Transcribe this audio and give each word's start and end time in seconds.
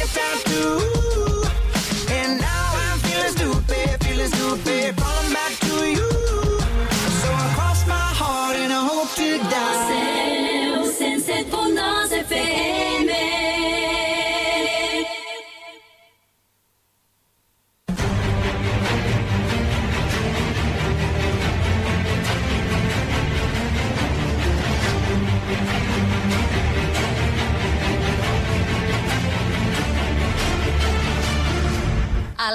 like 0.00 0.08
a 0.08 0.12
tattoo. 0.12 1.09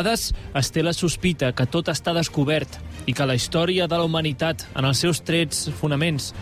Vegades 0.00 0.30
es 0.56 0.70
té 0.72 0.82
la 0.82 0.94
sospita 0.96 1.50
que 1.52 1.66
tot 1.68 1.88
està 1.92 2.14
descobert 2.16 2.78
i 3.08 3.12
que 3.12 3.26
la 3.26 3.34
història 3.36 3.86
de 3.88 3.98
la 3.98 4.06
humanitat, 4.06 4.64
en 4.76 4.86
els 4.88 5.00
seus 5.02 5.20
trets 5.20 5.68
fonaments, 5.80 6.32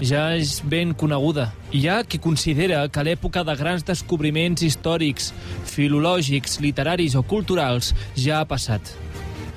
ja 0.00 0.34
és 0.36 0.60
ben 0.64 0.92
coneguda. 0.94 1.50
Hi 1.72 1.86
ha 1.88 2.02
qui 2.04 2.20
considera 2.20 2.86
que 2.88 3.04
l'època 3.04 3.44
de 3.44 3.56
grans 3.56 3.84
descobriments 3.86 4.62
històrics, 4.62 5.32
filològics, 5.64 6.60
literaris 6.60 7.16
o 7.16 7.22
culturals 7.22 7.94
ja 8.16 8.40
ha 8.40 8.48
passat. 8.48 8.92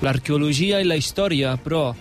L'arqueologia 0.00 0.80
i 0.80 0.88
la 0.88 0.96
història, 0.96 1.56
però, 1.60 1.92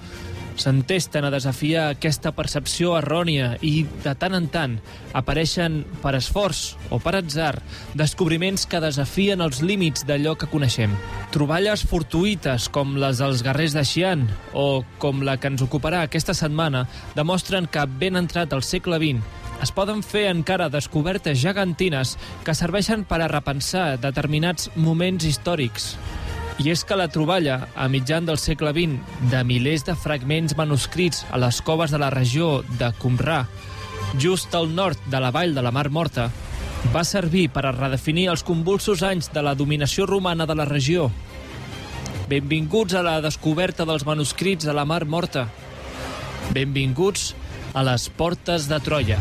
s'entesten 0.59 1.25
a 1.25 1.31
desafiar 1.33 1.87
aquesta 1.89 2.33
percepció 2.35 2.95
errònia 2.99 3.53
i, 3.65 3.85
de 4.03 4.13
tant 4.19 4.35
en 4.37 4.49
tant, 4.51 4.75
apareixen 5.15 5.81
per 6.03 6.13
esforç 6.19 6.75
o 6.91 6.99
per 7.01 7.15
atzar 7.19 7.55
descobriments 7.97 8.67
que 8.69 8.83
desafien 8.83 9.41
els 9.45 9.63
límits 9.63 10.05
d'allò 10.07 10.35
que 10.39 10.49
coneixem. 10.51 10.93
Troballes 11.33 11.85
fortuïtes 11.87 12.69
com 12.73 12.97
les 12.99 13.23
dels 13.23 13.43
guerrers 13.45 13.75
de 13.77 13.85
Xi'an 13.87 14.27
o 14.53 14.83
com 15.01 15.23
la 15.23 15.37
que 15.39 15.51
ens 15.51 15.63
ocuparà 15.65 16.03
aquesta 16.05 16.35
setmana 16.37 16.85
demostren 17.15 17.69
que, 17.71 17.85
ben 17.99 18.19
entrat 18.19 18.53
al 18.53 18.65
segle 18.65 18.99
XX, 18.99 19.23
es 19.63 19.73
poden 19.75 20.01
fer 20.05 20.29
encara 20.31 20.69
descobertes 20.71 21.39
gegantines 21.41 22.15
que 22.47 22.55
serveixen 22.55 23.03
per 23.07 23.19
a 23.23 23.31
repensar 23.31 23.97
determinats 23.99 24.71
moments 24.75 25.27
històrics. 25.27 25.93
I 26.59 26.73
és 26.73 26.81
que 26.83 26.97
la 26.99 27.07
troballa, 27.07 27.69
a 27.79 27.87
mitjan 27.87 28.25
del 28.27 28.37
segle 28.37 28.73
XX, 28.75 28.99
de 29.31 29.43
milers 29.47 29.85
de 29.87 29.95
fragments 29.95 30.57
manuscrits 30.59 31.23
a 31.31 31.39
les 31.39 31.61
coves 31.63 31.93
de 31.93 31.99
la 32.01 32.09
regió 32.11 32.65
de 32.81 32.91
Qumrà, 32.99 33.45
just 34.19 34.55
al 34.55 34.67
nord 34.75 34.99
de 35.07 35.21
la 35.23 35.31
vall 35.31 35.55
de 35.55 35.63
la 35.63 35.71
Mar 35.71 35.87
Morta, 35.89 36.27
va 36.91 37.05
servir 37.07 37.47
per 37.55 37.63
a 37.65 37.71
redefinir 37.75 38.27
els 38.33 38.43
convulsos 38.43 39.03
anys 39.07 39.31
de 39.31 39.43
la 39.45 39.55
dominació 39.55 40.07
romana 40.09 40.47
de 40.49 40.59
la 40.59 40.67
regió. 40.67 41.07
Benvinguts 42.27 42.93
a 42.93 43.03
la 43.07 43.19
descoberta 43.23 43.87
dels 43.87 44.03
manuscrits 44.05 44.67
de 44.67 44.75
la 44.75 44.83
Mar 44.83 45.05
Morta. 45.05 45.47
Benvinguts 46.51 47.33
a 47.73 47.87
les 47.87 48.09
portes 48.09 48.67
de 48.67 48.83
Troia. 48.83 49.19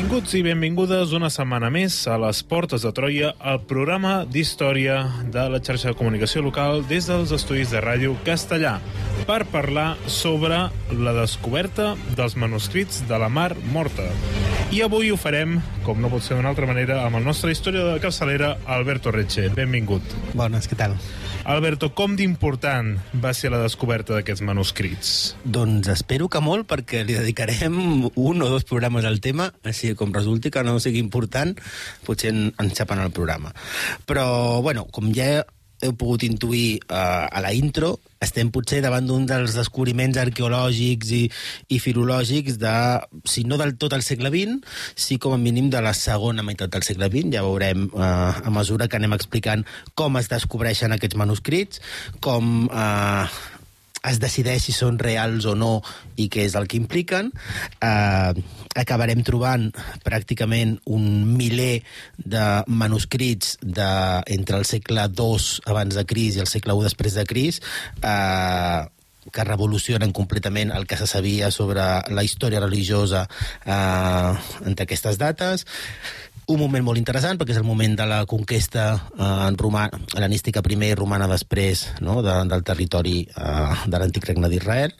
Benvinguts 0.00 0.32
i 0.32 0.40
benvingudes 0.40 1.10
una 1.12 1.28
setmana 1.28 1.68
més 1.68 1.92
a 2.08 2.14
les 2.22 2.38
Portes 2.48 2.86
de 2.86 2.92
Troia, 2.96 3.34
el 3.50 3.58
programa 3.68 4.14
d'història 4.24 4.94
de 5.28 5.44
la 5.52 5.60
xarxa 5.60 5.92
de 5.92 5.98
comunicació 5.98 6.40
local 6.46 6.80
des 6.88 7.10
dels 7.10 7.34
estudis 7.36 7.74
de 7.74 7.84
ràdio 7.84 8.14
castellà 8.24 8.78
per 9.26 9.44
parlar 9.48 9.96
sobre 10.10 10.58
la 10.92 11.12
descoberta 11.16 11.94
dels 12.16 12.36
manuscrits 12.36 13.02
de 13.08 13.18
la 13.20 13.28
Mar 13.28 13.54
Morta. 13.72 14.08
I 14.70 14.82
avui 14.86 15.10
ho 15.10 15.16
farem, 15.18 15.58
com 15.86 15.98
no 16.02 16.10
pot 16.12 16.22
ser 16.22 16.36
d'una 16.38 16.52
altra 16.52 16.68
manera, 16.68 17.00
amb 17.06 17.18
el 17.18 17.26
nostre 17.26 17.50
història 17.50 17.82
de 17.88 17.98
capçalera, 18.02 18.54
Alberto 18.70 19.10
Reche. 19.10 19.48
Benvingut. 19.56 20.14
Bones, 20.38 20.68
què 20.70 20.78
tal? 20.78 20.94
Alberto, 21.50 21.88
com 21.96 22.14
d'important 22.18 22.92
va 23.22 23.32
ser 23.34 23.50
la 23.50 23.62
descoberta 23.62 24.14
d'aquests 24.14 24.44
manuscrits? 24.46 25.12
Doncs 25.44 25.88
espero 25.90 26.28
que 26.30 26.42
molt, 26.44 26.68
perquè 26.70 27.00
li 27.02 27.16
dedicarem 27.16 28.10
un 28.10 28.44
o 28.44 28.50
dos 28.50 28.66
programes 28.68 29.08
al 29.08 29.22
tema, 29.24 29.48
així 29.64 29.94
com 29.98 30.12
resulti 30.14 30.52
que 30.52 30.62
no 30.66 30.78
sigui 30.78 31.00
important, 31.02 31.56
potser 32.06 32.34
en, 32.34 32.50
ens 32.60 32.76
xapen 32.76 33.00
el 33.02 33.14
programa. 33.16 33.54
Però, 34.06 34.60
bueno, 34.62 34.86
com 34.92 35.10
ja 35.16 35.40
heu 35.84 35.94
pogut 35.96 36.24
intuir 36.26 36.80
uh, 36.90 37.26
a 37.26 37.42
la 37.42 37.52
intro, 37.56 37.96
estem 38.20 38.50
potser 38.52 38.82
davant 38.84 39.06
d'un 39.08 39.24
dels 39.28 39.54
descobriments 39.56 40.18
arqueològics 40.20 41.12
i, 41.16 41.22
i 41.72 41.78
filològics 41.80 42.58
de, 42.60 42.74
si 43.24 43.46
no 43.48 43.56
del 43.60 43.76
tot 43.80 43.96
al 43.96 44.04
segle 44.04 44.32
XX, 44.34 44.60
sí 44.94 45.16
com 45.22 45.36
a 45.36 45.40
mínim 45.40 45.70
de 45.72 45.80
la 45.80 45.94
segona 45.96 46.44
meitat 46.44 46.72
del 46.74 46.84
segle 46.86 47.08
XX. 47.08 47.32
Ja 47.36 47.46
veurem 47.46 47.88
uh, 47.94 48.02
a 48.44 48.52
mesura 48.52 48.90
que 48.90 49.00
anem 49.00 49.16
explicant 49.16 49.64
com 49.96 50.20
es 50.20 50.28
descobreixen 50.32 50.92
aquests 50.96 51.16
manuscrits, 51.20 51.80
com 52.20 52.68
uh, 52.68 53.24
es 54.08 54.20
decideix 54.22 54.64
si 54.64 54.74
són 54.76 54.98
reals 55.00 55.46
o 55.48 55.54
no 55.58 55.80
i 56.20 56.28
què 56.32 56.46
és 56.48 56.56
el 56.58 56.68
que 56.70 56.78
impliquen. 56.80 57.30
Eh, 57.84 58.32
acabarem 58.80 59.24
trobant 59.26 59.68
pràcticament 60.06 60.76
un 60.86 61.04
miler 61.36 61.82
de 62.16 62.46
manuscrits 62.68 63.58
de, 63.60 63.90
entre 64.30 64.60
el 64.60 64.68
segle 64.68 65.08
II 65.10 65.50
abans 65.72 65.98
de 65.98 66.06
Cris 66.06 66.38
i 66.38 66.44
el 66.44 66.50
segle 66.50 66.76
I 66.78 66.88
després 66.88 67.18
de 67.18 67.26
Cris, 67.28 67.60
eh, 68.02 68.86
que 69.30 69.44
revolucionen 69.44 70.12
completament 70.16 70.72
el 70.72 70.86
que 70.88 70.96
se 70.96 71.06
sabia 71.06 71.50
sobre 71.50 71.84
la 72.08 72.24
història 72.24 72.60
religiosa 72.60 73.26
eh, 73.66 74.32
entre 74.64 74.86
aquestes 74.88 75.18
dates 75.20 75.66
un 76.50 76.58
moment 76.58 76.82
molt 76.84 76.98
interessant 76.98 77.38
perquè 77.38 77.54
és 77.54 77.60
el 77.60 77.66
moment 77.66 77.92
de 77.98 78.06
la 78.10 78.24
conquesta 78.28 78.84
eh, 78.96 79.24
en 79.46 79.56
romà, 79.60 79.86
hel·lenística 80.16 80.62
primer 80.66 80.92
i 80.92 80.98
romana 80.98 81.28
després 81.30 81.86
no, 82.02 82.20
de, 82.26 82.34
del 82.50 82.64
territori 82.66 83.22
eh, 83.28 83.86
de 83.86 84.00
l'antic 84.02 84.26
regne 84.26 84.50
d'Israel 84.50 84.94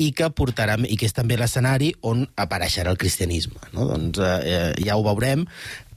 i 0.00 0.10
que 0.16 0.30
portarà 0.32 0.78
i 0.86 0.96
que 0.96 1.08
és 1.08 1.16
també 1.16 1.36
l'escenari 1.36 1.92
on 2.06 2.22
apareixerà 2.38 2.92
el 2.94 3.00
cristianisme. 3.00 3.58
No? 3.74 3.88
Doncs 3.90 4.20
eh, 4.22 4.74
ja 4.84 4.96
ho 4.96 5.02
veurem. 5.04 5.44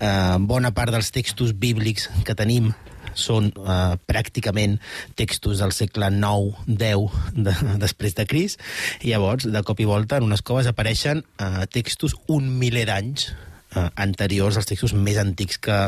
Eh, 0.02 0.38
bona 0.50 0.74
part 0.76 0.92
dels 0.92 1.12
textos 1.14 1.54
bíblics 1.54 2.10
que 2.28 2.36
tenim 2.36 2.72
són 3.14 3.52
eh, 3.52 3.78
pràcticament 4.10 4.80
textos 5.20 5.62
del 5.62 5.76
segle 5.76 6.10
IX, 6.12 6.58
X 6.72 7.38
de, 7.38 7.56
després 7.86 8.18
de 8.18 8.26
Cris, 8.28 8.58
i 9.02 9.14
llavors, 9.14 9.48
de 9.48 9.64
cop 9.68 9.80
i 9.80 9.88
volta, 9.88 10.18
en 10.18 10.28
unes 10.28 10.44
coves 10.44 10.68
apareixen 10.72 11.24
eh, 11.38 11.64
textos 11.72 12.18
un 12.28 12.50
miler 12.60 12.88
d'anys 12.90 13.30
eh, 13.76 13.88
anteriors 13.96 14.60
als 14.60 14.70
textos 14.70 14.94
més 14.94 15.20
antics 15.22 15.60
que, 15.62 15.80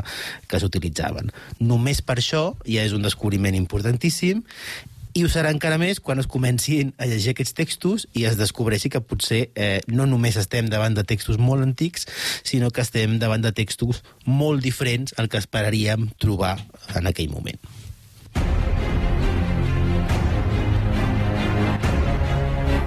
que 0.47 0.61
s'utilitzaven. 0.61 1.31
Només 1.59 2.01
per 2.01 2.19
això 2.21 2.51
ja 2.65 2.85
és 2.85 2.95
un 2.95 3.05
descobriment 3.05 3.55
importantíssim 3.57 4.43
i 5.13 5.21
ho 5.21 5.29
serà 5.29 5.51
encara 5.53 5.77
més 5.77 5.99
quan 6.01 6.17
es 6.17 6.27
comencin 6.29 6.89
a 6.97 7.05
llegir 7.05 7.35
aquests 7.35 7.53
textos 7.57 8.07
i 8.17 8.25
es 8.25 8.37
descobreixi 8.39 8.89
que 8.89 9.03
potser 9.05 9.43
eh, 9.53 9.81
no 9.85 10.07
només 10.09 10.39
estem 10.41 10.71
davant 10.73 10.97
de 10.97 11.05
textos 11.05 11.37
molt 11.37 11.61
antics, 11.61 12.07
sinó 12.41 12.71
que 12.73 12.81
estem 12.81 13.19
davant 13.21 13.45
de 13.45 13.53
textos 13.53 14.01
molt 14.25 14.65
diferents 14.65 15.13
al 15.21 15.29
que 15.29 15.37
esperaríem 15.37 16.09
trobar 16.17 16.57
en 16.97 17.13
aquell 17.13 17.29
moment. 17.29 17.61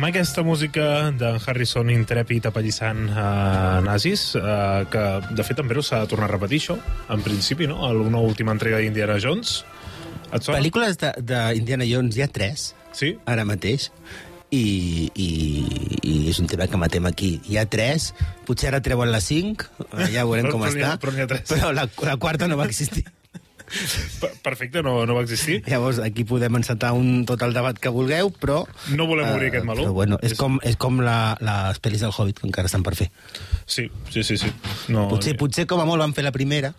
amb 0.00 0.08
aquesta 0.08 0.40
música 0.46 1.10
d'en 1.12 1.36
Harrison 1.44 1.90
intrèpid 1.92 2.46
apallissant 2.48 3.02
uh, 3.12 3.80
nazis, 3.84 4.30
uh, 4.38 4.86
que 4.88 5.02
de 5.36 5.44
fet 5.44 5.60
en 5.60 5.68
breu 5.68 5.84
s'ha 5.84 5.98
de 6.04 6.08
tornar 6.08 6.30
a 6.30 6.32
repetir 6.32 6.62
això, 6.62 6.78
en 7.12 7.20
principi, 7.24 7.68
no? 7.68 7.82
A 7.84 7.90
una 7.92 8.22
última 8.24 8.54
entrega 8.56 8.78
d'Indiana 8.80 9.18
Jones. 9.20 9.58
Et 10.32 10.40
sona? 10.40 10.56
Pel·lícules 10.56 10.96
d'Indiana 11.20 11.84
Jones 11.90 12.16
hi 12.16 12.24
ha 12.24 12.30
tres, 12.32 12.70
Sí? 12.96 13.12
ara 13.28 13.44
mateix, 13.44 13.90
i, 14.50 14.64
i, 15.14 15.28
i 16.02 16.14
és 16.32 16.40
un 16.42 16.48
tema 16.50 16.66
que 16.66 16.80
matem 16.80 17.04
aquí. 17.06 17.34
Hi 17.52 17.60
ha 17.60 17.66
tres, 17.70 18.08
potser 18.48 18.72
ara 18.72 18.80
treuen 18.82 19.12
la 19.12 19.20
cinc, 19.22 19.66
eh, 19.92 20.08
ja 20.16 20.24
veurem 20.24 20.48
Però- 20.48 20.56
com 20.56 20.64
però 20.64 20.72
n'hi 20.74 20.82
ha- 20.82 20.94
està, 20.96 21.00
però 21.04 21.12
ha 21.28 21.44
però 21.52 21.74
la, 21.76 21.84
la 22.08 22.16
quarta 22.16 22.48
no 22.48 22.56
va 22.58 22.64
existir. 22.72 23.04
Per- 24.20 24.32
Perfecte, 24.42 24.82
no, 24.82 25.06
no 25.06 25.14
va 25.16 25.22
existir. 25.22 25.60
Llavors, 25.68 26.00
aquí 26.04 26.24
podem 26.28 26.56
encetar 26.60 26.92
un, 26.96 27.24
tot 27.28 27.42
el 27.46 27.54
debat 27.56 27.78
que 27.78 27.92
vulgueu, 27.94 28.32
però... 28.42 28.64
No 28.96 29.06
volem 29.10 29.30
obrir 29.30 29.48
eh, 29.48 29.54
aquest 29.54 29.66
meló. 29.68 29.86
Però 29.86 29.96
bueno, 29.96 30.18
és, 30.22 30.32
És- 30.34 30.38
com, 30.38 30.58
és 30.66 30.76
com 30.80 31.00
la, 31.04 31.36
les 31.40 31.80
pel·lis 31.82 32.02
del 32.04 32.12
Hobbit, 32.16 32.40
que 32.42 32.48
encara 32.50 32.70
estan 32.70 32.84
per 32.86 32.96
fer. 32.98 33.10
Sí, 33.66 33.88
sí, 34.10 34.24
sí. 34.26 34.36
sí. 34.36 34.52
No, 34.88 35.08
Potser, 35.12 35.36
potser 35.40 35.66
com 35.70 35.80
a 35.82 35.88
molt 35.88 36.02
van 36.02 36.14
fer 36.16 36.26
la 36.26 36.32
primera, 36.34 36.74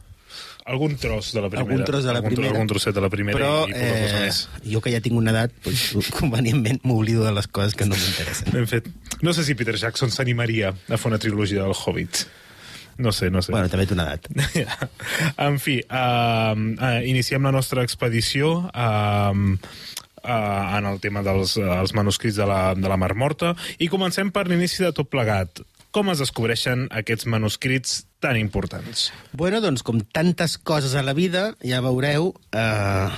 Algun 0.65 0.93
tros 0.95 1.31
de 1.33 1.41
la 1.41 1.49
primera. 1.49 1.71
algun 1.71 1.85
tros 1.85 2.03
de 2.05 2.11
la 2.13 2.19
algun, 2.19 2.35
primera. 2.35 2.51
Algun 2.53 2.67
trosset 2.69 2.93
de 2.93 3.01
la 3.01 3.09
primera 3.09 3.33
però 3.37 3.63
i, 3.65 3.71
i 3.71 3.73
eh, 3.81 4.19
més. 4.27 4.41
jo 4.69 4.81
que 4.85 4.91
ja 4.93 4.99
tinc 5.01 5.17
una 5.17 5.31
edat, 5.33 5.55
doncs, 5.65 6.11
convenientment 6.19 6.77
m'oblido 6.85 7.25
de 7.25 7.31
les 7.33 7.47
coses 7.49 7.73
que 7.73 7.87
no 7.89 7.97
m'interessen. 7.97 8.51
Ben 8.53 8.67
fet. 8.69 8.85
No 9.25 9.33
sé 9.33 9.43
si 9.47 9.55
Peter 9.57 9.73
Jackson 9.75 10.13
s'animaria 10.13 10.69
a 10.69 10.99
fer 11.01 11.09
una 11.09 11.17
trilogia 11.17 11.63
del 11.65 11.73
Hobbit. 11.73 12.27
No 12.97 13.11
sé, 13.15 13.29
no 13.31 13.41
sé. 13.41 13.53
Bueno, 13.53 13.69
també 13.71 13.87
té 13.87 13.95
una 13.95 14.07
edat. 14.09 14.27
en 15.47 15.59
fi, 15.61 15.79
uh, 15.87 16.53
uh, 16.53 16.99
iniciem 17.07 17.47
la 17.47 17.53
nostra 17.55 17.85
expedició 17.87 18.53
uh, 18.67 19.33
uh, 20.23 20.77
en 20.77 20.89
el 20.89 21.01
tema 21.03 21.23
dels 21.25 21.57
uh, 21.59 21.79
els 21.79 21.95
manuscrits 21.97 22.39
de 22.39 22.47
la, 22.47 22.61
de 22.77 22.91
la 22.91 22.99
Mar 22.99 23.13
Morta 23.15 23.55
i 23.79 23.89
comencem 23.91 24.31
per 24.33 24.47
l'inici 24.49 24.83
de 24.85 24.93
tot 24.95 25.09
plegat. 25.11 25.63
Com 25.91 26.07
es 26.13 26.21
descobreixen 26.23 26.85
aquests 26.95 27.27
manuscrits 27.27 28.05
tan 28.23 28.37
importants? 28.39 29.09
Bueno, 29.35 29.59
doncs, 29.59 29.83
com 29.83 29.99
tantes 30.15 30.55
coses 30.57 30.95
a 30.95 31.03
la 31.03 31.11
vida, 31.17 31.49
ja 31.67 31.81
veureu, 31.83 32.29
eh, 32.55 33.09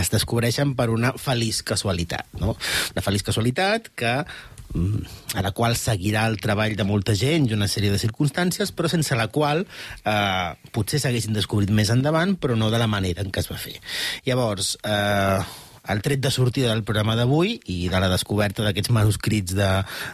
es 0.00 0.08
descobreixen 0.14 0.72
per 0.78 0.88
una 0.94 1.12
feliç 1.20 1.60
casualitat, 1.66 2.24
no? 2.40 2.54
Una 2.94 3.04
feliç 3.04 3.26
casualitat 3.26 3.90
que 3.98 4.14
a 5.34 5.44
la 5.44 5.52
qual 5.56 5.76
seguirà 5.78 6.26
el 6.30 6.38
treball 6.42 6.76
de 6.78 6.86
molta 6.88 7.14
gent 7.18 7.48
i 7.48 7.56
una 7.56 7.68
sèrie 7.70 7.92
de 7.92 8.00
circumstàncies, 8.02 8.72
però 8.76 8.90
sense 8.92 9.18
la 9.18 9.28
qual 9.32 9.64
eh, 9.66 10.50
potser 10.72 11.02
s'haguessin 11.02 11.36
descobrit 11.36 11.72
més 11.74 11.92
endavant, 11.94 12.36
però 12.40 12.56
no 12.58 12.70
de 12.72 12.80
la 12.82 12.90
manera 12.90 13.24
en 13.24 13.32
què 13.32 13.44
es 13.44 13.50
va 13.52 13.60
fer. 13.60 13.76
Llavors, 14.26 14.76
eh, 14.84 15.40
el 15.88 16.02
tret 16.02 16.20
de 16.20 16.30
sortida 16.30 16.70
del 16.72 16.82
programa 16.84 17.14
d'avui 17.16 17.60
i 17.72 17.88
de 17.92 18.00
la 18.02 18.08
descoberta 18.10 18.64
d'aquests 18.66 18.90
manuscrits 18.94 19.54
de, 19.56 19.68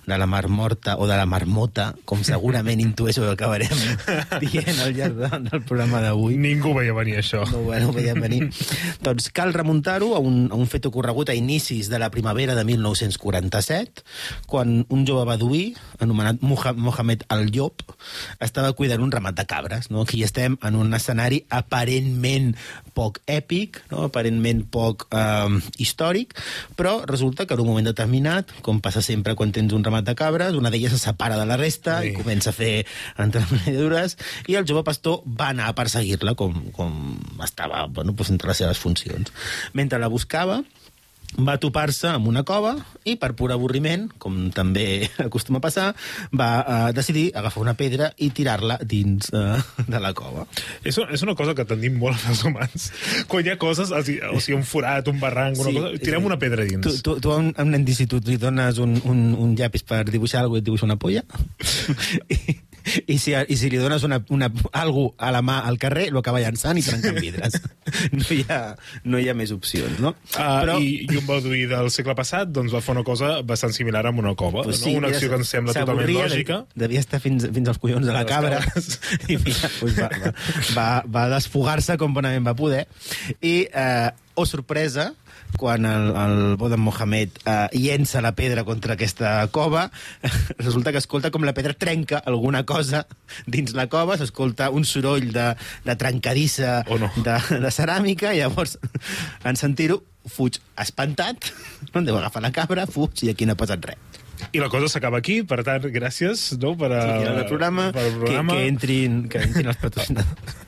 de 0.06 0.18
la 0.18 0.26
Mar 0.26 0.48
Morta 0.48 0.96
o 0.98 1.06
de 1.08 1.16
la 1.16 1.26
Marmota, 1.26 1.92
com 2.04 2.22
segurament 2.28 2.80
intueixo 2.82 3.22
que 3.24 3.32
acabarem 3.36 3.72
dient 4.42 4.80
al 4.84 4.94
llarg 4.96 5.16
de, 5.22 5.30
del 5.50 5.62
programa 5.68 6.00
d'avui. 6.04 6.36
Ningú 6.40 6.74
veia 6.76 6.94
venir 6.96 7.18
això. 7.22 7.44
No, 7.52 7.62
bueno, 7.68 7.90
ho 7.90 7.96
veiem 7.96 8.20
venir. 8.20 8.42
doncs 9.06 9.30
cal 9.34 9.52
remuntar-ho 9.54 10.12
a, 10.16 10.20
un, 10.22 10.48
a 10.52 10.56
un 10.58 10.66
fet 10.70 10.86
ocorregut 10.90 11.30
a 11.32 11.36
inicis 11.38 11.88
de 11.92 11.98
la 12.02 12.10
primavera 12.12 12.54
de 12.58 12.64
1947, 12.68 14.02
quan 14.46 14.82
un 14.88 15.06
jove 15.08 15.24
baduí, 15.28 15.74
anomenat 16.02 16.40
Moha- 16.42 16.74
Mohamed 16.76 17.24
Al-Llop, 17.32 17.82
estava 18.42 18.72
cuidant 18.76 19.02
un 19.04 19.12
ramat 19.12 19.36
de 19.38 19.46
cabres. 19.46 19.90
No? 19.90 20.02
Aquí 20.02 20.22
estem 20.26 20.56
en 20.62 20.76
un 20.76 20.92
escenari 20.94 21.42
aparentment 21.50 22.52
poc 22.96 23.20
èpic, 23.30 23.80
no? 23.92 24.04
aparentment 24.08 24.64
poc 24.72 25.06
eh, 25.10 25.61
històric, 25.78 26.34
però 26.76 27.00
resulta 27.06 27.46
que 27.46 27.54
en 27.54 27.62
un 27.64 27.70
moment 27.70 27.88
determinat, 27.88 28.50
com 28.62 28.80
passa 28.84 29.02
sempre 29.02 29.34
quan 29.38 29.52
tens 29.52 29.72
un 29.72 29.84
ramat 29.84 30.06
de 30.08 30.14
cabres, 30.18 30.54
una 30.58 30.70
d'elles 30.70 30.92
se 30.92 30.98
separa 30.98 31.38
de 31.38 31.46
la 31.46 31.56
resta 31.60 32.00
Sí. 32.02 32.10
i 32.10 32.14
comença 32.16 32.50
a 32.50 32.56
fer 32.56 32.86
entremenedures, 33.18 34.16
i 34.48 34.56
el 34.58 34.66
jove 34.68 34.84
pastor 34.86 35.22
va 35.26 35.50
anar 35.52 35.68
a 35.70 35.74
perseguir-la 35.78 36.34
com, 36.38 36.70
com 36.72 37.18
estava 37.44 37.86
bueno, 37.86 38.12
doncs 38.12 38.30
entre 38.34 38.48
les 38.52 38.62
seves 38.62 38.78
funcions. 38.82 39.32
Mentre 39.72 39.98
la 40.02 40.08
buscava, 40.12 40.62
va 41.40 41.56
topar-se 41.60 42.10
amb 42.12 42.28
una 42.28 42.42
cova 42.44 42.74
i, 43.04 43.16
per 43.20 43.32
pur 43.38 43.50
avorriment, 43.54 44.08
com 44.20 44.50
també 44.54 45.08
acostuma 45.26 45.60
a 45.62 45.64
passar, 45.64 45.86
va 46.36 46.50
eh, 46.60 46.92
decidir 46.96 47.30
agafar 47.38 47.62
una 47.64 47.74
pedra 47.78 48.10
i 48.18 48.30
tirar-la 48.34 48.78
dins 48.84 49.30
eh, 49.32 49.60
de 49.86 50.02
la 50.02 50.12
cova. 50.16 50.46
És, 50.84 50.98
és 50.98 51.24
una 51.24 51.36
cosa 51.38 51.56
que 51.58 51.66
tendim 51.68 51.96
molt 52.00 52.20
els 52.30 52.44
humans. 52.48 52.90
Quan 53.30 53.46
hi 53.46 53.54
ha 53.54 53.58
coses, 53.60 53.92
o 53.92 54.02
sigui, 54.04 54.56
un 54.56 54.66
forat, 54.68 55.08
un 55.12 55.20
barranc, 55.22 55.60
una 55.62 55.72
cosa, 55.78 55.94
tirem 56.02 56.28
una 56.28 56.38
pedra 56.42 56.66
dins. 56.68 56.84
Tu, 56.84 56.98
tu, 57.04 57.18
tu 57.22 57.32
a 57.32 57.38
un, 57.40 57.52
a 57.56 57.66
un 57.66 57.72
nen 57.76 57.86
d'institut 57.86 58.28
li 58.28 58.38
dones 58.40 58.82
un, 58.82 58.98
un, 59.08 59.24
un 59.38 59.56
llapis 59.58 59.86
per 59.88 60.04
dibuixar 60.10 60.42
alguna 60.42 60.52
cosa 60.52 60.60
i 60.60 60.62
et 60.62 60.68
dibuixa 60.68 60.88
una 60.88 60.98
polla? 61.00 61.22
I, 62.28 62.58
i, 63.06 63.18
si, 63.18 63.32
I 63.34 63.56
si 63.58 63.70
li 63.70 63.78
dones 63.80 64.02
una, 64.06 64.18
una, 64.34 64.48
algú 64.78 65.08
a 65.18 65.30
la 65.34 65.42
mà 65.42 65.60
al 65.68 65.78
carrer, 65.82 66.08
lo 66.12 66.20
acaba 66.22 66.40
llançant 66.42 66.78
i 66.78 66.84
trencant 66.86 67.18
vidres. 67.20 67.60
No 68.12 68.24
hi 68.30 68.44
ha, 68.48 68.58
no 69.10 69.18
hi 69.18 69.26
ha 69.28 69.34
més 69.36 69.50
opcions, 69.52 69.98
no? 70.00 70.12
Uh, 70.38 70.78
i, 70.80 71.06
I 71.10 71.16
un 71.18 71.26
baduí 71.26 71.64
del 71.68 71.90
segle 71.92 72.14
passat 72.16 72.48
doncs, 72.54 72.72
va 72.72 72.80
fer 72.84 72.94
una 72.94 73.02
cosa 73.04 73.32
bastant 73.46 73.74
similar 73.74 74.04
amb 74.08 74.22
una 74.22 74.32
cova. 74.38 74.62
Pues 74.64 74.80
no? 74.86 74.92
Una 75.00 75.10
acció 75.10 75.28
que 75.32 75.38
ens 75.40 75.50
sembla 75.52 75.74
totalment 75.76 76.08
lògica. 76.14 76.60
de- 76.72 76.82
Devia 76.86 77.02
estar 77.02 77.20
fins, 77.20 77.48
fins 77.52 77.68
als 77.72 77.80
collons 77.82 78.06
de 78.06 78.14
la 78.14 78.22
cabra. 78.28 78.62
I 79.32 79.36
mira, 79.42 79.70
pues 79.80 79.98
va, 79.98 80.08
va, 80.22 80.32
va, 80.76 80.86
va 81.18 81.24
desfogar-se 81.34 81.98
com 82.00 82.14
bonament 82.16 82.46
va 82.46 82.54
poder. 82.58 82.86
I, 83.40 83.66
eh, 83.68 84.10
oh 84.34 84.46
sorpresa, 84.48 85.10
quan 85.58 85.84
el, 85.86 86.10
el 86.16 86.56
Bodan 86.60 86.80
Mohamed 86.80 87.38
eh, 87.44 87.68
llença 87.76 88.22
la 88.24 88.32
pedra 88.38 88.64
contra 88.64 88.94
aquesta 88.96 89.34
cova, 89.54 89.88
resulta 90.58 90.92
que 90.92 91.00
escolta 91.02 91.30
com 91.34 91.44
la 91.46 91.54
pedra 91.56 91.74
trenca 91.74 92.22
alguna 92.26 92.64
cosa 92.68 93.04
dins 93.46 93.74
la 93.78 93.88
cova, 93.92 94.16
s'escolta 94.20 94.70
un 94.70 94.84
soroll 94.88 95.32
de, 95.34 95.48
de 95.84 95.96
trencadissa 95.96 96.82
Oh, 96.88 96.98
no. 96.98 97.10
de, 97.22 97.36
de 97.62 97.70
ceràmica, 97.74 98.32
i 98.34 98.40
llavors, 98.42 98.78
en 99.44 99.56
sentir-ho, 99.60 100.00
fuig 100.28 100.60
espantat, 100.78 101.50
no 101.94 102.02
deu 102.06 102.18
agafar 102.18 102.42
la 102.44 102.52
cabra, 102.54 102.86
fuig, 102.86 103.24
i 103.26 103.32
aquí 103.32 103.46
no 103.48 103.56
ha 103.56 103.60
passat 103.60 103.84
res. 103.92 104.21
I 104.52 104.58
la 104.60 104.68
cosa 104.72 104.88
s'acaba 104.90 105.18
aquí, 105.22 105.42
per 105.46 105.62
tant, 105.64 105.86
gràcies 105.94 106.58
no, 106.60 106.74
per, 106.76 106.90
a, 106.92 107.02
Sí, 107.06 107.24
que 107.24 107.30
el 107.32 107.46
programa, 107.46 107.86
per 107.94 108.02
al 108.02 108.10
que, 108.10 108.18
programa. 108.24 108.56
que, 108.58 108.66
entrin, 108.68 109.20
que 109.30 109.38
entrin 109.46 109.70
els 109.72 109.78
patrocinadors. 109.82 110.58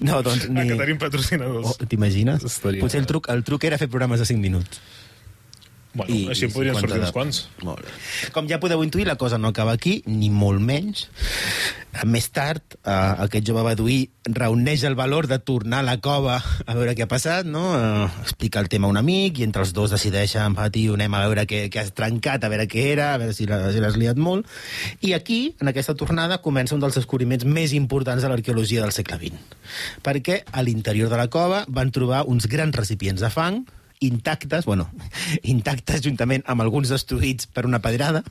No, 0.00 0.22
doncs 0.24 0.46
Ah, 0.48 0.52
ni... 0.62 0.68
que 0.70 0.76
tenim 0.78 0.96
patrocinadors. 0.96 1.74
Oh, 1.74 1.86
T'imagines? 1.90 2.40
Potser 2.80 3.00
el 3.02 3.06
truc, 3.10 3.26
el 3.28 3.42
truc 3.44 3.64
era 3.68 3.76
fer 3.76 3.90
programes 3.92 4.22
de 4.22 4.24
5 4.30 4.40
minuts. 4.40 4.80
Bueno, 5.92 6.14
I, 6.14 6.28
així 6.30 6.44
en 6.46 6.52
podrien 6.54 6.76
50 6.76 6.86
sortir 6.86 7.00
uns 7.00 7.08
de- 7.08 7.12
quants. 7.12 7.38
Molt 7.66 7.80
bé. 7.82 8.30
Com 8.30 8.46
ja 8.46 8.60
podeu 8.62 8.84
intuir, 8.84 9.08
la 9.08 9.16
cosa 9.18 9.38
no 9.38 9.48
acaba 9.50 9.72
aquí, 9.72 10.02
ni 10.06 10.28
molt 10.30 10.60
menys. 10.62 11.08
Més 12.06 12.28
tard, 12.30 12.62
eh, 12.86 12.90
aquest 13.26 13.42
jove 13.48 13.64
baduí 13.66 13.96
reuneix 14.22 14.84
el 14.86 14.94
valor 14.94 15.26
de 15.26 15.40
tornar 15.42 15.80
a 15.80 15.82
la 15.82 15.96
cova 15.98 16.36
a 16.38 16.74
veure 16.78 16.94
què 16.94 17.02
ha 17.02 17.08
passat, 17.10 17.44
no? 17.44 17.64
Eh, 17.74 18.04
explica 18.22 18.60
el 18.62 18.68
tema 18.70 18.86
a 18.86 18.90
un 18.90 19.00
amic 19.00 19.40
i 19.40 19.42
entre 19.48 19.64
els 19.64 19.72
dos 19.74 19.90
decideixen, 19.90 20.54
va, 20.54 20.68
tio, 20.70 20.94
anem 20.94 21.14
a 21.18 21.24
veure 21.26 21.46
què, 21.50 21.64
què 21.68 21.82
has 21.82 21.90
trencat, 21.92 22.44
a 22.46 22.52
veure 22.52 22.68
què 22.70 22.86
era, 22.92 23.14
a 23.14 23.18
veure 23.18 23.34
si 23.34 23.46
l'has 23.50 23.98
liat 23.98 24.16
molt. 24.16 24.46
I 25.02 25.14
aquí, 25.18 25.56
en 25.60 25.72
aquesta 25.72 25.96
tornada, 25.98 26.38
comença 26.38 26.76
un 26.76 26.80
dels 26.80 26.94
descobriments 26.94 27.44
més 27.44 27.74
importants 27.74 28.22
de 28.22 28.30
l'arqueologia 28.30 28.82
del 28.86 28.94
segle 28.94 29.18
XX. 29.18 29.42
Perquè 30.06 30.44
a 30.52 30.62
l'interior 30.62 31.10
de 31.10 31.18
la 31.18 31.26
cova 31.26 31.64
van 31.66 31.90
trobar 31.90 32.22
uns 32.30 32.46
grans 32.46 32.76
recipients 32.78 33.20
de 33.20 33.30
fang 33.34 33.64
intactes, 34.00 34.64
bueno, 34.68 34.88
intactes 35.54 36.02
juntament 36.06 36.46
amb 36.46 36.64
alguns 36.64 36.92
destruïts 36.92 37.50
per 37.52 37.68
una 37.68 37.82
pedrada, 37.84 38.24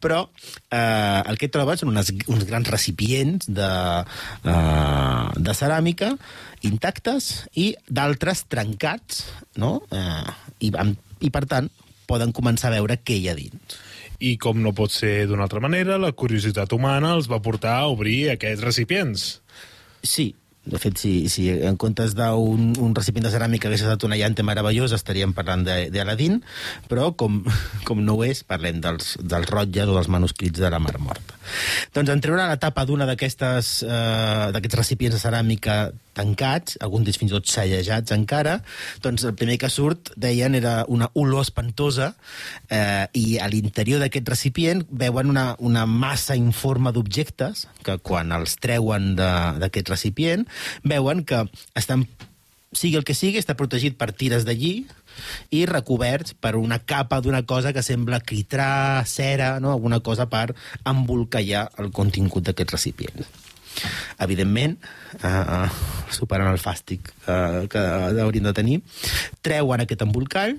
Però 0.00 0.22
eh, 0.72 1.20
el 1.28 1.36
que 1.40 1.50
troben 1.52 1.76
són 1.76 1.92
unes, 1.92 2.08
uns 2.32 2.46
grans 2.48 2.70
recipients 2.72 3.48
de, 3.52 3.68
eh, 4.48 5.24
de 5.36 5.54
ceràmica 5.56 6.12
intactes 6.68 7.30
i 7.58 7.72
d'altres 7.88 8.46
trencats, 8.52 9.24
no? 9.60 9.74
Eh, 9.92 10.34
i, 10.68 10.72
amb, 10.72 10.96
I, 11.20 11.30
per 11.34 11.44
tant, 11.50 11.68
poden 12.08 12.32
començar 12.32 12.70
a 12.70 12.76
veure 12.78 13.00
què 13.02 13.18
hi 13.18 13.28
ha 13.28 13.36
dins. 13.38 13.76
I 14.22 14.36
com 14.40 14.60
no 14.62 14.72
pot 14.76 14.94
ser 14.94 15.26
d'una 15.28 15.44
altra 15.48 15.60
manera, 15.60 15.98
la 16.00 16.14
curiositat 16.14 16.72
humana 16.72 17.16
els 17.18 17.28
va 17.30 17.42
portar 17.42 17.74
a 17.80 17.90
obrir 17.90 18.30
aquests 18.32 18.64
recipients. 18.64 19.26
Sí, 20.02 20.30
de 20.64 20.78
fet, 20.78 20.94
si, 21.00 21.26
si 21.26 21.48
en 21.50 21.76
comptes 21.80 22.12
d'un 22.14 22.70
un 22.78 22.94
recipient 22.94 23.24
de 23.26 23.32
ceràmica 23.32 23.66
hagués 23.66 23.82
estat 23.82 24.04
una 24.06 24.18
llanta 24.18 24.44
meravellosa, 24.46 24.94
estaríem 25.00 25.32
parlant 25.34 25.64
d'Aladín, 25.66 26.38
però 26.90 27.10
com, 27.18 27.40
com 27.88 28.04
no 28.06 28.14
ho 28.18 28.24
és, 28.26 28.44
parlem 28.46 28.78
dels, 28.84 29.16
dels 29.18 29.50
rotlles 29.50 29.90
o 29.90 29.96
dels 29.98 30.10
manuscrits 30.12 30.62
de 30.62 30.70
la 30.70 30.78
Mar 30.82 30.94
Morta. 31.02 31.38
Doncs 31.94 32.14
en 32.14 32.22
treure 32.22 32.46
la 32.46 32.60
tapa 32.62 32.86
d'una 32.86 33.08
eh, 33.10 34.46
d'aquests 34.54 34.78
recipients 34.78 35.18
de 35.18 35.22
ceràmica 35.22 35.82
tancats, 36.16 36.78
alguns 36.84 37.06
d'ells 37.06 37.20
fins 37.20 37.32
i 37.32 37.36
tot 37.36 37.50
cellejats 37.50 38.14
encara, 38.14 38.58
doncs 39.04 39.26
el 39.28 39.36
primer 39.38 39.58
que 39.62 39.70
surt, 39.72 40.12
deien, 40.16 40.56
era 40.58 40.82
una 40.88 41.10
olor 41.18 41.46
espantosa 41.46 42.12
eh, 42.68 43.06
i 43.18 43.38
a 43.42 43.48
l'interior 43.52 44.02
d'aquest 44.02 44.28
recipient 44.28 44.84
veuen 44.90 45.32
una, 45.32 45.52
una 45.58 45.86
massa 45.86 46.36
informe 46.38 46.92
d'objectes 46.92 47.66
que 47.86 47.98
quan 48.04 48.32
els 48.36 48.58
treuen 48.62 49.14
d'aquest 49.16 49.92
recipient 49.92 50.46
veuen 50.84 51.24
que 51.28 51.44
estan 51.78 52.06
sigui 52.72 52.96
el 52.96 53.04
que 53.04 53.14
sigui, 53.14 53.36
està 53.40 53.54
protegit 53.56 53.98
per 54.00 54.10
tires 54.16 54.46
de 54.48 54.56
i 55.52 55.64
recoberts 55.68 56.32
per 56.40 56.54
una 56.56 56.78
capa 56.78 57.20
d'una 57.20 57.42
cosa 57.44 57.72
que 57.72 57.84
sembla 57.84 58.22
quitrà, 58.24 59.04
cera, 59.04 59.58
no? 59.60 59.72
alguna 59.72 60.00
cosa 60.00 60.26
per 60.26 60.54
embolcallar 60.88 61.68
el 61.78 61.90
contingut 61.92 62.48
d'aquest 62.48 62.72
recipient. 62.72 63.26
Evidentment, 64.22 64.76
eh, 65.22 65.68
superant 66.12 66.50
el 66.52 66.60
fàstic 66.62 67.10
eh, 67.26 67.66
que 67.72 67.78
haurien 68.22 68.44
de 68.48 68.52
tenir, 68.56 68.76
treuen 69.42 69.82
aquest 69.84 70.04
embolcall 70.04 70.58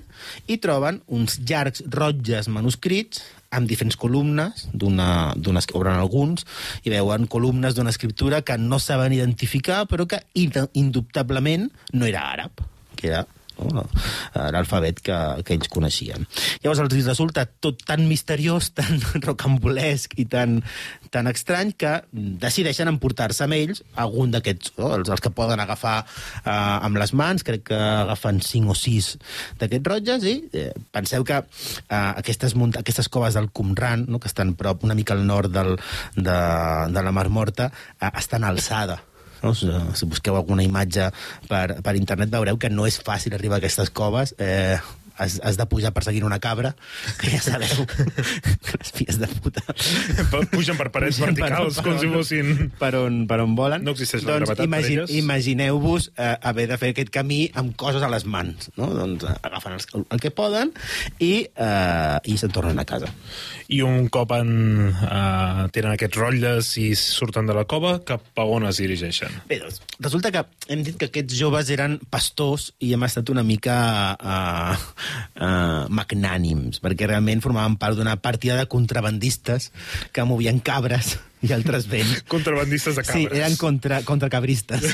i 0.50 0.58
troben 0.62 1.00
uns 1.08 1.38
llargs 1.46 1.84
rotlles 1.94 2.48
manuscrits 2.52 3.22
amb 3.54 3.68
diferents 3.70 3.94
columnes, 3.96 4.64
d'una 4.74 5.62
obren 5.78 5.94
alguns, 5.94 6.42
i 6.82 6.90
veuen 6.90 7.28
columnes 7.30 7.76
d'una 7.76 7.92
escriptura 7.94 8.42
que 8.42 8.56
no 8.58 8.80
saben 8.82 9.12
identificar, 9.14 9.84
però 9.86 10.08
que 10.10 10.18
in- 10.34 10.50
indubtablement 10.74 11.68
no 11.92 12.06
era 12.06 12.24
àrab, 12.32 12.50
que 12.96 13.12
era 13.12 13.26
no? 13.72 13.84
l'alfabet 14.34 15.00
que, 15.04 15.16
que 15.46 15.56
ells 15.56 15.70
coneixien. 15.72 16.26
Llavors 16.62 16.82
els 16.84 17.06
resulta 17.06 17.46
tot 17.46 17.82
tan 17.86 18.06
misteriós, 18.08 18.70
tan 18.78 19.00
rocambolesc 19.24 20.16
i 20.20 20.26
tan, 20.30 20.60
tan 21.14 21.30
estrany 21.30 21.74
que 21.78 21.96
decideixen 22.12 22.90
emportar-se 22.90 23.46
amb 23.46 23.56
ells 23.56 23.84
algun 24.00 24.34
d'aquests, 24.34 24.74
no? 24.78 24.92
els, 24.98 25.10
els 25.12 25.24
que 25.24 25.32
poden 25.34 25.62
agafar 25.62 25.96
eh, 26.02 26.50
amb 26.50 27.00
les 27.00 27.14
mans, 27.16 27.46
crec 27.46 27.66
que 27.70 27.78
agafen 27.78 28.42
cinc 28.44 28.74
o 28.74 28.78
sis 28.78 29.14
d'aquests 29.60 29.90
rotlles 29.94 30.28
i 30.28 30.36
eh, 30.52 30.68
penseu 30.94 31.26
que 31.26 31.40
eh, 31.40 32.02
aquestes, 32.04 32.56
munt 32.58 32.76
aquestes 32.80 33.10
coves 33.12 33.38
del 33.38 33.50
Qumran, 33.54 34.06
no? 34.08 34.20
que 34.20 34.30
estan 34.30 34.54
prop, 34.58 34.84
una 34.84 34.98
mica 34.98 35.14
al 35.16 35.26
nord 35.26 35.54
del, 35.54 35.76
de, 36.16 36.38
de 36.94 37.02
la 37.02 37.14
Mar 37.14 37.28
Morta, 37.30 37.70
eh, 38.00 38.14
estan 38.18 38.44
alçada 38.44 39.02
no? 39.44 39.54
Si 39.54 40.08
busqueu 40.10 40.36
alguna 40.38 40.66
imatge 40.66 41.10
per, 41.48 41.80
per 41.84 41.96
internet 41.98 42.32
veureu 42.32 42.58
que 42.60 42.72
no 42.72 42.88
és 42.88 43.00
fàcil 43.04 43.36
arribar 43.36 43.60
a 43.60 43.64
aquestes 43.64 43.92
coves. 43.94 44.34
Eh, 44.38 44.78
has, 45.18 45.38
has 45.44 45.58
de 45.60 45.66
pujar 45.70 45.92
perseguint 45.96 46.26
una 46.26 46.40
cabra, 46.42 46.74
que 47.20 47.30
ja 47.34 47.40
sabeu 47.44 47.84
que 47.88 48.76
les 48.78 48.92
filles 48.94 49.18
de 49.20 49.28
puta... 49.40 49.62
Pugen 50.52 50.78
per 50.78 50.90
parets 50.94 51.18
Pugen 51.20 51.34
per- 51.34 51.48
verticals, 51.48 51.78
per 51.78 51.86
com 51.86 51.98
si 52.00 52.10
fossin... 52.12 52.52
Per 52.80 52.92
on, 52.98 53.20
per 53.30 53.40
on 53.44 53.54
volen. 53.58 53.84
No 53.86 53.94
existeix 53.94 54.24
la 54.26 54.38
doncs, 54.38 54.50
gravetat 54.50 54.70
per 54.70 54.82
elles. 54.84 55.14
Imagineu-vos 55.18 56.10
eh, 56.16 56.34
haver 56.50 56.68
de 56.72 56.78
fer 56.80 56.92
aquest 56.94 57.12
camí 57.14 57.44
amb 57.58 57.74
coses 57.80 58.04
a 58.04 58.10
les 58.12 58.26
mans. 58.28 58.70
No? 58.78 58.90
Doncs 58.94 59.26
eh, 59.28 59.36
agafen 59.50 59.78
els, 59.78 59.88
el 60.02 60.22
que 60.22 60.32
poden 60.34 60.72
i, 61.18 61.32
eh, 61.46 62.18
i 62.30 62.38
se'n 62.40 62.54
tornen 62.54 62.80
a 62.80 62.86
casa. 62.88 63.10
I 63.72 63.80
un 63.86 64.10
cop 64.12 64.34
en, 64.36 64.50
uh, 64.92 65.64
tenen 65.72 65.94
aquests 65.94 66.18
rotlles 66.20 66.74
i 66.82 66.90
surten 66.98 67.48
de 67.48 67.54
la 67.56 67.64
cova, 67.68 67.94
cap 68.04 68.36
a 68.36 68.44
on 68.44 68.66
es 68.68 68.80
dirigeixen? 68.82 69.32
Bé, 69.48 69.56
doncs, 69.62 69.80
resulta 70.04 70.32
que 70.34 70.42
hem 70.68 70.82
dit 70.84 70.98
que 71.00 71.08
aquests 71.08 71.38
joves 71.38 71.70
eren 71.72 71.96
pastors 72.12 72.70
i 72.84 72.92
hem 72.92 73.06
estat 73.08 73.32
una 73.32 73.44
mica 73.46 73.76
uh, 74.20 74.76
uh, 75.36 75.84
magnànims, 75.92 76.80
perquè 76.84 77.08
realment 77.10 77.42
formaven 77.44 77.76
part 77.80 77.98
d'una 77.98 78.16
partida 78.22 78.56
de 78.60 78.68
contrabandistes 78.70 79.70
que 80.14 80.26
movien 80.28 80.60
cabres 80.64 81.16
i 81.44 81.52
altres 81.56 81.88
béns. 81.90 82.22
Contrabandistes 82.34 82.96
de 82.96 83.04
cabres. 83.04 83.30
Sí, 83.30 83.40
eren 83.40 83.56
contra, 83.60 84.02
contracabristes. 84.06 84.84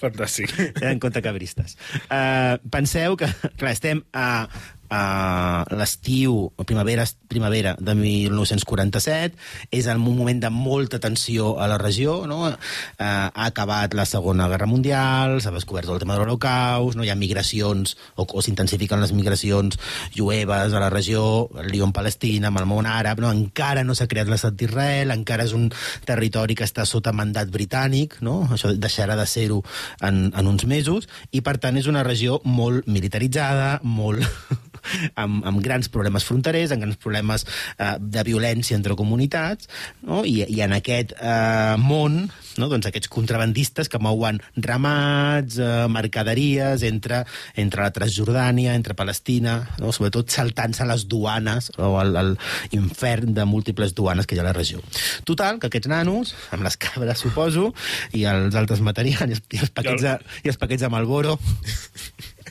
Fantàstic. 0.00 0.52
eren 0.80 1.00
contracabristes. 1.02 1.76
Uh, 2.08 2.56
penseu 2.72 3.16
que, 3.20 3.28
clar, 3.60 3.74
estem 3.76 4.00
a, 4.16 4.46
a 4.90 5.64
l'estiu, 5.70 6.50
primavera, 6.66 7.04
primavera 7.30 7.76
de 7.78 7.94
1947, 7.94 9.38
és 9.70 9.86
en 9.86 10.02
un 10.02 10.16
moment 10.18 10.40
de 10.42 10.50
molta 10.50 10.98
tensió 10.98 11.54
a 11.62 11.68
la 11.70 11.78
regió, 11.78 12.26
no? 12.26 12.40
Uh, 12.50 12.54
ha 12.98 13.46
acabat 13.46 13.94
la 13.94 14.06
Segona 14.06 14.48
Guerra 14.50 14.66
Mundial, 14.66 15.38
s'ha 15.40 15.54
descobert 15.54 15.88
el 15.88 16.02
tema 16.02 16.16
de 16.16 16.24
l'Holocaust, 16.24 16.98
no 16.98 17.06
hi 17.06 17.12
ha 17.12 17.18
migracions, 17.18 17.94
o, 18.16 18.26
o 18.26 18.42
s'intensifiquen 18.42 19.00
les 19.00 19.14
migracions 19.14 19.78
jueves 20.16 20.74
a 20.74 20.82
la 20.82 20.90
regió, 20.90 21.48
el 21.62 21.70
lío 21.70 21.86
en 21.86 21.94
Palestina, 21.94 22.50
amb 22.50 22.58
el 22.58 22.66
món 22.66 22.90
àrab, 22.90 23.22
no? 23.22 23.30
encara 23.30 23.86
no 23.86 23.94
s'ha 23.94 24.08
creat 24.10 24.30
l'estat 24.30 24.58
d'Israel, 24.58 25.14
encara 25.14 25.46
és 25.46 25.54
un 25.54 25.68
territori 26.08 26.58
que 26.58 26.66
està 26.66 26.84
sota 26.88 27.14
mandat 27.14 27.52
britànic, 27.54 28.18
no? 28.26 28.42
això 28.50 28.74
deixarà 28.74 29.14
de 29.18 29.28
ser-ho 29.30 29.62
en, 30.02 30.28
en 30.34 30.50
uns 30.50 30.66
mesos, 30.66 31.06
i 31.30 31.44
per 31.46 31.58
tant 31.62 31.78
és 31.78 31.86
una 31.90 32.02
regió 32.06 32.40
molt 32.44 32.90
militaritzada, 32.90 33.78
molt 33.86 34.26
amb, 35.14 35.44
amb 35.46 35.62
grans 35.64 35.90
problemes 35.92 36.26
fronterers, 36.26 36.74
amb 36.74 36.84
grans 36.84 37.00
problemes 37.00 37.46
eh, 37.78 37.96
de 38.00 38.24
violència 38.26 38.76
entre 38.78 38.96
comunitats, 38.98 39.70
no? 40.06 40.22
I, 40.24 40.44
i 40.48 40.60
en 40.64 40.74
aquest 40.76 41.14
eh, 41.16 41.76
món, 41.80 42.22
no? 42.58 42.68
doncs 42.70 42.88
aquests 42.90 43.10
contrabandistes 43.12 43.90
que 43.90 44.00
mouen 44.02 44.40
ramats, 44.56 45.58
eh, 45.60 45.86
mercaderies 45.92 46.84
entre, 46.88 47.24
entre 47.60 47.86
la 47.86 47.94
Transjordània, 47.94 48.74
entre 48.78 48.96
Palestina, 48.98 49.60
no? 49.80 49.92
sobretot 49.94 50.30
saltant-se 50.32 50.86
les 50.88 51.06
duanes 51.10 51.70
o 51.78 51.94
el, 52.02 52.16
el 52.20 52.34
infern 52.76 53.34
de 53.36 53.46
múltiples 53.48 53.94
duanes 53.96 54.26
que 54.26 54.36
hi 54.36 54.42
ha 54.42 54.46
a 54.46 54.50
la 54.50 54.56
regió. 54.56 54.82
Total, 55.28 55.60
que 55.60 55.70
aquests 55.70 55.90
nanos, 55.90 56.34
amb 56.54 56.66
les 56.66 56.78
cabres, 56.80 57.20
suposo, 57.20 57.70
i 58.16 58.26
els 58.30 58.56
altres 58.58 58.82
materials, 58.84 59.42
i 59.54 59.62
els 59.62 59.72
paquets 59.74 60.04
de, 60.04 60.18
i 60.44 60.52
els 60.52 60.60
paquets 60.60 60.84
de 60.84 60.92
Malboro, 60.92 61.38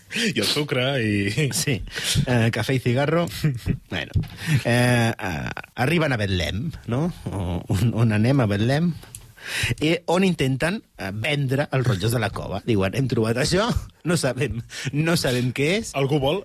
I 0.34 0.40
el 0.40 0.48
sucre, 0.48 0.86
i... 1.04 1.50
Sí, 1.62 1.80
eh, 2.26 2.50
cafè 2.54 2.76
i 2.78 2.82
cigarro. 2.84 3.28
bueno, 3.94 4.12
eh, 4.64 5.12
eh, 5.14 5.50
arriben 5.76 6.14
a 6.14 6.18
Betlem, 6.18 6.68
no? 6.92 7.06
O, 7.30 7.62
on, 7.76 7.94
on 7.94 8.14
anem 8.18 8.42
a 8.44 8.50
Betlem? 8.50 8.92
I 9.82 9.96
on 10.12 10.26
intenten 10.28 10.82
eh, 11.00 11.10
vendre 11.16 11.70
els 11.74 11.88
rotllos 11.88 12.14
de 12.14 12.22
la 12.22 12.30
cova. 12.34 12.60
Diuen, 12.68 12.98
hem 12.98 13.08
trobat 13.10 13.40
això, 13.42 13.70
no 14.06 14.18
sabem, 14.20 14.60
no 14.94 15.16
sabem 15.18 15.54
què 15.56 15.72
és, 15.80 15.94
Algú 15.98 16.20
vol? 16.22 16.44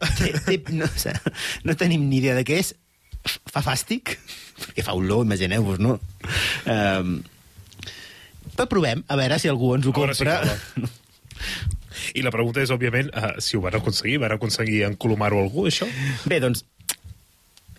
no, 0.78 0.88
no 1.64 1.76
tenim 1.80 2.09
ni 2.09 2.23
idea 2.23 2.37
de 2.38 2.47
què 2.47 2.61
és, 2.62 2.75
fa 3.50 3.64
fàstic, 3.64 4.16
perquè 4.61 4.85
fa 4.87 4.94
olor, 4.97 5.25
imagineu-vos, 5.26 5.80
no? 5.83 5.99
Um, 6.71 7.16
però 8.54 8.68
provem, 8.71 9.02
a 9.11 9.16
veure 9.18 9.40
si 9.42 9.50
algú 9.50 9.73
ens 9.75 9.88
ho 9.88 9.92
A 9.94 9.99
veure 9.99 10.14
si 10.14 10.23
compra. 10.25 10.40
cola. 10.44 10.92
I 12.15 12.25
la 12.27 12.33
pregunta 12.35 12.63
és, 12.63 12.73
òbviament, 12.75 13.11
uh, 13.15 13.35
si 13.41 13.57
ho 13.57 13.65
van 13.65 13.79
aconseguir. 13.81 14.21
Van 14.23 14.37
aconseguir 14.37 14.85
encolomar-ho 14.91 15.41
algú, 15.41 15.67
això? 15.71 15.89
Bé, 16.29 16.41
doncs, 16.45 16.67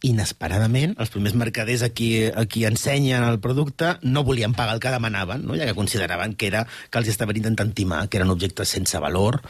inesperadament, 0.05 0.93
els 1.01 1.11
primers 1.13 1.35
mercaders 1.37 1.83
a 1.85 1.89
qui, 1.95 2.09
a 2.27 2.45
qui 2.49 2.65
ensenyen 2.67 3.25
el 3.25 3.39
producte 3.41 3.95
no 4.03 4.25
volien 4.27 4.53
pagar 4.53 4.75
el 4.75 4.81
que 4.83 4.91
demanaven, 4.93 5.45
no? 5.47 5.55
ja 5.57 5.65
que 5.65 5.77
consideraven 5.77 6.35
que, 6.35 6.49
era, 6.51 6.65
que 6.89 7.01
els 7.01 7.09
estaven 7.09 7.39
intentant 7.41 7.73
timar, 7.73 8.05
que 8.09 8.19
eren 8.19 8.33
objectes 8.33 8.75
sense 8.75 8.99
valor, 9.01 9.41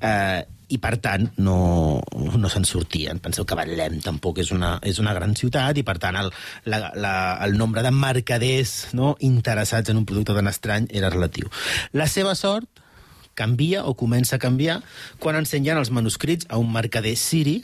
eh, 0.00 0.42
i 0.72 0.78
per 0.80 0.94
tant 1.04 1.26
no, 1.44 2.00
no 2.40 2.50
se'n 2.52 2.64
sortien. 2.68 3.20
Penseu 3.20 3.44
que 3.48 3.56
Betlem 3.58 3.98
tampoc 4.04 4.40
és 4.40 4.52
una, 4.56 4.74
és 4.88 5.00
una 5.02 5.12
gran 5.16 5.36
ciutat 5.36 5.76
i 5.76 5.84
per 5.84 5.98
tant 6.00 6.16
el, 6.16 6.30
la, 6.64 6.80
la, 6.96 7.14
el 7.44 7.58
nombre 7.60 7.84
de 7.84 7.92
mercaders 7.92 8.94
no, 8.96 9.14
interessats 9.20 9.92
en 9.92 10.00
un 10.00 10.08
producte 10.08 10.36
tan 10.36 10.48
estrany 10.48 10.88
era 10.90 11.12
relatiu. 11.12 11.52
La 11.92 12.08
seva 12.08 12.34
sort 12.38 12.81
canvia 13.34 13.84
o 13.88 13.94
comença 13.98 14.36
a 14.36 14.42
canviar 14.42 14.80
quan 15.22 15.38
ensenyen 15.38 15.80
els 15.80 15.90
manuscrits 15.90 16.48
a 16.48 16.58
un 16.60 16.72
mercader 16.72 17.16
siri, 17.16 17.60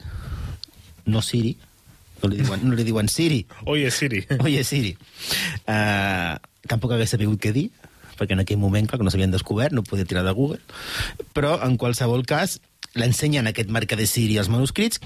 no 1.07 1.23
siri, 1.25 1.57
no 2.23 2.31
li 2.31 2.41
diuen, 2.43 2.65
no 2.67 2.75
li 2.75 2.87
diuen 2.87 3.09
Siri, 3.09 3.45
Oye, 3.67 3.91
Siri. 3.91 4.25
Oye, 4.45 4.65
Siri. 4.65 4.97
Uh, 5.69 6.35
tampoc 6.69 6.95
hagués 6.95 7.15
sabut 7.15 7.39
què 7.41 7.53
dir, 7.55 7.69
perquè 8.19 8.35
en 8.35 8.43
aquell 8.43 8.59
moment, 8.59 8.89
clar, 8.89 8.99
que 8.99 9.07
no 9.07 9.13
s'havien 9.15 9.35
descobert, 9.35 9.75
no 9.75 9.87
podia 9.87 10.09
tirar 10.09 10.25
de 10.27 10.35
Google. 10.35 10.59
Però, 11.37 11.57
en 11.65 11.79
qualsevol 11.79 12.27
cas, 12.27 12.59
l'ensenyen 12.99 13.47
aquest 13.47 13.71
mercader 13.71 14.09
siri 14.11 14.39
els 14.41 14.51
manuscrits, 14.51 15.01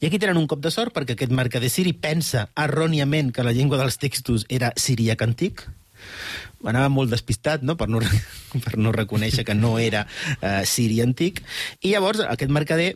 i 0.00 0.08
aquí 0.08 0.20
tenen 0.20 0.40
un 0.40 0.48
cop 0.50 0.60
de 0.60 0.72
sort 0.74 0.92
perquè 0.92 1.16
aquest 1.16 1.32
mercader 1.32 1.70
siri 1.72 1.94
pensa 1.94 2.48
erròniament 2.58 3.30
que 3.32 3.46
la 3.46 3.54
llengua 3.56 3.78
dels 3.80 3.96
textos 4.02 4.44
era 4.52 4.72
siríac 4.76 5.22
antic, 5.24 5.64
anava 6.68 6.90
molt 6.92 7.12
despistat 7.12 7.64
no? 7.66 7.76
per, 7.76 7.88
no, 7.90 8.02
per 8.64 8.76
no 8.78 8.92
reconèixer 8.94 9.46
que 9.48 9.56
no 9.58 9.76
era 9.78 10.06
eh, 10.40 10.62
siri 10.68 11.00
antic, 11.04 11.42
i 11.82 11.94
llavors 11.94 12.22
aquest 12.26 12.52
mercader 12.52 12.92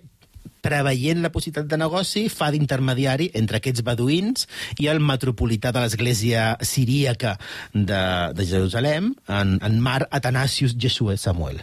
preveient 0.66 1.22
la 1.22 1.30
possibilitat 1.30 1.68
de 1.70 1.78
negoci, 1.78 2.26
fa 2.32 2.50
d'intermediari 2.54 3.30
entre 3.38 3.60
aquests 3.60 3.84
beduïns 3.86 4.48
i 4.82 4.90
el 4.90 5.02
metropolità 5.04 5.72
de 5.74 5.84
l'església 5.84 6.54
siríaca 6.60 7.36
de, 7.72 8.02
de 8.34 8.48
Jerusalem, 8.48 9.14
en, 9.28 9.56
en 9.62 9.80
Mar 9.82 10.06
Atanasius 10.10 10.76
Jesue 10.80 11.16
Samuel. 11.20 11.62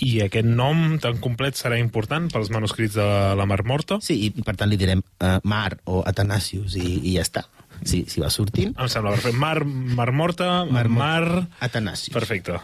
I 0.00 0.22
aquest 0.24 0.46
nom 0.48 0.96
tan 1.02 1.18
complet 1.20 1.58
serà 1.58 1.76
important 1.80 2.30
pels 2.32 2.48
manuscrits 2.54 2.96
de 2.96 3.08
la 3.36 3.46
Mar 3.48 3.60
Morta? 3.68 3.98
Sí, 4.00 4.16
i 4.30 4.44
per 4.46 4.54
tant 4.56 4.70
li 4.70 4.78
direm 4.80 5.02
uh, 5.02 5.36
Mar 5.44 5.74
o 5.84 6.00
Atanasius 6.08 6.78
i, 6.80 6.86
i 7.10 7.18
ja 7.18 7.26
està. 7.26 7.44
Si, 7.84 8.02
si 8.10 8.20
va 8.22 8.30
sortint. 8.32 8.74
Em 8.76 8.90
sembla 8.92 9.14
perfecte. 9.16 9.38
Mar, 9.40 9.64
Mar 9.64 10.10
Morta, 10.12 10.50
Mar 10.68 10.88
Mar... 10.92 11.24
Atanasius. 11.64 12.12
Perfecte. 12.14 12.58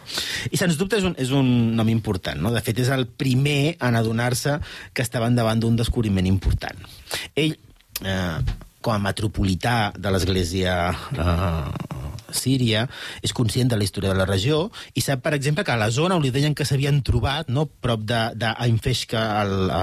I 0.51 0.61
sens 0.61 0.79
dubte 0.81 1.01
és 1.01 1.07
un, 1.09 1.17
és 1.21 1.33
un 1.35 1.49
nom 1.79 1.89
important, 1.93 2.39
no? 2.43 2.53
De 2.55 2.63
fet, 2.65 2.79
és 2.85 2.93
el 2.95 3.07
primer 3.09 3.77
en 3.81 3.99
adonar-se 3.99 4.59
que 4.93 5.05
estaven 5.05 5.39
davant 5.39 5.61
d'un 5.63 5.77
descobriment 5.79 6.29
important. 6.29 6.87
Ell, 7.35 7.57
eh, 8.05 8.39
com 8.87 8.95
a 8.95 9.03
metropolità 9.03 9.93
de 9.99 10.13
l'església 10.15 10.77
eh, 10.95 11.97
síria, 12.37 12.85
és 13.25 13.35
conscient 13.35 13.71
de 13.71 13.79
la 13.79 13.87
història 13.87 14.13
de 14.13 14.19
la 14.21 14.29
regió 14.29 14.67
i 14.95 15.03
sap, 15.05 15.23
per 15.25 15.35
exemple, 15.37 15.65
que 15.67 15.75
a 15.75 15.81
la 15.81 15.91
zona 15.95 16.19
on 16.19 16.25
li 16.25 16.33
deien 16.35 16.55
que 16.55 16.67
s'havien 16.69 17.01
trobat, 17.07 17.51
no, 17.51 17.67
prop 17.67 18.05
d'Ainfeshka, 18.07 19.25
a, 19.41 19.83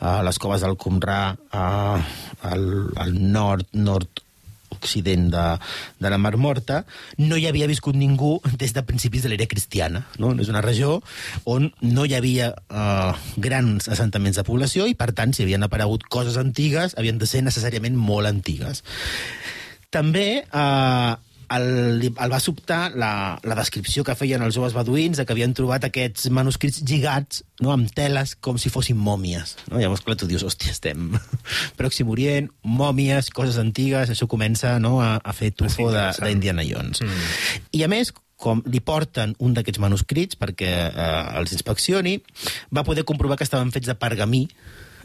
a 0.00 0.16
les 0.26 0.42
coves 0.42 0.64
del 0.64 0.78
Qumrà, 0.80 1.22
a, 1.52 1.64
al, 2.50 2.68
al 3.04 3.16
nord, 3.20 3.70
nord 3.74 4.22
occident 4.82 5.30
de, 5.32 5.46
de 6.02 6.12
la 6.12 6.18
Mar 6.18 6.34
Morta, 6.36 6.82
no 7.22 7.38
hi 7.38 7.46
havia 7.48 7.70
viscut 7.70 7.96
ningú 7.98 8.34
des 8.58 8.74
de 8.74 8.84
principis 8.86 9.24
de 9.24 9.32
l'era 9.32 9.48
cristiana. 9.50 10.04
No? 10.18 10.34
És 10.42 10.50
una 10.52 10.64
regió 10.64 10.98
on 11.48 11.70
no 11.80 12.06
hi 12.06 12.16
havia 12.18 12.52
eh, 12.52 13.12
grans 13.42 13.88
assentaments 13.88 14.40
de 14.40 14.46
població 14.46 14.88
i, 14.90 14.98
per 14.98 15.12
tant, 15.16 15.34
si 15.34 15.46
havien 15.46 15.62
aparegut 15.64 16.08
coses 16.12 16.38
antigues, 16.40 16.96
havien 16.98 17.20
de 17.22 17.30
ser 17.30 17.44
necessàriament 17.46 17.96
molt 17.96 18.30
antigues. 18.30 18.82
També 19.92 20.26
eh, 20.42 21.12
el, 21.56 22.08
el 22.10 22.32
va 22.32 22.40
sobtar 22.42 22.92
la, 22.98 23.12
la 23.44 23.56
descripció 23.58 24.04
que 24.06 24.16
feien 24.18 24.42
els 24.44 24.56
joves 24.56 24.74
beduïns 24.76 25.20
de 25.20 25.26
que 25.26 25.34
havien 25.34 25.54
trobat 25.56 25.86
aquests 25.88 26.28
manuscrits 26.34 26.82
lligats 26.88 27.42
no, 27.62 27.72
amb 27.74 27.92
teles 27.94 28.34
com 28.42 28.58
si 28.58 28.72
fossin 28.72 28.98
mòmies. 28.98 29.56
No? 29.68 29.80
Llavors, 29.82 30.02
clar, 30.06 30.18
tu 30.20 30.28
dius, 30.30 30.44
hòstia, 30.46 30.74
estem 30.74 31.12
Pròxim 31.80 32.10
Orient, 32.12 32.50
mòmies, 32.64 33.30
coses 33.34 33.60
antigues, 33.62 34.12
això 34.12 34.28
comença 34.30 34.78
no, 34.82 34.98
a, 35.04 35.14
a 35.22 35.36
fer 35.36 35.52
tufo 35.56 35.90
d'Indiana 35.92 36.66
Jones. 36.66 37.02
Mm. 37.04 37.32
I 37.78 37.86
a 37.86 37.90
més, 37.92 38.12
com 38.42 38.62
li 38.66 38.82
porten 38.82 39.36
un 39.42 39.54
d'aquests 39.54 39.80
manuscrits 39.82 40.38
perquè 40.40 40.70
eh, 40.88 41.10
els 41.38 41.54
inspeccioni, 41.54 42.16
va 42.74 42.86
poder 42.86 43.06
comprovar 43.08 43.38
que 43.38 43.46
estaven 43.46 43.70
fets 43.74 43.90
de 43.90 43.98
pergamí, 43.98 44.48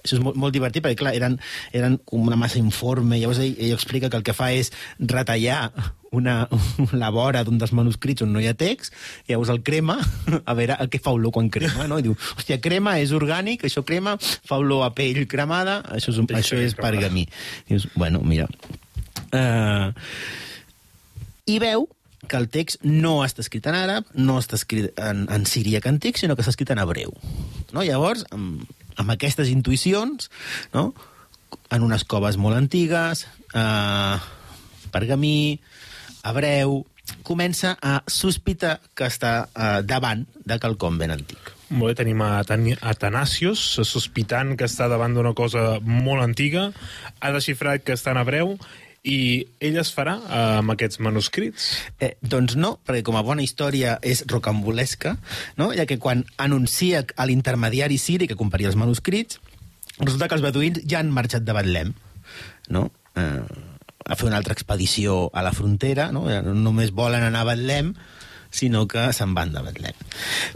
això 0.07 0.17
és 0.17 0.23
molt, 0.23 0.39
molt 0.39 0.55
divertit, 0.55 0.83
perquè, 0.85 0.97
clar, 1.03 1.13
eren, 1.17 1.37
eren 1.75 1.99
com 2.07 2.25
una 2.27 2.39
massa 2.39 2.61
informe. 2.61 3.19
Llavors 3.19 3.43
ell, 3.43 3.55
ell 3.59 3.75
explica 3.75 4.09
que 4.09 4.19
el 4.19 4.25
que 4.25 4.35
fa 4.37 4.49
és 4.55 4.71
retallar 4.99 5.67
una, 6.15 6.47
la 7.01 7.09
vora 7.13 7.43
d'un 7.45 7.59
dels 7.59 7.73
manuscrits 7.75 8.23
on 8.25 8.31
no 8.33 8.41
hi 8.41 8.47
ha 8.49 8.55
text, 8.57 8.95
i 9.27 9.33
llavors 9.33 9.51
el 9.53 9.61
crema, 9.67 9.99
a 10.49 10.57
veure 10.57 10.77
a 10.77 10.87
què 10.91 11.01
fa 11.03 11.13
olor 11.17 11.35
quan 11.35 11.51
crema, 11.53 11.89
no? 11.91 11.99
I 11.99 12.07
diu, 12.07 12.15
hòstia, 12.37 12.61
crema, 12.63 12.97
és 13.03 13.13
orgànic, 13.15 13.67
això 13.67 13.83
crema, 13.87 14.17
fa 14.21 14.61
olor 14.63 14.87
a 14.87 14.93
pell 14.97 15.25
cremada, 15.29 15.81
això 15.93 16.13
és, 16.15 16.21
un, 16.23 16.31
això 16.39 16.59
és 16.61 16.77
pergamí. 16.77 17.27
Dius, 17.69 17.89
bueno, 17.97 18.23
mira... 18.25 18.49
Uh, 19.27 19.91
I 21.47 21.57
veu 21.59 21.87
que 22.27 22.37
el 22.39 22.47
text 22.51 22.83
no 22.83 23.21
està 23.25 23.43
escrit 23.43 23.67
en 23.69 23.75
àrab, 23.77 24.07
no 24.19 24.37
està 24.39 24.57
escrit 24.59 24.91
en, 24.99 25.25
en 25.31 25.45
siríac 25.47 25.87
antic, 25.89 26.19
sinó 26.19 26.35
que 26.35 26.43
està 26.43 26.53
escrit 26.53 26.73
en 26.73 26.81
hebreu. 26.83 27.13
No? 27.71 27.83
Llavors, 27.83 28.25
amb, 28.35 28.65
amb 28.97 29.13
aquestes 29.13 29.49
intuïcions, 29.53 30.29
no? 30.73 30.91
en 31.71 31.83
unes 31.83 32.03
coves 32.07 32.37
molt 32.39 32.57
antigues, 32.57 33.25
eh, 33.55 34.17
pergamí, 34.91 35.59
hebreu, 36.27 36.81
comença 37.23 37.77
a 37.81 38.01
sospitar 38.07 38.79
que 38.95 39.07
està 39.07 39.33
eh, 39.53 39.81
davant 39.87 40.25
de 40.47 40.57
quelcom 40.59 40.97
ben 40.99 41.13
antic. 41.15 41.53
Molt 41.69 41.91
bé, 41.91 41.95
tenim 41.99 42.21
a 42.23 42.43
Tan- 42.47 42.77
Atanasius, 42.79 43.59
sospitant 43.87 44.55
que 44.59 44.67
està 44.67 44.87
davant 44.91 45.15
d'una 45.15 45.33
cosa 45.35 45.79
molt 45.83 46.23
antiga, 46.23 46.69
ha 47.19 47.31
desxifrat 47.35 47.83
que 47.83 47.95
està 47.95 48.13
en 48.15 48.21
hebreu, 48.23 48.53
i 49.03 49.45
ell 49.63 49.77
es 49.79 49.91
farà 49.93 50.17
eh, 50.19 50.41
amb 50.61 50.73
aquests 50.73 51.01
manuscrits. 51.03 51.69
Eh, 51.99 52.15
doncs 52.21 52.57
no, 52.59 52.75
perquè 52.87 53.03
com 53.07 53.17
a 53.19 53.23
bona 53.25 53.45
història 53.45 53.97
és 54.01 54.23
rocambolesca, 54.29 55.15
no? 55.59 55.71
ja 55.77 55.87
que 55.89 55.99
quan 56.01 56.25
anuncia 56.37 57.05
a 57.15 57.27
l'intermediari 57.29 57.99
siri 58.01 58.27
que 58.27 58.39
compraria 58.39 58.71
els 58.71 58.79
manuscrits, 58.79 59.39
resulta 59.99 60.27
que 60.27 60.37
els 60.37 60.45
beduïns 60.45 60.83
ja 60.85 61.01
han 61.01 61.13
marxat 61.13 61.45
de 61.45 61.55
Betlem, 61.57 61.95
no? 62.73 62.87
Eh, 63.17 63.41
a 64.07 64.15
fer 64.15 64.29
una 64.29 64.37
altra 64.39 64.55
expedició 64.55 65.27
a 65.35 65.41
la 65.43 65.51
frontera, 65.51 66.11
no? 66.15 66.27
Només 66.55 66.93
volen 66.95 67.25
anar 67.27 67.43
a 67.43 67.49
Betlem, 67.49 67.91
sinó 68.51 68.85
que 68.87 69.07
se'n 69.13 69.33
van 69.37 69.53
de 69.53 69.63
Betlem. 69.65 69.97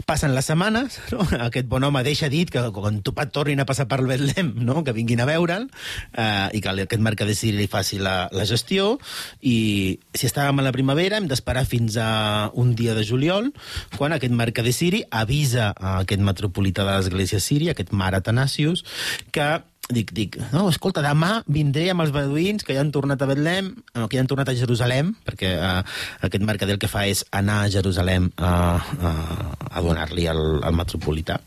Passen 0.06 0.34
les 0.36 0.48
setmanes, 0.48 0.98
no? 1.12 1.26
aquest 1.48 1.68
bon 1.70 1.84
home 1.84 2.02
deixa 2.06 2.30
dit 2.32 2.50
que 2.50 2.64
quan 2.74 3.00
tu 3.02 3.14
tornin 3.34 3.62
a 3.62 3.66
passar 3.68 3.88
per 3.90 4.02
Betlem, 4.06 4.54
no? 4.66 4.82
que 4.84 4.94
vinguin 4.96 5.22
a 5.22 5.28
veure'l, 5.28 5.68
eh, 6.12 6.48
i 6.52 6.60
que 6.60 6.72
aquest 6.72 7.02
mercader 7.02 7.36
siri 7.38 7.58
li 7.60 7.68
faci 7.70 8.00
la, 8.02 8.28
la 8.32 8.46
gestió, 8.48 8.98
i 9.40 9.98
si 10.14 10.28
estàvem 10.28 10.60
a 10.60 10.66
la 10.66 10.74
primavera 10.74 11.18
hem 11.20 11.28
d'esperar 11.30 11.64
fins 11.68 11.96
a 12.00 12.50
un 12.58 12.74
dia 12.78 12.96
de 12.98 13.04
juliol, 13.06 13.52
quan 13.96 14.14
aquest 14.16 14.34
mercader 14.34 14.74
siri 14.76 15.04
avisa 15.10 15.72
a 15.72 15.98
aquest 16.02 16.22
metropolità 16.24 16.86
de 16.86 16.96
l'església 16.96 17.40
síria, 17.40 17.76
aquest 17.76 17.92
Mar 17.92 18.14
Atanasius, 18.16 18.84
que 19.32 19.62
dic, 19.94 20.12
dic, 20.16 20.38
no, 20.52 20.66
escolta, 20.70 21.02
demà 21.04 21.42
vindré 21.46 21.88
amb 21.92 22.04
els 22.04 22.12
beduïns 22.14 22.66
que 22.66 22.76
ja 22.76 22.82
han 22.82 22.92
tornat 22.94 23.22
a 23.22 23.28
Betlem, 23.30 23.72
no, 23.94 24.08
que 24.08 24.18
ja 24.18 24.24
han 24.24 24.30
tornat 24.30 24.50
a 24.50 24.56
Jerusalem, 24.58 25.14
perquè 25.26 25.54
eh, 25.54 25.72
aquest 26.28 26.46
mercader 26.48 26.76
el 26.76 26.82
que 26.82 26.90
fa 26.90 27.04
és 27.10 27.24
anar 27.30 27.62
a 27.62 27.72
Jerusalem 27.72 28.30
a, 28.36 28.52
a, 28.80 29.12
a 29.70 29.84
donar-li 29.84 30.28
al, 30.30 30.42
al 30.66 30.76
metropolità. 30.78 31.38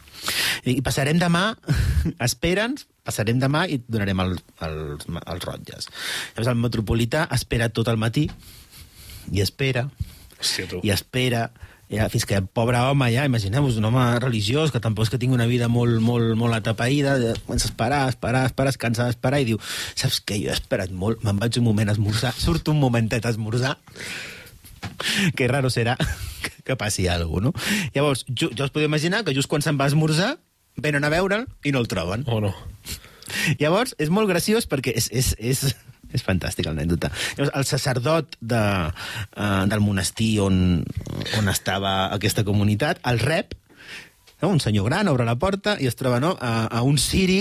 I, 0.64 0.78
I 0.78 0.82
passarem 0.86 1.20
demà, 1.22 1.48
espera'ns, 2.28 2.88
passarem 3.06 3.42
demà 3.42 3.66
i 3.70 3.80
et 3.80 3.86
donarem 3.92 4.24
el, 4.26 4.36
els, 4.68 5.10
els 5.22 5.46
rotlles. 5.46 5.90
Llavors 6.34 6.54
el 6.54 6.62
metropolità 6.64 7.28
espera 7.36 7.70
tot 7.74 7.92
el 7.94 8.02
matí, 8.02 8.28
i 9.34 9.42
espera, 9.42 9.88
Hòstia, 10.40 10.68
tu. 10.70 10.82
i 10.86 10.92
espera, 10.94 11.48
ja, 11.90 12.08
fins 12.10 12.26
que 12.26 12.38
el 12.40 12.48
pobre 12.48 12.80
home, 12.82 13.08
ja, 13.14 13.26
imagineu-vos, 13.30 13.78
un 13.78 13.90
home 13.90 14.06
religiós 14.24 14.74
que 14.74 14.82
tampoc 14.82 15.06
és 15.06 15.14
que 15.14 15.20
tingui 15.22 15.38
una 15.38 15.50
vida 15.50 15.68
molt, 15.72 16.00
molt, 16.02 16.34
molt 16.40 16.58
atapeïda, 16.58 17.18
comença 17.46 17.68
a 17.68 17.72
esperar, 17.72 18.00
a 18.06 18.14
esperar, 18.14 18.46
a 18.46 18.52
esperar, 18.52 18.74
es 18.74 18.82
cansa 18.82 19.10
d'esperar 19.10 19.42
i 19.44 19.50
diu, 19.52 19.60
saps 19.94 20.22
què, 20.26 20.40
jo 20.42 20.54
he 20.54 20.58
esperat 20.58 20.94
molt, 20.94 21.24
me'n 21.26 21.42
vaig 21.42 21.60
un 21.62 21.68
moment 21.68 21.92
a 21.92 21.98
esmorzar, 21.98 22.34
surto 22.38 22.74
un 22.74 22.82
momentet 22.82 23.26
a 23.26 23.34
esmorzar, 23.36 23.76
que 25.38 25.48
raro 25.52 25.70
serà 25.70 25.98
que, 26.64 26.76
passi 26.76 27.08
alguna 27.08 27.52
cosa, 27.52 27.62
no? 27.62 27.90
Llavors, 27.94 28.26
jo, 28.30 28.50
jo 28.50 28.66
us 28.66 28.74
podeu 28.74 28.90
imaginar 28.90 29.24
que 29.26 29.36
just 29.38 29.50
quan 29.52 29.62
se'n 29.66 29.78
va 29.80 29.90
a 29.90 29.94
esmorzar, 29.94 30.36
venen 30.76 31.06
a 31.06 31.12
veure'l 31.14 31.46
i 31.64 31.72
no 31.72 31.82
el 31.82 31.90
troben. 31.92 32.26
O 32.28 32.42
no? 32.44 32.54
Llavors, 33.60 33.96
és 34.02 34.12
molt 34.14 34.30
graciós 34.30 34.68
perquè 34.70 34.94
és, 34.98 35.10
és, 35.14 35.34
és, 35.40 35.64
és 36.16 36.24
fantàstica 36.26 36.72
l'anècdota. 36.72 37.12
Llavors, 37.36 37.54
el 37.60 37.68
sacerdot 37.68 38.40
de, 38.40 38.64
uh, 38.90 39.62
del 39.70 39.84
monestir 39.84 40.34
on, 40.46 40.58
on 41.40 41.52
estava 41.52 41.96
aquesta 42.16 42.46
comunitat, 42.48 43.02
el 43.12 43.22
rep, 43.24 43.56
no? 44.42 44.50
un 44.50 44.60
senyor 44.64 44.88
gran 44.90 45.08
obre 45.12 45.26
la 45.28 45.38
porta 45.40 45.76
i 45.80 45.90
es 45.90 45.98
troba 46.00 46.20
no? 46.24 46.36
a, 46.40 46.68
a 46.68 46.84
un 46.88 46.98
siri 47.02 47.40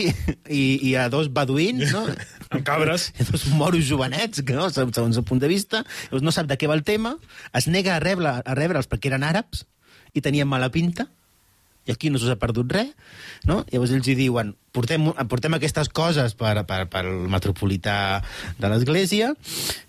i, 0.48 0.64
i 0.90 0.94
a 0.98 1.08
dos 1.12 1.30
beduïns, 1.34 1.92
no? 1.94 2.06
Amb 2.54 2.64
cabres. 2.66 3.10
I 3.18 3.22
a 3.24 3.28
dos 3.30 3.46
moros 3.54 3.86
jovenets, 3.88 4.44
que 4.46 4.56
no? 4.56 4.68
segons 4.70 5.18
el 5.18 5.26
punt 5.26 5.42
de 5.42 5.50
vista, 5.50 5.84
llavors 6.08 6.26
no 6.26 6.34
sap 6.34 6.50
de 6.50 6.58
què 6.60 6.70
va 6.70 6.78
el 6.78 6.86
tema, 6.86 7.16
es 7.54 7.68
nega 7.70 7.96
a 7.96 8.02
rebre 8.02 8.38
a 8.40 8.58
rebre'ls 8.58 8.90
perquè 8.90 9.12
eren 9.12 9.26
àrabs 9.26 9.66
i 10.14 10.22
tenien 10.22 10.48
mala 10.48 10.70
pinta, 10.70 11.08
i 11.84 11.92
aquí 11.92 12.10
no 12.10 12.20
s'us 12.20 12.32
ha 12.32 12.38
perdut 12.40 12.72
res, 12.72 12.92
no? 13.48 13.62
Llavors 13.72 13.92
ells 13.96 14.08
hi 14.08 14.16
diuen, 14.18 14.54
portem, 14.74 15.10
portem 15.30 15.56
aquestes 15.56 15.90
coses 15.92 16.36
per, 16.38 16.56
per, 16.68 16.84
per 16.92 17.04
el 17.04 17.26
metropolità 17.32 17.96
de 18.60 18.70
l'església, 18.72 19.34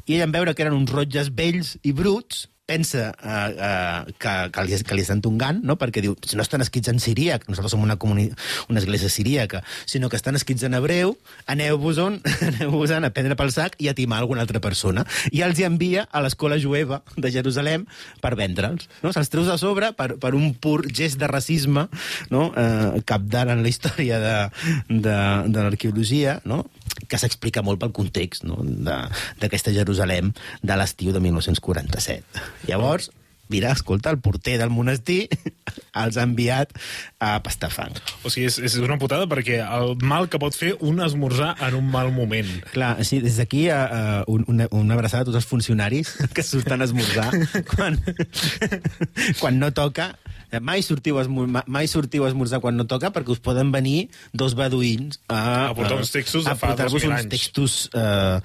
i 0.06 0.18
ell 0.18 0.26
en 0.28 0.36
veure 0.36 0.56
que 0.56 0.66
eren 0.66 0.78
uns 0.78 0.92
rotlles 0.92 1.32
vells 1.36 1.76
i 1.84 1.96
bruts, 1.96 2.46
pensa 2.66 3.14
eh, 3.24 3.56
eh, 3.58 4.14
que, 4.18 4.34
que, 4.52 4.64
li, 4.66 4.78
que 4.84 4.98
li 4.98 5.04
estan 5.06 5.22
tongant, 5.22 5.62
no? 5.66 5.78
perquè 5.80 6.02
diu, 6.02 6.16
si 6.26 6.38
no 6.38 6.44
estan 6.46 6.64
escrits 6.66 6.90
en 6.90 7.00
siríac, 7.02 7.46
nosaltres 7.50 7.76
som 7.76 7.84
una, 7.86 7.98
comuni 8.02 8.28
una 8.70 8.82
església 8.82 9.10
siríaca, 9.10 9.62
sinó 9.86 10.10
que 10.10 10.18
estan 10.18 10.36
escrits 10.36 10.66
en 10.66 10.74
hebreu, 10.78 11.16
aneu-vos-en 11.52 12.20
aneu 12.50 12.82
a 12.82 13.12
prendre 13.14 13.38
pel 13.38 13.54
sac 13.54 13.78
i 13.80 13.90
a 13.90 13.96
timar 13.98 14.20
alguna 14.24 14.42
altra 14.42 14.62
persona. 14.62 15.06
I 15.32 15.44
els 15.46 15.60
hi 15.60 15.68
envia 15.68 16.08
a 16.12 16.22
l'escola 16.26 16.58
jueva 16.62 17.04
de 17.16 17.32
Jerusalem 17.32 17.86
per 18.22 18.34
vendre'ls. 18.40 18.90
No? 19.04 19.14
Se'ls 19.14 19.30
treus 19.30 19.52
a 19.52 19.60
sobre 19.62 19.92
per, 19.94 20.16
per 20.22 20.34
un 20.38 20.54
pur 20.58 20.82
gest 20.90 21.20
de 21.22 21.30
racisme 21.30 21.88
no? 22.34 22.50
eh, 22.58 23.04
capdalt 23.06 23.54
en 23.54 23.62
la 23.62 23.70
història 23.70 24.20
de, 24.24 24.36
de, 24.90 25.20
de 25.54 25.68
l'arqueologia, 25.68 26.40
no? 26.50 26.64
Que 27.10 27.18
s'explica 27.22 27.62
molt 27.66 27.80
pel 27.82 27.92
context 27.96 28.44
no? 28.48 28.58
de- 28.64 29.04
d'aquesta 29.42 29.74
Jerusalem 29.76 30.34
de 30.62 30.76
l'estiu 30.80 31.14
de 31.14 31.20
1947. 31.24 32.24
Llavors, 32.68 33.12
mira, 33.48 33.70
escolta, 33.78 34.10
el 34.10 34.18
porter 34.26 34.56
del 34.58 34.72
monestir 34.74 35.28
els 36.02 36.18
ha 36.18 36.24
enviat 36.26 36.72
a 37.22 37.36
pastar 37.46 37.70
fang. 37.70 37.94
O 38.26 38.32
sigui, 38.34 38.48
és, 38.50 38.58
és 38.58 38.76
una 38.82 38.98
putada 39.02 39.28
perquè 39.30 39.60
el 39.62 39.94
mal 40.02 40.26
que 40.34 40.40
pot 40.42 40.58
fer 40.58 40.74
un 40.82 41.00
esmorzar 41.06 41.54
en 41.68 41.78
un 41.78 41.86
mal 41.94 42.10
moment. 42.16 42.50
Clar, 42.74 42.96
sí, 43.06 43.22
des 43.24 43.38
d'aquí 43.38 43.68
uh, 43.70 44.24
un, 44.28 44.48
una, 44.52 44.66
una 44.74 44.98
abraçada 44.98 45.24
a 45.24 45.30
tots 45.30 45.38
els 45.44 45.48
funcionaris 45.50 46.16
que 46.36 46.44
surten 46.44 46.82
a 46.82 46.90
esmorzar 46.90 47.30
quan, 47.76 48.02
quan 49.40 49.60
no 49.62 49.72
toca. 49.78 50.16
Eh, 50.56 50.60
Mai 50.64 50.80
sortiu, 50.86 51.18
a 51.20 51.24
esmo- 51.26 51.48
ma- 51.52 51.66
mai 51.68 51.88
sortiu 51.92 52.24
a 52.26 52.30
esmorzar 52.32 52.62
quan 52.64 52.78
no 52.80 52.86
toca 52.88 53.12
perquè 53.12 53.36
us 53.36 53.42
poden 53.44 53.72
venir 53.76 54.08
dos 54.32 54.56
beduïns 54.56 55.20
a... 55.28 55.68
A 55.70 55.74
portar 55.76 55.98
uns 56.00 56.12
textos 56.16 56.48
a 56.48 56.56
portar-vos 56.56 56.96
2000 57.02 57.12
uns 57.12 57.20
anys. 57.20 57.30
textos 57.36 57.78
eh, 57.94 58.40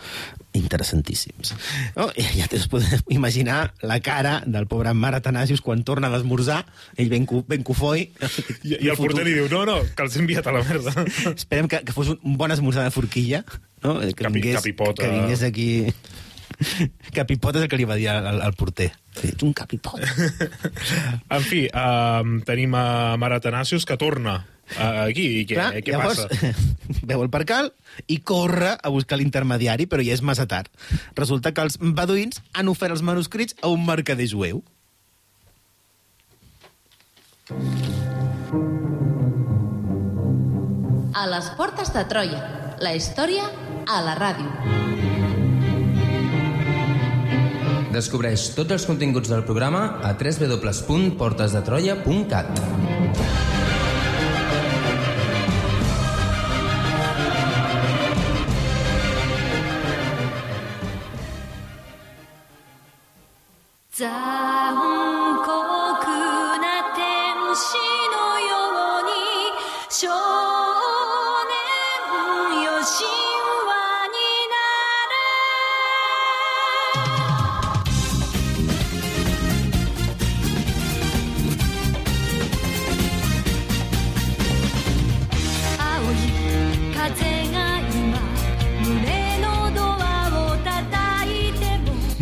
interessantíssims. 0.59 1.55
No? 1.97 2.09
I 2.17 2.25
ja 2.41 2.49
us 2.57 2.67
podeu 2.71 2.99
imaginar 3.19 3.73
la 3.87 4.01
cara 4.05 4.41
del 4.47 4.67
pobre 4.71 4.93
Mar 4.95 5.15
Atanasius 5.15 5.63
quan 5.65 5.85
torna 5.87 6.11
d'esmorzar, 6.13 6.65
ell 6.97 7.11
ben, 7.13 7.27
cu, 7.27 7.45
ben 7.49 7.63
cufoi. 7.67 8.09
I, 8.65 8.77
i 8.81 8.91
el 8.91 8.97
porter 8.99 9.25
li 9.27 9.37
diu, 9.39 9.49
no, 9.53 9.65
no, 9.69 9.79
que 9.97 10.07
els 10.07 10.17
he 10.17 10.23
enviat 10.25 10.47
a 10.51 10.55
la 10.57 10.65
merda. 10.67 10.95
Esperem 11.35 11.69
que, 11.71 11.83
que 11.87 11.95
fos 11.97 12.11
un, 12.15 12.21
un 12.27 12.37
bon 12.41 12.51
esmorzar 12.55 12.85
de 12.89 12.95
forquilla, 12.95 13.45
no? 13.85 13.99
que, 14.01 14.15
Capi- 14.19 14.35
vingués, 14.41 14.59
capipota. 14.61 15.03
que 15.05 15.13
vingués 15.15 15.43
aquí... 15.47 15.71
Capipot 17.17 17.57
és 17.57 17.65
el 17.65 17.71
que 17.71 17.79
li 17.81 17.87
va 17.89 17.97
dir 17.99 18.09
al, 18.13 18.41
al 18.41 18.55
porter. 18.59 18.91
Ets 19.21 19.45
un 19.47 19.53
capipot. 19.57 20.01
En 21.37 21.45
fi, 21.47 21.65
uh, 21.69 22.23
tenim 22.47 22.75
a 22.79 23.17
Mare 23.21 23.39
Atanasius 23.41 23.87
que 23.89 23.97
torna 24.01 24.41
uh, 24.41 25.07
aquí. 25.07 25.27
I 25.41 25.47
què, 25.49 25.57
Clar, 25.57 25.71
què 25.85 25.95
llavors, 25.95 26.25
passa? 26.27 26.53
veu 27.11 27.25
el 27.25 27.31
percal 27.33 27.73
i 28.11 28.21
corre 28.27 28.75
a 28.77 28.93
buscar 28.93 29.19
l'intermediari, 29.21 29.89
però 29.91 30.05
ja 30.05 30.17
és 30.17 30.25
massa 30.27 30.47
tard. 30.51 30.71
Resulta 31.19 31.55
que 31.55 31.65
els 31.65 31.79
beduïns 31.81 32.43
han 32.55 32.71
ofert 32.73 32.97
els 32.97 33.05
manuscrits 33.07 33.57
a 33.63 33.73
un 33.73 33.87
mercader 33.87 34.29
jueu. 34.31 34.63
A 41.11 41.27
les 41.27 41.51
portes 41.59 41.91
de 41.93 42.07
Troia. 42.09 42.45
La 42.81 42.95
història 42.97 43.51
a 43.91 44.01
la 44.07 44.15
ràdio. 44.17 45.00
Descobreix 47.91 48.53
tots 48.55 48.71
els 48.77 48.85
continguts 48.87 49.27
del 49.33 49.43
programa 49.47 49.81
a 50.07 50.13
www.portesdetroia.cat. 50.15 52.47
残 64.01 64.40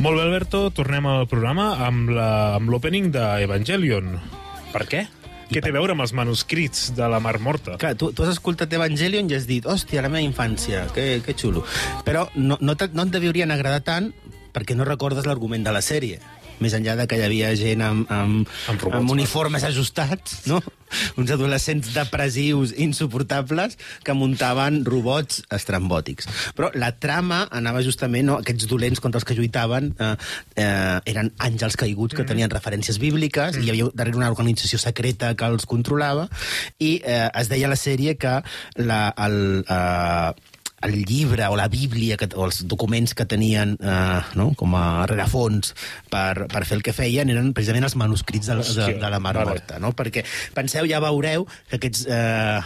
Molt 0.09 0.23
bé, 0.23 0.25
Alberto, 0.25 0.59
tornem 0.73 1.05
al 1.05 1.27
programa 1.29 1.67
amb 1.85 2.71
l'opening 2.73 3.11
d'Evangelion. 3.13 4.15
Per 4.73 4.81
què? 4.89 5.03
Què 5.51 5.61
té 5.61 5.69
a 5.69 5.75
veure 5.77 5.93
amb 5.93 6.01
els 6.01 6.15
manuscrits 6.17 6.87
de 6.97 7.05
la 7.13 7.19
Mar 7.21 7.35
Morta? 7.45 7.75
Clar, 7.77 7.91
tu, 8.01 8.09
tu 8.17 8.25
has 8.25 8.31
escoltat 8.33 8.73
Evangelion 8.73 9.29
i 9.29 9.37
has 9.37 9.45
dit, 9.45 9.69
hòstia, 9.69 10.01
la 10.01 10.09
meva 10.09 10.25
infància, 10.25 10.87
que, 10.97 11.21
que 11.27 11.35
xulo. 11.37 11.61
Però 12.09 12.25
no, 12.41 12.57
no, 12.57 12.73
te, 12.81 12.89
no 12.97 13.05
et 13.05 13.13
deurien 13.19 13.53
agradar 13.53 13.83
tant 13.85 14.09
perquè 14.57 14.79
no 14.79 14.89
recordes 14.89 15.29
l'argument 15.29 15.69
de 15.69 15.77
la 15.77 15.85
sèrie. 15.85 16.23
Més 16.65 16.75
enllà 16.77 16.97
de 16.99 17.07
que 17.11 17.19
hi 17.19 17.25
havia 17.27 17.53
gent 17.59 17.85
amb, 17.85 18.11
amb, 18.11 18.51
Amb 18.69 18.83
robots, 18.83 18.99
amb 19.01 19.15
uniformes 19.15 19.65
ajustats, 19.69 20.43
no? 20.51 20.61
uns 21.21 21.31
adolescents 21.35 21.91
depressius 21.93 22.73
insuportables 22.81 23.77
que 24.05 24.17
muntaven 24.17 24.81
robots 24.89 25.43
estrambòtics. 25.55 26.29
Però 26.57 26.71
la 26.75 26.93
trama 26.97 27.43
anava 27.55 27.83
justament, 27.85 28.29
no? 28.31 28.39
aquests 28.41 28.69
dolents 28.71 29.03
contra 29.05 29.21
els 29.21 29.29
que 29.29 29.37
lluitaven 29.39 29.93
eh, 29.99 30.13
eh, 30.57 30.99
eren 31.13 31.33
àngels 31.45 31.79
caiguts 31.81 32.17
que 32.17 32.27
tenien 32.29 32.53
referències 32.53 33.01
bíbliques 33.03 33.59
i 33.59 33.67
hi 33.67 33.73
havia 33.75 33.91
darrere 33.95 34.21
una 34.21 34.31
organització 34.33 34.81
secreta 34.81 35.35
que 35.39 35.49
els 35.49 35.69
controlava 35.69 36.29
i 36.79 36.99
eh, 37.05 37.27
es 37.29 37.51
deia 37.53 37.69
a 37.69 37.75
la 37.75 37.81
sèrie 37.81 38.17
que 38.21 38.39
la, 38.81 39.03
el, 39.27 39.39
eh, 39.69 40.58
el 40.83 41.05
llibre 41.05 41.47
o 41.49 41.57
la 41.57 41.69
bíblia 41.69 42.17
que, 42.17 42.29
o 42.37 42.47
els 42.47 42.63
documents 42.71 43.15
que 43.19 43.27
tenien 43.27 43.77
eh, 43.81 44.21
no? 44.39 44.53
com 44.59 44.75
a 44.79 45.07
rerefons 45.11 45.75
per, 46.11 46.47
per 46.51 46.65
fer 46.65 46.79
el 46.79 46.85
que 46.87 46.95
feien 46.97 47.31
eren 47.33 47.55
precisament 47.57 47.89
els 47.89 47.97
manuscrits 47.99 48.51
de, 48.51 48.61
de, 48.63 48.91
de 49.01 49.11
la 49.11 49.23
Mar. 49.23 49.37
Morta. 49.39 49.79
No? 49.83 49.95
Perquè 49.97 50.25
penseu, 50.55 50.87
ja 50.91 51.03
veureu 51.03 51.49
que 51.69 51.79
aquests, 51.81 52.07
eh, 52.11 52.61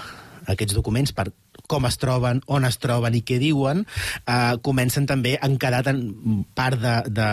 aquests 0.53 0.77
documents 0.77 1.14
per 1.16 1.31
com 1.72 1.87
es 1.88 1.96
troben, 1.96 2.42
on 2.53 2.66
es 2.68 2.77
troben 2.83 3.14
i 3.16 3.22
què 3.25 3.38
diuen, 3.40 3.85
eh, 4.27 4.55
comencen 4.66 5.07
també 5.09 5.38
han 5.40 5.57
quedat 5.62 5.88
en 5.92 6.42
part 6.59 6.77
de, 6.83 6.96
de, 7.09 7.29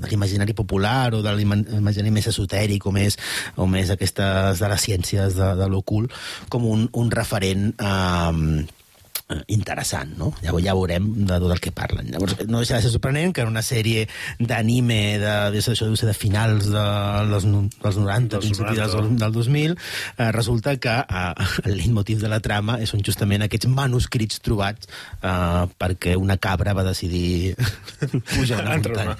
de 0.00 0.10
l'imaginari 0.10 0.56
popular 0.58 1.12
o 1.14 1.22
de 1.22 1.34
l'imaginari 1.36 2.14
més 2.14 2.26
esotèric 2.32 2.88
o 2.88 2.94
més, 2.96 3.18
o 3.60 3.68
més 3.70 3.92
aquestes 3.94 4.58
de 4.58 4.72
les 4.74 4.88
ciències 4.88 5.38
de, 5.38 5.52
de 5.60 5.70
l'ocult 5.70 6.14
com 6.50 6.66
un, 6.66 6.88
un 6.98 7.14
referent 7.14 7.70
eh, 7.78 8.66
eh, 9.30 9.40
interessant, 9.54 10.12
no? 10.18 10.32
Llavors 10.42 10.64
ja 10.66 10.74
veurem 10.76 11.06
de 11.26 11.38
tot 11.40 11.50
el 11.54 11.60
que 11.62 11.72
parlen. 11.72 12.10
Llavors, 12.12 12.36
no 12.48 12.58
deixa 12.62 12.76
de 12.78 12.82
ser 12.86 12.92
sorprenent 12.94 13.32
que 13.36 13.42
en 13.46 13.48
una 13.52 13.62
sèrie 13.62 14.06
d'anime 14.38 15.18
de, 15.22 15.34
de, 15.54 15.62
això 15.62 15.86
deu 15.86 15.96
ser 15.98 16.08
de 16.10 16.14
finals 16.16 16.68
de 16.70 16.84
no- 17.46 17.66
dels 17.82 17.96
90, 17.98 18.36
Dels 18.36 18.44
principis 18.46 18.76
dels, 18.78 18.94
90. 18.94 19.24
del 19.24 19.32
2000, 19.32 19.76
eh, 20.18 20.30
resulta 20.32 20.76
que 20.76 20.96
eh, 21.00 21.34
el 21.64 21.76
leitmotiv 21.78 22.20
de 22.20 22.28
la 22.32 22.40
trama 22.40 22.78
són 22.86 23.02
justament 23.06 23.44
aquests 23.46 23.68
manuscrits 23.70 24.40
trobats 24.44 24.88
eh, 25.22 25.64
perquè 25.80 26.16
una 26.18 26.36
cabra 26.40 26.72
va 26.76 26.84
decidir 26.86 27.54
pujar 28.34 28.64
Entre 28.74 28.92
una... 28.94 29.04
muntanya. 29.04 29.16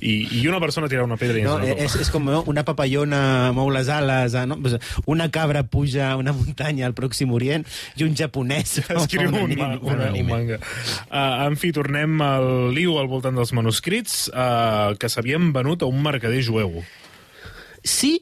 I, 0.00 0.40
I 0.40 0.46
una 0.48 0.60
persona 0.60 0.88
tira 0.88 1.04
una 1.04 1.16
pedra 1.16 1.38
i 1.38 1.42
No, 1.46 1.58
la 1.58 1.72
és, 1.78 1.94
és 2.02 2.10
com 2.12 2.24
no? 2.28 2.42
una 2.50 2.64
papallona 2.66 3.52
mou 3.56 3.70
les 3.72 3.88
ales, 3.92 4.34
eh, 4.34 4.44
no? 4.46 4.58
Una 5.06 5.30
cabra 5.32 5.62
puja 5.64 6.14
una 6.20 6.32
muntanya 6.36 6.86
al 6.88 6.94
Pròxim 6.98 7.32
Orient 7.32 7.64
i 7.96 8.04
un 8.04 8.14
japonès? 8.18 8.78
Escriu 8.88 9.28
un, 9.32 9.47
anime- 9.48 9.66
ma, 9.66 9.80
fa 9.80 9.82
un 9.82 9.92
una, 9.94 10.04
un 10.04 10.08
anime. 10.12 10.32
manga. 10.32 10.60
Uh, 11.08 11.48
en 11.48 11.58
fi, 11.60 11.72
tornem 11.76 12.20
al 12.24 12.48
liu 12.76 12.96
al 13.00 13.10
voltant 13.10 13.36
dels 13.38 13.52
manuscrits 13.56 14.28
uh, 14.30 14.94
que 15.00 15.10
s'havien 15.12 15.52
venut 15.56 15.82
a 15.82 15.90
un 15.90 16.00
mercader 16.04 16.42
jueu. 16.46 16.82
Sí 17.82 18.18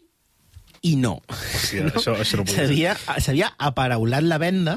i 0.87 0.97
no. 1.01 1.19
Hòstia, 1.33 1.89
això, 1.91 2.15
això 2.23 2.43
no. 2.43 2.47
S'havia 2.47 3.51
aparaulat 3.59 4.27
la 4.27 4.39
venda, 4.39 4.77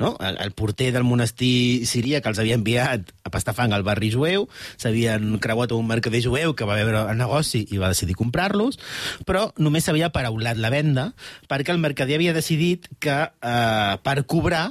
no? 0.00 0.16
El, 0.24 0.38
el 0.40 0.50
porter 0.56 0.90
del 0.94 1.04
monestir 1.04 1.86
siria 1.86 2.22
que 2.24 2.30
els 2.32 2.40
havia 2.40 2.56
enviat 2.58 3.12
a 3.22 3.30
pastar 3.30 3.54
fang 3.54 3.74
al 3.76 3.84
barri 3.86 4.08
jueu, 4.10 4.48
s'havien 4.80 5.36
creuat 5.44 5.70
a 5.70 5.78
un 5.78 5.86
mercader 5.86 6.22
jueu 6.24 6.56
que 6.56 6.66
va 6.66 6.78
veure 6.80 7.04
el 7.12 7.20
negoci 7.20 7.66
i 7.68 7.78
va 7.78 7.92
decidir 7.92 8.16
comprar-los, 8.18 8.80
però 9.28 9.50
només 9.60 9.86
s'havia 9.86 10.08
aparaulat 10.08 10.58
la 10.58 10.72
venda 10.72 11.10
perquè 11.52 11.76
el 11.76 11.82
mercader 11.84 12.16
havia 12.18 12.34
decidit 12.34 12.88
que 12.98 13.20
eh, 13.28 13.94
per 14.02 14.16
cobrar 14.24 14.70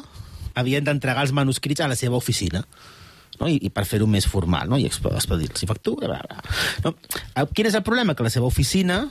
havien 0.60 0.86
d'entregar 0.86 1.24
els 1.26 1.34
manuscrits 1.36 1.82
a 1.82 1.90
la 1.92 1.98
seva 2.00 2.18
oficina 2.20 2.64
no? 3.40 3.48
I, 3.48 3.56
i 3.64 3.70
per 3.72 3.86
fer-ho 3.88 4.08
més 4.10 4.28
formal, 4.28 4.68
no? 4.70 4.78
i 4.78 4.86
exp- 4.90 5.08
expedir-los 5.16 5.64
factura, 5.70 6.10
bla, 6.12 6.22
bla. 6.28 6.44
No? 6.84 6.96
Eh, 7.34 7.46
Quin 7.56 7.70
és 7.70 7.78
el 7.80 7.86
problema? 7.88 8.16
Que 8.16 8.26
la 8.28 8.34
seva 8.34 8.50
oficina 8.50 9.06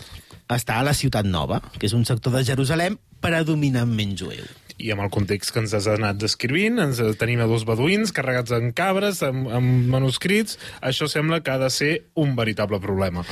està 0.53 0.79
a 0.81 0.85
la 0.87 0.93
Ciutat 0.97 1.27
Nova, 1.29 1.63
que 1.79 1.89
és 1.89 1.95
un 1.97 2.05
sector 2.09 2.33
de 2.37 2.45
Jerusalem 2.45 2.99
predominantment 3.25 4.17
jueu. 4.21 4.45
I 4.79 4.93
amb 4.95 5.03
el 5.03 5.09
context 5.11 5.51
que 5.51 5.59
ens 5.59 5.73
has 5.75 5.89
anat 5.91 6.21
descrivint, 6.23 6.77
ens 6.79 7.01
tenim 7.19 7.41
a 7.43 7.49
dos 7.51 7.65
beduïns 7.67 8.13
carregats 8.15 8.53
en 8.55 8.69
cabres, 8.79 9.25
amb, 9.27 9.49
amb 9.51 9.89
manuscrits, 9.91 10.55
això 10.87 11.09
sembla 11.11 11.41
que 11.43 11.51
ha 11.51 11.59
de 11.59 11.71
ser 11.75 11.91
un 12.15 12.37
veritable 12.39 12.79
problema. 12.85 13.25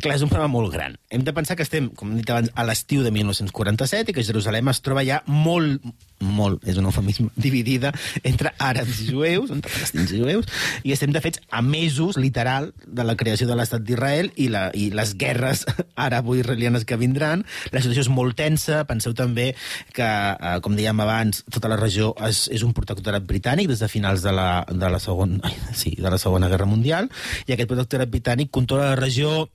Clar, 0.00 0.16
és 0.16 0.24
un 0.26 0.32
problema 0.32 0.50
molt 0.50 0.72
gran. 0.74 0.96
Hem 1.14 1.22
de 1.22 1.34
pensar 1.36 1.54
que 1.54 1.62
estem, 1.62 1.86
com 1.94 2.10
hem 2.10 2.18
dit 2.18 2.32
abans, 2.34 2.50
a 2.50 2.66
l'estiu 2.66 3.04
de 3.06 3.12
1947 3.14 4.10
i 4.10 4.16
que 4.16 4.26
Jerusalem 4.26 4.72
es 4.74 4.82
troba 4.82 5.04
ja 5.06 5.20
molt, 5.30 5.86
molt, 6.20 6.64
és 6.68 6.78
un 6.80 6.88
eufemisme, 6.88 7.30
dividida 7.48 7.92
entre 8.26 8.52
àrabs 8.58 9.02
i 9.04 9.10
jueus, 9.12 9.52
entre 9.54 9.72
palestins 9.72 10.12
i 10.14 10.22
jueus, 10.22 10.48
i 10.84 10.94
estem, 10.94 11.12
de 11.14 11.22
fet, 11.24 11.40
a 11.50 11.62
mesos, 11.62 12.18
literal, 12.20 12.72
de 12.86 13.06
la 13.06 13.16
creació 13.18 13.48
de 13.48 13.58
l'estat 13.58 13.84
d'Israel 13.86 14.32
i, 14.36 14.48
la, 14.52 14.68
i 14.74 14.88
les 14.94 15.14
guerres 15.18 15.64
àrabo-israelianes 16.08 16.86
que 16.88 16.98
vindran. 17.00 17.44
La 17.74 17.82
situació 17.84 18.06
és 18.06 18.12
molt 18.12 18.36
tensa. 18.38 18.82
Penseu 18.88 19.14
també 19.18 19.50
que, 19.96 20.08
eh, 20.08 20.56
com 20.64 20.76
dèiem 20.78 21.04
abans, 21.04 21.44
tota 21.52 21.70
la 21.70 21.78
regió 21.80 22.12
és, 22.26 22.46
és 22.54 22.64
un 22.66 22.74
protectorat 22.76 23.26
britànic 23.28 23.70
des 23.70 23.82
de 23.82 23.90
finals 23.90 24.24
de 24.26 24.34
la, 24.34 24.64
de 24.68 24.90
la, 24.90 25.00
segon, 25.02 25.38
ai, 25.46 25.54
sí, 25.76 25.94
de 25.98 26.10
la 26.10 26.18
Segona 26.20 26.50
Guerra 26.50 26.68
Mundial, 26.68 27.08
i 27.46 27.54
aquest 27.54 27.70
protectorat 27.70 28.10
britànic 28.12 28.52
controla 28.54 28.92
la 28.92 29.00
regió 29.00 29.48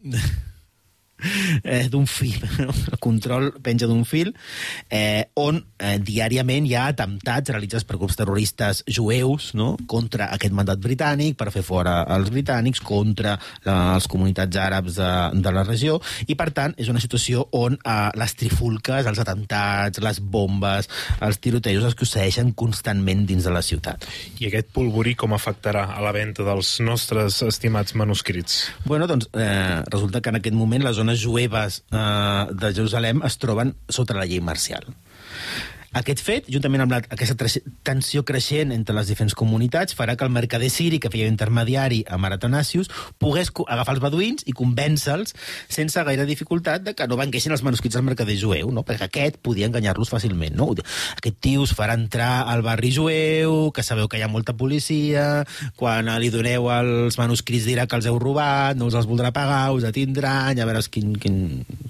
eh, 1.64 1.88
d'un 1.92 2.06
fil, 2.10 2.40
el 2.64 3.00
control 3.04 3.52
penja 3.64 3.88
d'un 3.90 4.04
fil, 4.08 4.34
eh, 4.90 5.26
on 5.40 5.60
eh, 5.80 5.98
diàriament 6.04 6.68
hi 6.68 6.76
ha 6.78 6.88
atemptats 6.92 7.54
realitzats 7.54 7.88
per 7.88 8.00
grups 8.02 8.18
terroristes 8.20 8.84
jueus 8.88 9.52
no? 9.58 9.74
contra 9.88 10.30
aquest 10.36 10.56
mandat 10.56 10.82
britànic, 10.84 11.38
per 11.40 11.52
fer 11.54 11.64
fora 11.66 12.02
els 12.16 12.32
britànics, 12.34 12.84
contra 12.84 13.38
la, 13.66 13.78
les 13.96 14.08
comunitats 14.12 14.60
àrabs 14.60 15.00
de, 15.00 15.12
de 15.44 15.56
la 15.56 15.66
regió, 15.68 16.00
i 16.28 16.38
per 16.40 16.52
tant 16.56 16.76
és 16.78 16.92
una 16.92 17.02
situació 17.04 17.48
on 17.58 17.78
eh, 17.80 18.10
les 18.20 18.38
trifulques, 18.40 19.08
els 19.10 19.24
atemptats, 19.24 20.02
les 20.04 20.22
bombes, 20.22 20.90
els 21.24 21.42
tirotejos 21.44 21.90
es 21.90 21.98
succeeixen 21.98 22.54
constantment 22.58 23.24
dins 23.30 23.46
de 23.48 23.54
la 23.54 23.64
ciutat. 23.66 24.06
I 24.40 24.50
aquest 24.50 24.72
polvorí 24.76 25.16
com 25.20 25.34
afectarà 25.36 25.86
a 25.96 26.02
la 26.04 26.14
venda 26.16 26.46
dels 26.46 26.76
nostres 26.84 27.40
estimats 27.46 27.96
manuscrits? 28.00 28.60
Bueno, 28.86 29.08
doncs 29.08 29.30
eh, 29.34 29.82
resulta 29.90 30.22
que 30.22 30.34
en 30.34 30.40
aquest 30.40 30.56
moment 30.58 30.84
les 30.84 31.00
zones 31.14 31.26
jueves 31.26 31.84
eh, 31.92 32.48
de 32.52 32.74
Jerusalem 32.74 33.22
es 33.26 33.38
troben 33.38 33.76
sota 33.90 34.16
la 34.18 34.26
llei 34.26 34.42
marcial. 34.42 34.86
Aquest 35.94 36.24
fet, 36.26 36.48
juntament 36.50 36.82
amb 36.82 36.96
la, 36.96 37.00
aquesta 37.14 37.36
tensió 37.86 38.24
creixent 38.26 38.72
entre 38.74 38.96
les 38.98 39.10
diferents 39.12 39.36
comunitats, 39.38 39.94
farà 39.94 40.16
que 40.18 40.26
el 40.26 40.34
mercader 40.34 40.72
siri, 40.74 40.98
que 40.98 41.12
feia 41.14 41.30
intermediari 41.30 42.02
a 42.10 42.18
Maratanasius, 42.18 42.90
pogués 43.22 43.52
agafar 43.68 43.94
els 43.94 44.02
beduïns 44.02 44.48
i 44.50 44.56
convèncer-los 44.58 45.36
sense 45.70 46.04
gaire 46.08 46.26
dificultat 46.26 46.82
de 46.82 46.96
que 46.98 47.06
no 47.08 47.20
venguessin 47.20 47.54
els 47.54 47.62
manuscrits 47.66 48.00
al 48.00 48.08
mercader 48.08 48.38
jueu, 48.42 48.72
no? 48.74 48.82
perquè 48.88 49.06
aquest 49.06 49.38
podia 49.46 49.70
enganyar-los 49.70 50.10
fàcilment. 50.10 50.58
No? 50.58 50.72
Aquest 51.18 51.38
tio 51.46 51.68
us 51.68 51.76
farà 51.78 51.94
entrar 52.00 52.48
al 52.50 52.66
barri 52.66 52.90
jueu, 52.96 53.70
que 53.76 53.86
sabeu 53.86 54.10
que 54.10 54.18
hi 54.18 54.26
ha 54.26 54.32
molta 54.32 54.58
policia, 54.58 55.44
quan 55.78 56.10
li 56.18 56.34
doneu 56.34 56.72
els 56.74 57.20
manuscrits 57.22 57.70
dirà 57.70 57.86
que 57.86 58.00
els 58.00 58.10
heu 58.10 58.18
robat, 58.18 58.80
no 58.80 58.90
us 58.90 58.98
els 58.98 59.10
voldrà 59.10 59.30
pagar, 59.36 59.70
us 59.78 59.86
detindran, 59.86 60.58
ja 60.58 60.66
veuràs 60.66 60.90
quin, 60.90 61.14
quin, 61.22 61.38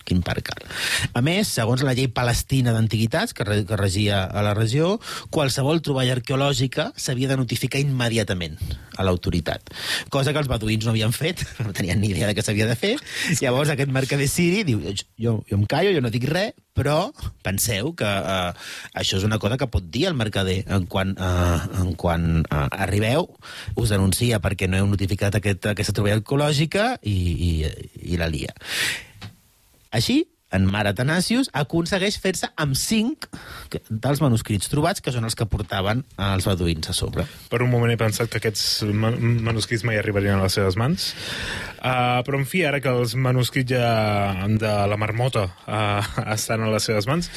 quin 0.04 0.22
parc 0.26 0.52
cal. 0.52 0.68
A 1.16 1.24
més, 1.24 1.48
segons 1.56 1.84
la 1.88 1.96
llei 1.96 2.10
palestina 2.12 2.76
d'antiguitats, 2.76 3.32
que, 3.38 3.48
que 3.64 3.80
regia 3.94 4.24
a 4.26 4.42
la 4.42 4.54
regió, 4.58 4.98
qualsevol 5.30 5.82
troballa 5.86 6.16
arqueològica 6.18 6.92
s'havia 6.98 7.30
de 7.30 7.38
notificar 7.38 7.82
immediatament 7.84 8.58
a 8.98 9.06
l'autoritat. 9.06 9.70
Cosa 10.10 10.34
que 10.34 10.42
els 10.42 10.50
beduïns 10.50 10.86
no 10.86 10.94
havien 10.94 11.14
fet, 11.14 11.44
no 11.66 11.74
tenien 11.74 12.02
ni 12.02 12.10
idea 12.10 12.28
de 12.28 12.34
què 12.34 12.42
s'havia 12.42 12.66
de 12.66 12.76
fer. 12.76 12.96
Llavors 13.42 13.70
aquest 13.70 13.94
mercader 13.94 14.28
siri 14.28 14.64
diu, 14.66 14.82
jo, 14.82 15.44
jo 15.46 15.60
em 15.60 15.68
callo, 15.70 15.94
jo 15.94 16.02
no 16.02 16.10
dic 16.14 16.26
res, 16.30 16.58
però 16.74 17.14
penseu 17.46 17.94
que 17.94 18.10
eh, 18.10 18.50
això 18.98 19.20
és 19.20 19.28
una 19.28 19.38
cosa 19.38 19.60
que 19.62 19.70
pot 19.70 19.86
dir 19.94 20.08
el 20.10 20.18
mercader 20.18 20.64
en 20.74 20.90
quan, 20.90 21.14
eh, 21.14 21.62
en 21.84 21.94
quan 21.94 22.42
eh, 22.42 22.66
arribeu, 22.88 23.30
us 23.78 23.94
denuncia 23.94 24.42
perquè 24.42 24.70
no 24.70 24.82
heu 24.82 24.90
notificat 24.90 25.38
aquest, 25.38 25.70
aquesta 25.70 25.94
troballa 25.94 26.18
arqueològica 26.24 26.96
i, 27.06 27.18
i, 27.50 27.52
i 28.10 28.18
la 28.18 28.32
lia. 28.34 28.58
Així, 29.94 30.24
en 30.54 30.68
Mare 30.70 30.94
Atanasius 30.94 31.50
aconsegueix 31.58 32.20
fer-se 32.22 32.50
amb 32.62 32.78
cinc 32.78 33.28
dels 33.90 34.22
manuscrits 34.24 34.70
trobats, 34.72 35.02
que 35.04 35.14
són 35.14 35.26
els 35.28 35.36
que 35.38 35.48
portaven 35.50 36.06
els 36.30 36.48
beduïns 36.48 36.92
a 36.92 36.96
sobre. 36.98 37.26
Per 37.50 37.62
un 37.66 37.72
moment 37.74 37.92
he 37.92 38.00
pensat 38.00 38.32
que 38.32 38.40
aquests 38.42 38.86
ma- 38.94 39.14
manuscrits 39.18 39.86
mai 39.88 40.00
arribarien 40.00 40.38
a 40.38 40.46
les 40.46 40.58
seves 40.60 40.78
mans. 40.80 41.12
Uh, 41.80 42.22
però, 42.24 42.40
en 42.40 42.48
fi, 42.50 42.64
ara 42.70 42.80
que 42.84 42.94
els 42.94 43.18
manuscrits 43.20 43.74
ja 43.74 44.48
de 44.48 44.74
la 44.90 45.00
marmota 45.00 45.50
uh, 45.66 46.02
estan 46.38 46.64
a 46.64 46.72
les 46.74 46.86
seves 46.90 47.10
mans, 47.10 47.30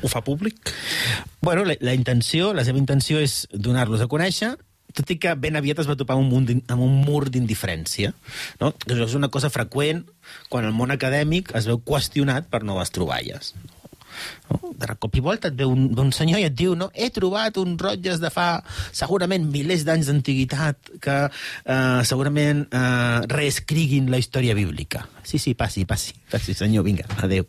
ho 0.00 0.08
fa 0.08 0.24
públic? 0.24 0.72
Bueno, 1.44 1.64
la, 1.68 1.76
la 1.84 1.94
intenció, 1.94 2.54
la 2.56 2.64
seva 2.64 2.80
intenció 2.80 3.20
és 3.20 3.44
donar-los 3.52 4.00
a 4.00 4.08
conèixer, 4.10 4.54
tot 4.96 5.10
i 5.12 5.18
que 5.20 5.34
ben 5.38 5.58
aviat 5.58 5.82
es 5.82 5.90
va 5.90 5.98
topar 5.98 6.16
amb 6.18 6.32
un, 6.36 6.48
amb 6.68 6.84
un 6.84 6.96
mur 7.06 7.24
d'indiferència. 7.30 8.14
No? 8.62 8.72
Això 8.86 9.08
és 9.08 9.18
una 9.18 9.30
cosa 9.32 9.52
freqüent 9.52 10.04
quan 10.52 10.66
el 10.68 10.76
món 10.76 10.94
acadèmic 10.94 11.54
es 11.58 11.68
veu 11.70 11.80
qüestionat 11.84 12.50
per 12.50 12.64
noves 12.66 12.92
troballes. 12.94 13.54
De 14.80 14.94
cop 14.98 15.16
i 15.16 15.22
volta 15.22 15.50
et 15.50 15.56
ve 15.58 15.66
un, 15.68 15.88
un 15.98 16.12
senyor 16.14 16.40
i 16.40 16.46
et 16.48 16.56
diu 16.56 16.74
no, 16.78 16.90
he 16.94 17.10
trobat 17.14 17.58
uns 17.60 17.80
rotlles 17.80 18.20
de 18.22 18.30
fa 18.32 18.48
segurament 18.96 19.46
milers 19.52 19.84
d'anys 19.86 20.10
d'antiguitat 20.10 20.92
que 21.02 21.16
eh, 21.30 22.00
segurament 22.08 22.66
eh, 22.66 23.20
reescriguin 23.30 24.10
la 24.10 24.20
història 24.20 24.56
bíblica. 24.58 25.06
Sí, 25.22 25.38
sí, 25.38 25.54
passi, 25.54 25.84
passi, 25.86 26.14
passi, 26.30 26.54
senyor, 26.56 26.84
vinga, 26.86 27.04
adeu. 27.22 27.46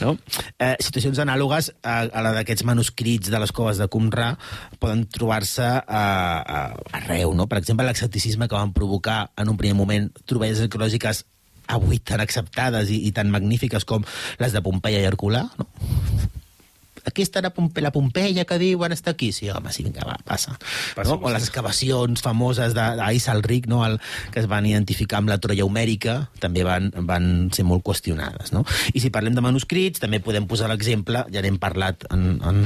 No? 0.00 0.14
Eh, 0.58 0.76
situacions 0.80 1.20
anàlogues 1.20 1.72
a, 1.82 1.96
a 2.06 2.22
la 2.24 2.32
d'aquests 2.38 2.64
manuscrits 2.68 3.32
de 3.32 3.40
les 3.42 3.52
coves 3.52 3.80
de 3.80 3.88
Qumrà 3.92 4.30
poden 4.80 5.04
trobar-se 5.10 5.66
a, 5.66 6.04
a, 6.40 6.62
arreu. 7.00 7.34
No? 7.36 7.48
Per 7.50 7.60
exemple, 7.60 7.86
l'escepticisme 7.88 8.48
que 8.48 8.56
van 8.56 8.72
provocar 8.76 9.26
en 9.36 9.52
un 9.52 9.60
primer 9.60 9.76
moment 9.76 10.08
troballes 10.24 10.62
arqueològiques 10.64 11.24
avui 11.76 12.00
tan 12.02 12.22
acceptades 12.24 12.90
i, 12.90 13.02
i 13.08 13.14
tan 13.16 13.30
magnífiques 13.32 13.86
com 13.88 14.06
les 14.42 14.54
de 14.56 14.62
Pompeia 14.64 15.02
i 15.02 15.08
Herculà, 15.08 15.46
no? 15.60 15.68
Aquí 17.06 17.24
estarà 17.24 17.52
Pompe, 17.54 17.82
la 17.84 17.92
Pompeia 17.94 18.44
que 18.48 18.58
diuen 18.60 18.92
està 18.94 19.14
aquí. 19.14 19.30
Sí, 19.32 19.50
home, 19.50 19.72
sí, 19.72 19.84
vinga, 19.86 20.04
va, 20.06 20.16
passa. 20.26 20.56
Passa, 20.96 21.08
no? 21.10 21.18
O 21.20 21.32
les 21.32 21.46
excavacions 21.46 22.22
famoses 22.24 22.74
d'Ais 22.76 23.28
al 23.32 23.42
Ric, 23.46 23.68
no? 23.70 23.82
el, 23.86 23.98
que 24.32 24.42
es 24.42 24.48
van 24.50 24.66
identificar 24.68 25.20
amb 25.20 25.32
la 25.32 25.38
Troia 25.42 25.66
Homèrica, 25.66 26.16
també 26.42 26.64
van, 26.66 26.90
van 27.08 27.50
ser 27.54 27.64
molt 27.68 27.84
qüestionades. 27.86 28.52
No? 28.56 28.64
I 28.94 29.02
si 29.02 29.12
parlem 29.14 29.36
de 29.36 29.44
manuscrits, 29.44 30.02
també 30.02 30.20
podem 30.24 30.48
posar 30.50 30.70
l'exemple, 30.70 31.24
ja 31.32 31.44
n'hem 31.44 31.58
parlat 31.62 32.06
en, 32.12 32.38
en, 32.46 32.62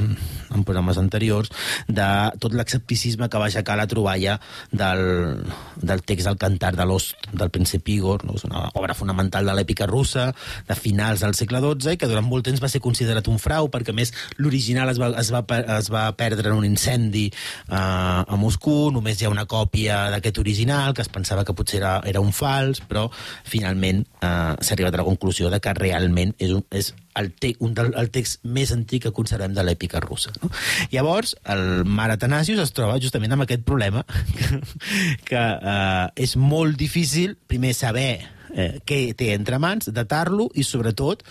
en 0.54 0.66
programes 0.66 0.98
anteriors, 1.00 1.52
de 1.88 2.08
tot 2.42 2.54
l'escepticisme 2.56 3.28
que 3.30 3.40
va 3.40 3.48
aixecar 3.50 3.76
la 3.78 3.88
troballa 3.90 4.38
del, 4.72 5.44
del 5.80 6.04
text 6.06 6.30
del 6.30 6.40
cantar 6.40 6.74
de 6.76 6.86
l'Ost 6.88 7.28
del 7.32 7.52
príncep 7.54 7.88
Igor, 7.94 8.24
no? 8.26 8.36
és 8.38 8.46
una 8.48 8.66
obra 8.74 8.96
fonamental 8.96 9.46
de 9.46 9.54
l'èpica 9.56 9.88
russa 9.90 10.30
de 10.68 10.76
finals 10.78 11.24
del 11.24 11.36
segle 11.38 11.60
XII 11.62 11.94
i 11.94 12.00
que 12.00 12.10
durant 12.10 12.26
molt 12.26 12.46
temps 12.48 12.62
va 12.62 12.70
ser 12.70 12.82
considerat 12.84 13.28
un 13.30 13.40
frau 13.42 13.70
perquè 13.72 13.94
més 13.96 14.12
l'original 14.38 14.90
es, 14.92 15.00
va, 15.00 15.10
es, 15.20 15.30
va, 15.34 15.44
es 15.78 15.90
va 15.92 16.04
perdre 16.18 16.50
en 16.50 16.58
un 16.58 16.66
incendi 16.68 17.26
eh, 17.28 17.76
a 17.76 18.38
Moscou, 18.40 18.90
només 18.94 19.20
hi 19.20 19.28
ha 19.28 19.32
una 19.32 19.46
còpia 19.50 20.10
d'aquest 20.14 20.40
original 20.42 20.94
que 20.94 21.04
es 21.04 21.12
pensava 21.12 21.44
que 21.44 21.56
potser 21.56 21.80
era, 21.82 21.94
era 22.08 22.22
un 22.24 22.32
fals, 22.34 22.82
però 22.88 23.06
finalment 23.44 24.04
eh, 24.04 24.28
s'ha 24.60 24.76
arribat 24.76 24.94
a 24.94 25.02
la 25.02 25.08
conclusió 25.08 25.50
de 25.52 25.60
que 25.62 25.74
realment 25.78 26.34
és, 26.38 26.54
un, 26.54 26.64
és 26.74 26.92
el, 27.14 27.30
te, 27.38 27.54
un 27.64 27.74
del, 27.74 27.92
el 27.98 28.10
text 28.14 28.42
més 28.44 28.72
antic 28.74 29.06
que 29.06 29.14
conservem 29.14 29.54
de 29.54 29.64
l'èpica 29.66 30.02
russa. 30.02 30.34
No? 30.42 30.50
Llavors, 30.92 31.36
el 31.54 31.84
Mare 31.86 32.18
Atanasius 32.18 32.62
es 32.64 32.74
troba 32.76 33.00
justament 33.02 33.34
amb 33.34 33.46
aquest 33.46 33.64
problema 33.66 34.04
que, 34.08 34.60
que 35.30 35.42
eh, 35.42 36.06
és 36.26 36.36
molt 36.40 36.78
difícil 36.80 37.36
primer 37.50 37.74
saber 37.76 38.10
eh, 38.54 38.80
què 38.86 39.00
té 39.18 39.32
entre 39.34 39.60
mans, 39.62 39.90
datar-lo 39.94 40.48
i 40.54 40.66
sobretot 40.66 41.24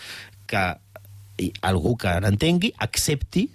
que 0.48 0.64
i 1.42 1.52
algú 1.66 1.96
que 2.00 2.14
n'entengui 2.22 2.74
accepti 2.84 3.48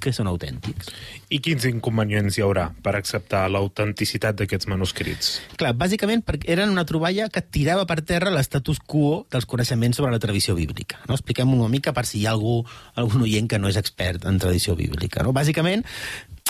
que 0.00 0.12
són 0.16 0.30
autèntics. 0.30 0.88
I 1.28 1.38
quins 1.44 1.66
inconvenients 1.68 2.38
hi 2.38 2.44
haurà 2.44 2.70
per 2.82 2.94
acceptar 2.96 3.44
l'autenticitat 3.52 4.38
d'aquests 4.38 4.70
manuscrits? 4.72 5.34
Clar, 5.60 5.74
bàsicament 5.78 6.24
perquè 6.26 6.54
eren 6.56 6.72
una 6.72 6.86
troballa 6.88 7.28
que 7.32 7.44
tirava 7.44 7.84
per 7.88 8.00
terra 8.08 8.32
l'estatus 8.32 8.80
quo 8.80 9.26
dels 9.30 9.46
coneixements 9.50 10.00
sobre 10.00 10.14
la 10.14 10.22
tradició 10.22 10.56
bíblica. 10.58 11.02
No? 11.06 11.18
Expliquem 11.18 11.52
una 11.52 11.68
mica 11.72 11.92
per 11.96 12.06
si 12.08 12.22
hi 12.22 12.26
ha 12.26 12.32
algú, 12.34 12.62
algun 12.96 13.28
oient 13.28 13.50
que 13.50 13.60
no 13.60 13.68
és 13.70 13.78
expert 13.80 14.24
en 14.30 14.40
tradició 14.40 14.78
bíblica. 14.78 15.22
No? 15.26 15.36
Bàsicament, 15.36 15.84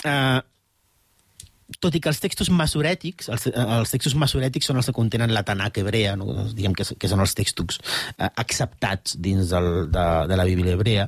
eh, 0.05 0.39
tot 1.79 1.95
i 1.95 2.01
que 2.03 2.09
els 2.11 2.19
textos 2.21 2.49
masorètics, 2.53 3.29
els, 3.31 3.47
els 3.51 3.93
textos 3.93 4.15
masorètics 4.19 4.67
són 4.69 4.81
els 4.81 4.89
que 4.89 4.95
contenen 4.95 5.33
la 5.33 5.45
Tanakh 5.47 5.79
hebrea, 5.81 6.17
no? 6.19 6.49
diguem 6.51 6.75
que, 6.77 6.85
que 6.97 7.11
són 7.11 7.23
els 7.23 7.35
textos 7.37 7.79
eh, 8.17 8.27
acceptats 8.27 9.15
dins 9.21 9.53
del, 9.53 9.71
de, 9.93 10.07
de 10.31 10.39
la 10.39 10.47
Bíblia 10.47 10.75
hebrea, 10.75 11.07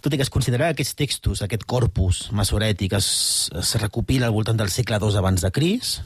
tot 0.00 0.14
i 0.14 0.20
que 0.20 0.26
es 0.26 0.30
considera 0.30 0.68
que 0.68 0.76
aquests 0.76 0.94
textos, 0.98 1.42
aquest 1.42 1.64
corpus 1.66 2.28
masorètic 2.36 2.94
es, 2.98 3.08
es 3.58 3.74
recopila 3.82 4.28
al 4.28 4.36
voltant 4.36 4.60
del 4.60 4.70
segle 4.70 5.00
II 5.02 5.18
abans 5.18 5.42
de 5.42 5.50
Cris, 5.50 5.96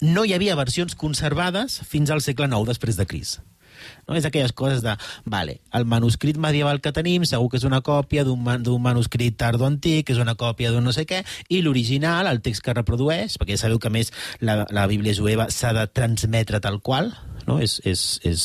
no 0.00 0.24
hi 0.24 0.32
havia 0.34 0.56
versions 0.58 0.96
conservades 0.98 1.80
fins 1.88 2.10
al 2.10 2.24
segle 2.24 2.48
IX 2.48 2.64
després 2.70 2.96
de 2.96 3.06
Cris. 3.06 3.38
No? 4.08 4.16
És 4.18 4.26
aquelles 4.28 4.52
coses 4.52 4.82
de, 4.84 4.96
vale, 5.24 5.58
el 5.74 5.86
manuscrit 5.88 6.38
medieval 6.40 6.80
que 6.84 6.94
tenim 6.94 7.24
segur 7.28 7.50
que 7.50 7.60
és 7.60 7.68
una 7.68 7.82
còpia 7.84 8.24
d'un 8.26 8.40
man, 8.44 8.64
manuscrit 8.84 9.36
tardo 9.40 9.66
antic, 9.68 10.10
és 10.10 10.20
una 10.22 10.36
còpia 10.38 10.72
d'un 10.72 10.84
no 10.84 10.94
sé 10.94 11.06
què, 11.08 11.22
i 11.48 11.62
l'original, 11.64 12.28
el 12.30 12.42
text 12.44 12.64
que 12.64 12.76
reprodueix, 12.76 13.38
perquè 13.40 13.56
ja 13.56 13.64
sabeu 13.64 13.80
que 13.82 13.92
més 13.92 14.12
la, 14.40 14.64
la 14.70 14.88
Bíblia 14.90 15.16
jueva 15.16 15.48
s'ha 15.52 15.72
de 15.76 15.86
transmetre 15.90 16.60
tal 16.64 16.80
qual, 16.84 17.12
no? 17.48 17.58
és, 17.62 17.78
és, 17.84 18.02
és, 18.26 18.44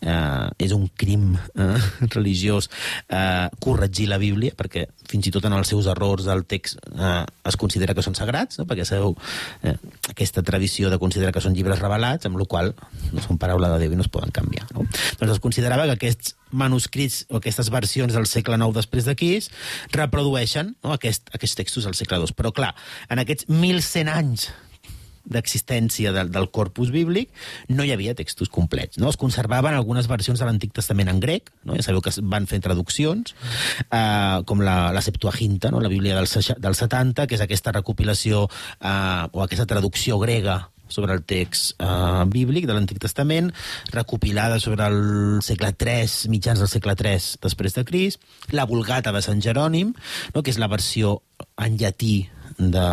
eh, 0.00 0.48
és 0.58 0.72
un 0.76 0.86
crim 0.98 1.32
eh, 1.34 1.88
religiós 2.16 2.70
eh, 3.08 3.48
corregir 3.62 4.08
la 4.10 4.20
Bíblia, 4.20 4.54
perquè 4.56 4.86
fins 5.08 5.28
i 5.28 5.32
tot 5.34 5.46
en 5.48 5.56
els 5.56 5.70
seus 5.72 5.88
errors 5.90 6.28
el 6.30 6.44
text 6.48 6.80
eh, 6.92 7.24
es 7.48 7.58
considera 7.60 7.96
que 7.96 8.04
són 8.04 8.16
sagrats, 8.18 8.60
no? 8.60 8.66
perquè 8.68 8.86
sabeu 8.88 9.16
eh, 9.62 9.76
aquesta 10.10 10.44
tradició 10.46 10.92
de 10.92 11.00
considerar 11.00 11.32
que 11.34 11.44
són 11.44 11.56
llibres 11.56 11.82
revelats, 11.82 12.28
amb 12.28 12.40
la 12.40 12.48
qual 12.48 12.74
no 13.12 13.24
són 13.24 13.40
paraula 13.40 13.72
de 13.74 13.82
Déu 13.84 13.94
i 13.94 13.98
no 13.98 14.06
es 14.06 14.12
poden 14.12 14.34
canviar. 14.34 14.68
No? 14.74 14.86
Doncs 15.20 15.36
es 15.36 15.42
considerava 15.44 15.88
que 15.88 15.98
aquests 15.98 16.36
manuscrits 16.50 17.24
o 17.28 17.40
aquestes 17.42 17.68
versions 17.72 18.14
del 18.16 18.28
segle 18.28 18.56
IX 18.56 18.72
després 18.76 19.08
d'aquí 19.08 19.34
reprodueixen 19.92 20.72
no? 20.82 20.94
Aquest, 20.94 21.28
aquests 21.34 21.58
textos 21.58 21.84
del 21.88 21.96
segle 21.98 22.22
II. 22.22 22.34
Però, 22.38 22.52
clar, 22.54 22.72
en 23.12 23.20
aquests 23.22 23.48
1.100 23.50 24.12
anys 24.12 24.48
d'existència 25.28 26.12
del, 26.14 26.32
del 26.32 26.48
corpus 26.54 26.92
bíblic, 26.94 27.30
no 27.68 27.84
hi 27.84 27.92
havia 27.94 28.16
textos 28.18 28.50
complets. 28.52 28.98
No? 28.98 29.10
Es 29.12 29.20
conservaven 29.20 29.76
algunes 29.76 30.08
versions 30.10 30.40
de 30.40 30.48
l'Antic 30.48 30.74
Testament 30.76 31.12
en 31.12 31.20
grec, 31.20 31.52
no? 31.64 31.76
ja 31.78 31.84
sabeu 31.86 32.02
que 32.04 32.14
van 32.22 32.48
fer 32.50 32.62
traduccions, 32.64 33.36
eh, 33.90 34.40
com 34.48 34.64
la, 34.64 34.78
la 34.94 35.04
Septuaginta, 35.04 35.72
no? 35.74 35.82
la 35.84 35.92
Bíblia 35.92 36.16
del, 36.18 36.28
del 36.58 36.80
70, 36.80 37.28
que 37.28 37.38
és 37.38 37.44
aquesta 37.44 37.74
recopilació 37.76 38.46
eh, 38.48 39.28
o 39.32 39.44
aquesta 39.44 39.68
traducció 39.68 40.18
grega 40.22 40.64
sobre 40.88 41.12
el 41.12 41.22
text 41.22 41.76
eh, 41.78 42.24
bíblic 42.26 42.66
de 42.66 42.74
l'Antic 42.74 42.98
Testament, 43.02 43.52
recopilada 43.92 44.58
sobre 44.58 44.88
el 44.88 45.42
segle 45.44 45.74
III, 45.76 46.32
mitjans 46.32 46.64
del 46.64 46.72
segle 46.72 46.96
III 46.98 47.38
després 47.44 47.76
de 47.76 47.84
Crist, 47.84 48.24
la 48.56 48.66
Vulgata 48.66 49.12
de 49.12 49.22
Sant 49.24 49.44
Jerònim, 49.44 49.92
no? 50.34 50.42
que 50.42 50.50
és 50.50 50.58
la 50.58 50.70
versió 50.72 51.20
en 51.60 51.76
llatí 51.78 52.28
de, 52.58 52.88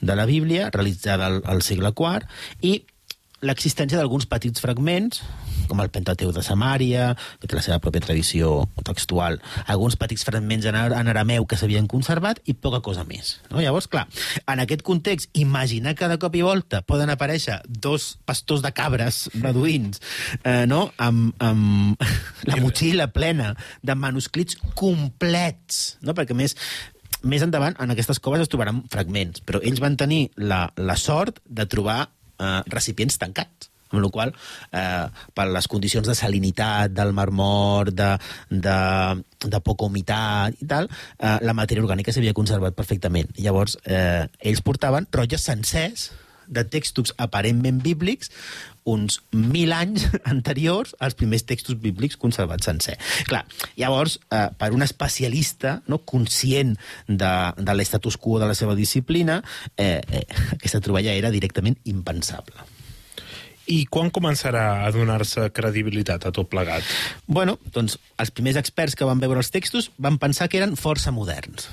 de 0.00 0.16
la 0.16 0.26
Bíblia, 0.26 0.70
realitzada 0.72 1.30
al, 1.30 1.42
al 1.44 1.62
segle 1.62 1.92
IV, 1.94 2.26
i 2.66 2.80
l'existència 3.44 3.98
d'alguns 4.00 4.24
petits 4.28 4.62
fragments, 4.62 5.20
com 5.66 5.80
el 5.82 5.90
Pentateu 5.90 6.30
de 6.32 6.42
Samària, 6.46 7.10
que 7.40 7.48
té 7.50 7.56
la 7.56 7.62
seva 7.64 7.78
pròpia 7.82 8.04
tradició 8.04 8.66
textual, 8.86 9.40
alguns 9.66 9.96
petits 9.98 10.24
fragments 10.24 10.66
en, 10.70 10.78
en 10.78 11.10
arameu 11.10 11.46
que 11.48 11.58
s'havien 11.58 11.88
conservat 11.90 12.40
i 12.46 12.54
poca 12.54 12.80
cosa 12.86 13.04
més. 13.08 13.36
No? 13.50 13.60
Llavors, 13.60 13.88
clar, 13.90 14.06
en 14.46 14.62
aquest 14.62 14.84
context, 14.86 15.30
imaginar 15.34 15.96
que 15.98 16.08
de 16.08 16.18
cop 16.22 16.38
i 16.38 16.44
volta 16.46 16.82
poden 16.86 17.12
aparèixer 17.12 17.58
dos 17.66 18.14
pastors 18.24 18.64
de 18.64 18.72
cabres 18.76 19.26
beduïns 19.34 20.00
eh, 20.42 20.64
no? 20.70 20.86
amb, 20.96 21.34
amb 21.42 22.06
la 22.50 22.60
motxilla 22.62 23.10
plena 23.12 23.52
de 23.82 23.98
manuscrits 23.98 24.60
complets, 24.78 25.96
no? 26.06 26.14
perquè 26.16 26.36
més 26.36 26.56
més 27.26 27.44
endavant, 27.44 27.76
en 27.80 27.94
aquestes 27.94 28.20
coves 28.22 28.44
es 28.44 28.52
trobaran 28.52 28.82
fragments, 28.92 29.42
però 29.46 29.62
ells 29.62 29.80
van 29.82 29.96
tenir 29.98 30.26
la, 30.36 30.66
la 30.76 30.98
sort 31.00 31.40
de 31.46 31.66
trobar 31.70 32.02
eh, 32.06 32.60
recipients 32.72 33.18
tancats 33.22 33.72
amb 33.92 34.02
la 34.02 34.10
qual 34.10 34.32
eh, 34.74 35.06
per 35.34 35.46
les 35.54 35.68
condicions 35.70 36.06
de 36.08 36.16
salinitat 36.18 36.90
del 36.90 37.12
marmor, 37.14 37.92
de, 37.94 38.10
de, 38.50 38.78
de 39.46 39.60
poca 39.62 39.86
humitat 39.86 40.58
i 40.58 40.68
tal, 40.68 40.90
eh, 41.18 41.38
la 41.46 41.54
matèria 41.56 41.84
orgànica 41.84 42.14
s'havia 42.14 42.34
conservat 42.36 42.76
perfectament. 42.76 43.30
Llavors, 43.38 43.78
eh, 43.86 44.26
ells 44.42 44.64
portaven 44.66 45.06
rotlles 45.14 45.46
sencers 45.46 46.10
de 46.48 46.64
textos 46.64 47.14
aparentment 47.18 47.82
bíblics 47.84 48.30
uns 48.86 49.18
mil 49.34 49.74
anys 49.74 50.06
anteriors 50.32 50.94
als 51.02 51.18
primers 51.18 51.44
textos 51.44 51.76
bíblics 51.82 52.16
conservats 52.16 52.70
sencer. 52.70 52.94
Clar, 53.26 53.42
llavors, 53.76 54.20
eh, 54.30 54.46
per 54.56 54.70
un 54.72 54.86
especialista 54.86 55.80
no, 55.90 55.98
conscient 56.06 56.76
de, 57.08 57.34
de 57.58 57.76
l'estatus 57.76 58.16
quo 58.16 58.38
de 58.40 58.48
la 58.48 58.54
seva 58.54 58.78
disciplina, 58.78 59.42
eh, 59.76 60.00
eh, 60.00 60.24
aquesta 60.54 60.80
troballa 60.80 61.18
era 61.18 61.34
directament 61.34 61.76
impensable. 61.84 62.62
I 63.66 63.80
quan 63.90 64.12
començarà 64.14 64.86
a 64.86 64.92
donar-se 64.94 65.48
credibilitat 65.50 66.28
a 66.28 66.30
tot 66.30 66.46
plegat? 66.52 66.86
Bueno, 67.26 67.56
doncs 67.74 67.98
els 68.22 68.30
primers 68.30 68.60
experts 68.60 68.94
que 68.94 69.08
van 69.08 69.18
veure 69.18 69.42
els 69.42 69.50
textos 69.50 69.90
van 69.98 70.20
pensar 70.22 70.46
que 70.46 70.60
eren 70.62 70.78
força 70.78 71.10
moderns. 71.10 71.66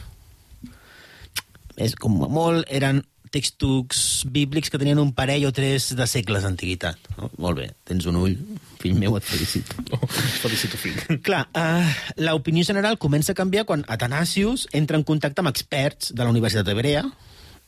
És 1.78 1.94
com 1.98 2.18
a 2.26 2.30
molt 2.30 2.66
eren 2.74 3.04
textos 3.34 4.24
bíblics 4.30 4.70
que 4.70 4.78
tenien 4.78 5.02
un 5.02 5.12
parell 5.18 5.48
o 5.50 5.52
tres 5.56 5.90
de 5.98 6.06
segles 6.10 6.46
d'antiguitat. 6.46 7.00
No? 7.18 7.32
Molt 7.42 7.58
bé, 7.60 7.68
tens 7.90 8.06
un 8.10 8.20
ull, 8.22 8.36
fill 8.82 9.00
meu, 9.00 9.18
et 9.18 9.26
felicito. 9.26 9.82
Oh, 9.98 10.08
felicito, 10.44 10.78
fill. 10.78 11.00
Clar, 11.26 11.48
uh, 11.58 11.94
l'opinió 12.22 12.66
general 12.68 13.00
comença 13.02 13.34
a 13.34 13.40
canviar 13.40 13.66
quan 13.70 13.86
Atanasius 13.90 14.68
entra 14.78 15.00
en 15.00 15.06
contacte 15.08 15.42
amb 15.42 15.50
experts 15.50 16.14
de 16.14 16.22
la 16.22 16.30
Universitat 16.30 16.70
d'Hebrea 16.70 17.08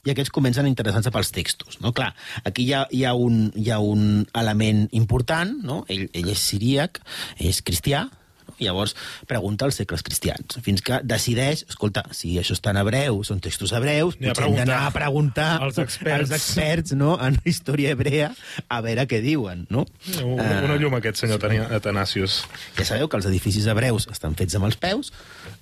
i 0.05 0.13
aquests 0.13 0.29
comencen 0.29 0.67
a 0.67 0.69
interessar-se 0.69 1.09
pels 1.09 1.33
textos. 1.33 1.79
No? 1.81 1.89
Clar, 1.97 2.11
aquí 2.45 2.67
hi 2.67 2.75
ha, 2.77 2.83
hi, 2.93 3.01
ha 3.09 3.15
un, 3.17 3.47
hi 3.57 3.71
ha 3.73 3.79
un 3.81 4.27
element 4.37 4.85
important, 4.93 5.57
no? 5.65 5.81
ell, 5.89 6.05
ell 6.13 6.29
és 6.29 6.45
siríac, 6.51 7.01
és 7.41 7.63
cristià, 7.65 8.05
no? 8.05 8.24
I 8.59 8.65
llavors 8.67 8.95
pregunta 9.27 9.65
als 9.67 9.75
segles 9.81 10.03
cristians, 10.05 10.57
fins 10.65 10.81
que 10.85 10.99
decideix, 11.03 11.65
escolta, 11.69 12.05
si 12.15 12.35
això 12.39 12.55
està 12.55 12.71
en 12.73 12.79
hebreu, 12.81 13.21
són 13.27 13.41
textos 13.43 13.73
hebreus, 13.75 14.15
potser 14.19 14.45
hem 14.47 14.55
d'anar 14.61 14.81
a 14.87 14.91
preguntar 14.95 15.49
als 15.61 15.79
experts. 15.81 16.31
als 16.31 16.35
experts 16.37 16.95
no? 16.97 17.15
en 17.21 17.37
història 17.45 17.91
hebrea 17.95 18.31
a 18.69 18.81
veure 18.85 19.07
què 19.11 19.21
diuen. 19.23 19.65
No? 19.69 19.85
Una, 20.23 20.61
una 20.67 20.77
llum 20.81 20.95
aquest 20.99 21.23
senyor 21.23 21.39
Tania- 21.43 21.67
Atanasius. 21.75 22.43
Ja 22.77 22.85
sabeu 22.87 23.09
que 23.11 23.17
els 23.19 23.27
edificis 23.29 23.67
hebreus 23.71 24.07
estan 24.11 24.35
fets 24.39 24.55
amb 24.55 24.69
els 24.69 24.77
peus 24.79 25.11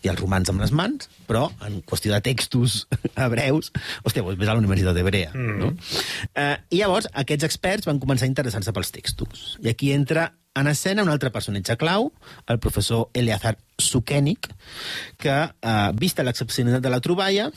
i 0.03 0.09
els 0.11 0.19
romans 0.19 0.49
amb 0.51 0.61
les 0.61 0.71
mans, 0.75 1.09
però 1.29 1.47
en 1.65 1.81
qüestió 1.87 2.11
de 2.13 2.21
textos 2.25 2.83
hebreus, 3.15 3.71
hòstia, 4.03 4.23
doncs 4.23 4.39
vés 4.39 4.49
a 4.51 4.53
la 4.53 4.61
Universitat 4.61 4.97
Hebrea. 4.99 5.31
Mm. 5.33 5.57
No? 5.59 5.73
Eh, 6.35 6.55
I 6.75 6.83
llavors 6.83 7.07
aquests 7.23 7.47
experts 7.47 7.87
van 7.89 7.99
començar 8.03 8.27
a 8.27 8.31
interessar-se 8.31 8.73
pels 8.75 8.91
textos. 8.95 9.43
I 9.63 9.71
aquí 9.71 9.93
entra 9.95 10.31
en 10.55 10.67
escena 10.67 11.03
un 11.03 11.09
altre 11.09 11.31
personatge 11.33 11.77
clau, 11.77 12.11
el 12.47 12.59
professor 12.59 13.09
Eleazar 13.13 13.57
Sukenik, 13.77 14.49
que, 15.17 15.29
eh, 15.31 15.91
vista 15.95 16.23
l'excepcionalitat 16.23 16.83
de 16.83 16.91
la 16.93 17.01
troballa, 17.01 17.49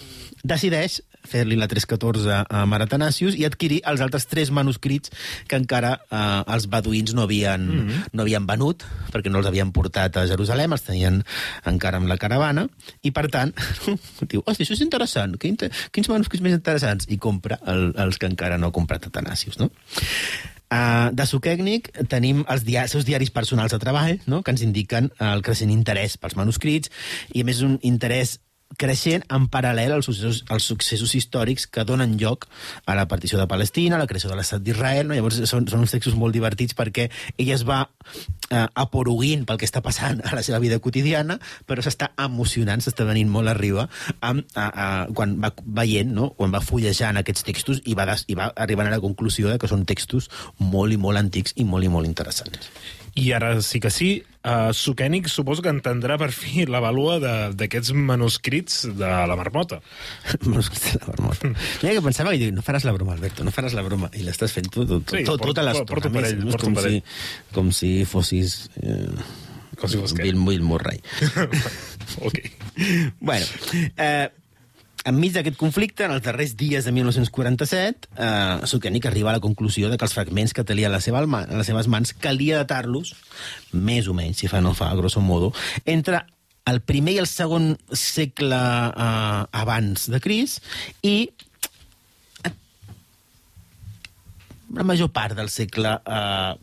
decideix 0.43 1.03
fer-li 1.27 1.57
la 1.59 1.67
314 1.69 2.47
a 2.49 2.65
Maratanasius 2.71 3.35
i 3.37 3.45
adquirir 3.45 3.81
els 3.91 4.01
altres 4.01 4.29
tres 4.31 4.53
manuscrits 4.55 5.11
que 5.51 5.59
encara 5.59 5.97
eh, 6.09 6.43
els 6.55 6.69
beduïns 6.73 7.13
no 7.15 7.27
havien, 7.27 7.67
mm 7.67 7.89
-hmm. 7.89 8.09
no 8.13 8.23
havien 8.23 8.47
venut, 8.47 8.85
perquè 9.13 9.31
no 9.31 9.39
els 9.39 9.47
havien 9.47 9.73
portat 9.73 10.17
a 10.17 10.27
Jerusalem, 10.27 10.73
els 10.73 10.83
tenien 10.83 11.25
encara 11.65 11.99
amb 11.99 12.09
la 12.09 12.17
caravana, 12.17 12.69
i 13.03 13.11
per 13.11 13.29
tant, 13.29 13.53
diu, 14.31 14.43
hòstia, 14.47 14.65
això 14.65 14.73
és 14.73 14.81
interessant, 14.81 15.37
quin, 15.37 15.57
quins 15.91 16.09
manuscrits 16.09 16.43
més 16.43 16.53
interessants? 16.53 17.07
I 17.09 17.19
compra 17.19 17.59
el, 17.67 17.93
els 17.97 18.19
que 18.19 18.27
encara 18.27 18.57
no 18.57 18.69
ha 18.69 18.73
comprat 18.73 19.07
Atanasius, 19.07 19.59
no? 19.59 19.71
Uh, 20.67 21.13
de 21.15 21.23
Sukegnik 21.31 21.93
tenim 22.11 22.41
els 22.51 22.65
dia 22.67 22.89
seus 22.91 23.05
diaris 23.07 23.31
personals 23.31 23.71
de 23.71 23.79
treball, 23.79 24.17
no? 24.27 24.41
que 24.43 24.51
ens 24.51 24.65
indiquen 24.67 25.13
el 25.23 25.45
creixent 25.47 25.71
interès 25.71 26.17
pels 26.19 26.35
manuscrits 26.35 26.91
i, 27.31 27.45
a 27.45 27.47
més, 27.47 27.63
un 27.63 27.77
interès 27.87 28.41
creixent 28.77 29.25
en 29.33 29.47
paral·lel 29.53 29.95
als 29.95 30.09
successos, 30.09 30.43
als 30.53 30.67
successos 30.69 31.15
històrics 31.17 31.67
que 31.71 31.85
donen 31.87 32.17
lloc 32.21 32.47
a 32.85 32.97
la 32.99 33.07
partició 33.09 33.39
de 33.39 33.47
Palestina, 33.49 33.97
a 33.97 34.03
la 34.03 34.09
creació 34.11 34.31
de 34.31 34.37
l'estat 34.37 34.65
d'Israel. 34.65 35.07
No? 35.09 35.17
Llavors 35.17 35.39
són, 35.49 35.69
són 35.71 35.85
uns 35.85 35.95
textos 35.95 36.17
molt 36.19 36.37
divertits 36.37 36.77
perquè 36.77 37.09
ell 37.39 37.53
es 37.55 37.65
va 37.69 37.85
eh, 38.51 38.67
aporuguint 38.75 39.47
pel 39.47 39.61
que 39.61 39.69
està 39.69 39.83
passant 39.85 40.21
a 40.27 40.35
la 40.37 40.45
seva 40.47 40.61
vida 40.63 40.81
quotidiana, 40.83 41.39
però 41.67 41.85
s'està 41.85 42.11
emocionant, 42.27 42.83
s'està 42.85 43.07
venint 43.09 43.31
molt 43.33 43.53
arriba 43.53 43.87
amb, 44.21 44.45
a, 44.55 44.67
a, 44.67 44.91
quan 45.17 45.39
va 45.43 45.53
veient, 45.81 46.13
no? 46.13 46.31
quan 46.37 46.55
va 46.55 46.65
fullejant 46.65 47.23
aquests 47.23 47.47
textos 47.47 47.83
i 47.87 47.97
va, 47.97 48.09
des, 48.11 48.27
i 48.29 48.39
va 48.39 48.51
arribant 48.57 48.91
a 48.91 48.97
la 48.97 49.03
conclusió 49.03 49.51
de 49.53 49.61
que 49.63 49.71
són 49.71 49.87
textos 49.89 50.31
molt 50.59 50.93
i 50.93 51.01
molt 51.01 51.23
antics 51.23 51.57
i 51.57 51.65
molt 51.65 51.87
i 51.87 51.93
molt 51.93 52.09
interessants. 52.09 52.71
I 53.17 53.31
ara 53.33 53.55
sí 53.65 53.81
que 53.81 53.91
sí, 53.91 54.11
uh, 54.47 54.71
Sukènic 54.73 55.27
suposo 55.29 55.61
que 55.65 55.73
entendrà 55.75 56.17
per 56.23 56.31
fi 56.33 56.65
la 56.71 56.81
vàlua 56.81 57.19
de- 57.21 57.55
d'aquests 57.59 57.91
manuscrits 57.99 58.85
de 58.97 59.11
la 59.29 59.37
marmota. 59.37 59.81
Manuscrits 60.47 60.95
de 60.95 61.01
la 61.03 61.11
marmota. 61.13 61.51
Mira 61.83 61.97
que 61.99 62.05
pensava 62.07 62.33
que 62.39 62.53
no 62.55 62.63
faràs 62.63 62.87
la 62.87 62.95
broma, 62.97 63.13
Alberto, 63.19 63.45
no 63.45 63.53
faràs 63.55 63.75
la 63.77 63.83
broma. 63.87 64.09
I 64.15 64.23
l'estàs 64.25 64.55
fent 64.55 64.71
tu 64.71 64.87
tot, 64.87 65.11
Sí, 65.11 65.25
tot, 65.27 65.43
tota 65.43 65.67
l'estona. 65.67 65.85
és 65.85 66.47
porto 66.55 66.71
com, 66.71 66.79
si, 66.87 67.03
com 67.53 67.73
si 67.75 67.93
fossis... 68.07 68.71
Eh, 68.83 69.11
Com 69.77 69.91
si 69.93 69.99
fos? 70.01 70.15
Bill, 70.17 70.39
Bill 70.41 70.63
Murray. 70.65 71.03
ok. 72.27 72.39
bueno, 73.21 73.45
eh, 73.99 74.31
enmig 75.07 75.33
d'aquest 75.37 75.57
conflicte, 75.61 76.05
en 76.07 76.13
els 76.17 76.25
darrers 76.25 76.57
dies 76.59 76.85
de 76.87 76.93
1947, 76.93 78.09
eh, 78.19 78.67
Sukenic 78.67 79.07
arriba 79.07 79.31
a 79.31 79.37
la 79.37 79.43
conclusió 79.45 79.89
de 79.91 79.97
que 79.99 80.05
els 80.09 80.15
fragments 80.17 80.53
que 80.57 80.65
tenia 80.67 80.89
a, 80.91 80.95
la 80.97 81.01
seva, 81.05 81.21
alma- 81.23 81.45
a 81.47 81.61
les 81.61 81.67
seves 81.71 81.87
mans 81.93 82.13
calia 82.13 82.59
datar-los, 82.65 83.15
més 83.73 84.09
o 84.11 84.15
menys, 84.19 84.41
si 84.43 84.51
fa 84.51 84.61
no 84.61 84.75
fa, 84.75 84.91
grosso 84.99 85.23
modo, 85.23 85.53
entre 85.85 86.25
el 86.67 86.81
primer 86.83 87.13
i 87.15 87.21
el 87.23 87.29
segon 87.31 87.77
segle 87.95 88.59
eh, 88.59 89.43
abans 89.63 90.09
de 90.11 90.19
Cris 90.25 90.59
i 91.07 91.31
la 94.75 94.83
major 94.83 95.13
part 95.15 95.37
del 95.39 95.49
segle 95.53 95.93
eh, 96.03 96.55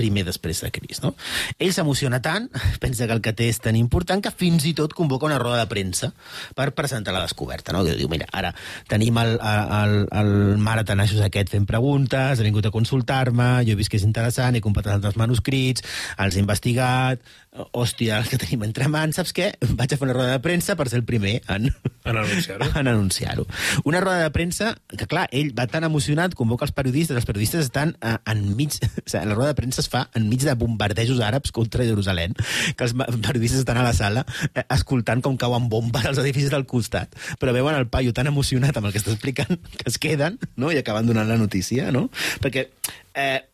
primer 0.00 0.24
després 0.26 0.62
de 0.64 0.72
Cris. 0.74 1.02
No? 1.04 1.14
Ell 1.60 1.74
s'emociona 1.76 2.20
tant, 2.24 2.48
pensa 2.82 3.06
que 3.06 3.16
el 3.16 3.22
que 3.24 3.34
té 3.36 3.50
és 3.52 3.60
tan 3.62 3.78
important, 3.78 4.22
que 4.24 4.32
fins 4.32 4.66
i 4.68 4.74
tot 4.76 4.96
convoca 4.96 5.28
una 5.28 5.38
roda 5.42 5.60
de 5.60 5.68
premsa 5.70 6.12
per 6.56 6.70
presentar 6.76 7.14
la 7.16 7.24
descoberta. 7.26 7.74
No? 7.76 7.84
Que 7.86 7.98
diu, 7.98 8.10
mira, 8.12 8.28
ara 8.32 8.54
tenim 8.90 9.18
el, 9.20 9.36
el, 9.40 9.96
el 10.20 10.32
mare 10.62 10.86
Tanassos 10.88 11.22
aquest 11.24 11.52
fent 11.52 11.68
preguntes, 11.68 12.40
ha 12.40 12.46
vingut 12.46 12.66
a 12.66 12.74
consultar-me, 12.74 13.52
jo 13.66 13.74
he 13.74 13.78
vist 13.78 13.92
que 13.92 14.00
és 14.00 14.08
interessant, 14.08 14.56
he 14.56 14.64
comparat 14.64 14.96
altres 14.96 15.18
manuscrits, 15.20 15.84
els 16.20 16.36
he 16.36 16.42
investigat, 16.42 17.22
hòstia, 17.50 18.20
que 18.30 18.38
tenim 18.38 18.62
entre 18.62 18.86
mans, 18.86 19.16
saps 19.18 19.32
què? 19.34 19.48
Vaig 19.74 19.90
a 19.90 19.96
fer 19.98 20.06
una 20.06 20.14
roda 20.14 20.36
de 20.36 20.42
premsa 20.42 20.76
per 20.78 20.86
ser 20.88 21.00
el 21.00 21.06
primer 21.06 21.40
en, 21.50 21.66
En 22.06 22.16
anunciar-ho. 22.16 22.68
en 22.78 22.88
anunciar-ho. 22.88 23.46
Una 23.84 24.00
roda 24.00 24.22
de 24.22 24.30
premsa 24.30 24.76
que, 24.86 25.08
clar, 25.10 25.26
ell 25.34 25.50
va 25.58 25.66
tan 25.70 25.84
emocionat, 25.84 26.36
convoca 26.38 26.64
els 26.68 26.74
periodistes, 26.76 27.18
els 27.18 27.26
periodistes 27.26 27.66
estan 27.66 27.96
eh, 28.00 28.16
enmig... 28.30 28.78
O 29.00 29.10
sigui, 29.10 29.26
la 29.26 29.34
roda 29.34 29.50
de 29.50 29.58
premsa 29.58 29.80
es 29.82 29.88
fa 29.90 30.04
enmig 30.14 30.44
de 30.46 30.54
bombardejos 30.54 31.18
àrabs 31.24 31.50
contra 31.54 31.86
Jerusalem, 31.86 32.36
que 32.78 32.86
els 32.86 32.94
periodistes 32.94 33.64
estan 33.64 33.80
a 33.80 33.84
la 33.86 33.94
sala 33.96 34.22
eh, 34.52 34.62
escoltant 34.70 35.24
com 35.24 35.38
cauen 35.40 35.66
bombes 35.72 36.06
als 36.06 36.20
edificis 36.22 36.52
del 36.52 36.68
costat, 36.70 37.16
però 37.42 37.54
veuen 37.56 37.74
el 37.74 37.88
paio 37.90 38.14
tan 38.14 38.30
emocionat 38.30 38.76
amb 38.78 38.86
el 38.86 38.94
que 38.94 39.02
està 39.02 39.14
explicant 39.16 39.58
que 39.74 39.88
es 39.90 39.98
queden 39.98 40.38
no? 40.54 40.70
i 40.70 40.78
acaben 40.78 41.08
donant 41.10 41.26
la 41.26 41.40
notícia, 41.40 41.90
no? 41.94 42.06
Perquè 42.44 42.68
eh, 43.14 43.49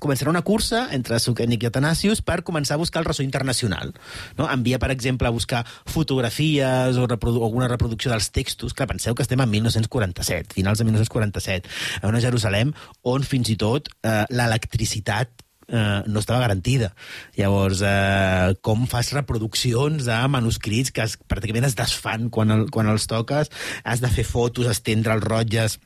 començarà 0.00 0.32
una 0.32 0.44
cursa 0.46 0.86
entre 0.96 1.18
Sukenik 1.22 1.64
i 1.64 1.70
Atanasius 1.70 2.22
per 2.24 2.42
començar 2.46 2.76
a 2.76 2.82
buscar 2.82 3.02
el 3.02 3.08
ressò 3.08 3.24
internacional. 3.24 3.94
No? 4.38 4.48
Envia, 4.50 4.80
per 4.82 4.90
exemple, 4.94 5.28
a 5.28 5.34
buscar 5.34 5.64
fotografies 5.86 6.98
o 7.00 7.06
reprodu 7.06 7.44
alguna 7.44 7.70
reproducció 7.72 8.12
dels 8.12 8.30
textos. 8.30 8.74
Clar, 8.76 8.90
penseu 8.90 9.14
que 9.14 9.24
estem 9.26 9.40
en 9.40 9.50
1947, 9.50 10.54
finals 10.56 10.78
de 10.78 10.88
1947, 10.88 11.74
a 12.02 12.06
una 12.08 12.22
Jerusalem 12.22 12.74
on 13.06 13.26
fins 13.26 13.50
i 13.52 13.58
tot 13.60 13.90
eh, 14.02 14.24
l'electricitat 14.30 15.46
eh, 15.68 16.02
no 16.06 16.20
estava 16.20 16.40
garantida. 16.40 16.92
Llavors, 17.36 17.82
eh, 17.82 18.54
com 18.60 18.86
fas 18.90 19.12
reproduccions 19.14 20.06
de 20.06 20.18
manuscrits 20.28 20.92
que 20.92 21.04
es, 21.06 21.16
pràcticament 21.28 21.68
es 21.68 21.76
desfan 21.78 22.30
quan, 22.30 22.52
el, 22.52 22.66
quan 22.70 22.90
els 22.92 23.08
toques, 23.10 23.50
has 23.84 24.02
de 24.04 24.12
fer 24.12 24.26
fotos, 24.26 24.70
estendre 24.70 25.14
els 25.16 25.24
rotlles 25.24 25.78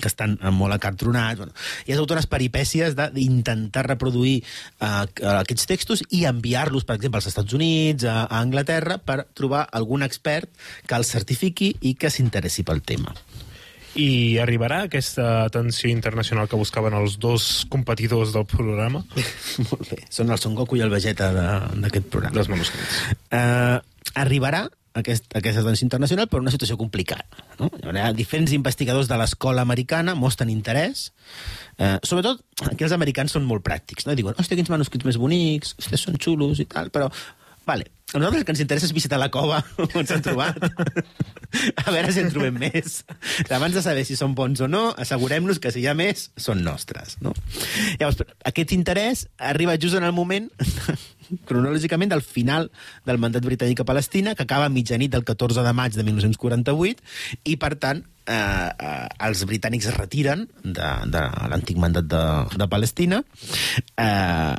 que 0.00 0.08
estan 0.08 0.38
eh, 0.40 0.50
molt 0.50 0.72
acartronats. 0.72 1.36
Bueno, 1.42 1.52
hi 1.86 1.92
ha 1.92 1.98
totes 2.00 2.16
unes 2.16 2.28
peripècies 2.30 2.94
de- 2.96 3.10
d'intentar 3.12 3.84
reproduir 3.86 4.38
eh, 4.40 4.88
aquests 5.36 5.66
textos 5.68 6.02
i 6.10 6.24
enviar-los, 6.30 6.86
per 6.88 6.96
exemple, 6.96 7.18
als 7.20 7.28
Estats 7.32 7.52
Units, 7.52 8.04
a, 8.08 8.22
a 8.24 8.40
Anglaterra, 8.40 8.96
per 8.98 9.26
trobar 9.36 9.66
algun 9.72 10.02
expert 10.06 10.48
que 10.86 10.96
els 10.96 11.12
certifiqui 11.12 11.74
i 11.82 11.94
que 11.94 12.10
s'interessi 12.10 12.64
pel 12.64 12.80
tema. 12.82 13.12
I 13.92 14.38
arribarà 14.40 14.86
aquesta 14.86 15.42
atenció 15.44 15.90
internacional 15.92 16.48
que 16.48 16.56
buscaven 16.56 16.94
els 16.96 17.18
dos 17.20 17.66
competidors 17.68 18.32
del 18.32 18.46
programa 18.48 19.02
Molt 19.68 19.90
bé. 19.90 19.98
Són 20.08 20.32
el 20.32 20.40
Son 20.40 20.54
Goku 20.56 20.78
i 20.78 20.80
el 20.80 20.88
Vegeta 20.88 21.28
d'aquest 21.76 22.08
programa. 22.08 22.32
dels 22.38 22.48
manuscrits. 22.48 23.02
eh, 23.36 23.76
arribarà 24.16 24.62
aquest, 24.98 25.28
aquesta 25.36 25.62
atenció 25.62 25.86
internacional 25.86 26.28
per 26.30 26.40
una 26.42 26.52
situació 26.54 26.76
complicada. 26.80 27.24
No? 27.58 27.70
Diferents 28.16 28.52
investigadors 28.56 29.08
de 29.10 29.18
l'escola 29.20 29.64
americana 29.64 30.14
mostren 30.18 30.52
interès. 30.52 31.10
Eh, 31.78 31.98
sobretot, 32.02 32.42
aquí 32.70 32.86
els 32.86 32.96
americans 32.96 33.34
són 33.36 33.46
molt 33.48 33.64
pràctics. 33.66 34.08
No? 34.08 34.16
Diuen, 34.18 34.36
hòstia, 34.38 34.58
quins 34.58 34.72
manuscrits 34.72 35.08
més 35.08 35.20
bonics, 35.20 35.76
hòstia, 35.80 36.00
són 36.00 36.20
xulos 36.20 36.62
i 36.62 36.68
tal, 36.70 36.92
però... 36.94 37.10
Vale, 37.62 37.86
a 38.12 38.20
nosaltres 38.20 38.42
el 38.42 38.46
que 38.46 38.54
ens 38.54 38.62
interessa 38.64 38.88
és 38.88 38.94
visitar 38.96 39.18
la 39.20 39.30
cova 39.32 39.62
on 39.98 40.08
s'han 40.08 40.24
trobat. 40.24 40.58
a 41.84 41.90
veure 41.94 42.12
si 42.12 42.22
en 42.22 42.30
trobem 42.32 42.58
més. 42.60 43.02
Abans 43.48 43.76
de 43.76 43.82
saber 43.84 44.04
si 44.08 44.16
són 44.18 44.36
bons 44.38 44.62
o 44.64 44.68
no, 44.70 44.84
assegurem-nos 45.00 45.60
que 45.62 45.72
si 45.72 45.82
hi 45.82 45.88
ha 45.90 45.96
més, 45.98 46.30
són 46.36 46.62
nostres. 46.66 47.18
No? 47.24 47.34
Llavors, 48.00 48.22
aquest 48.48 48.76
interès 48.76 49.26
arriba 49.52 49.78
just 49.80 49.98
en 49.98 50.06
el 50.08 50.14
moment 50.16 50.50
cronològicament 51.48 52.12
del 52.12 52.24
final 52.24 52.70
del 53.08 53.20
mandat 53.22 53.44
britànic 53.46 53.82
a 53.82 53.88
Palestina, 53.88 54.34
que 54.34 54.44
acaba 54.44 54.68
a 54.68 54.72
mitjanit 54.72 55.12
del 55.12 55.24
14 55.24 55.64
de 55.64 55.76
maig 55.76 55.96
de 55.96 56.04
1948, 56.06 57.04
i, 57.44 57.56
per 57.56 57.74
tant, 57.80 58.02
eh, 58.26 58.34
eh, 58.34 59.06
els 59.28 59.44
britànics 59.48 59.88
es 59.90 59.96
retiren 59.96 60.46
de, 60.62 60.90
de 61.12 61.24
l'antic 61.52 61.80
mandat 61.80 62.08
de, 62.10 62.24
de 62.58 62.68
Palestina, 62.68 63.22
eh, 63.96 64.54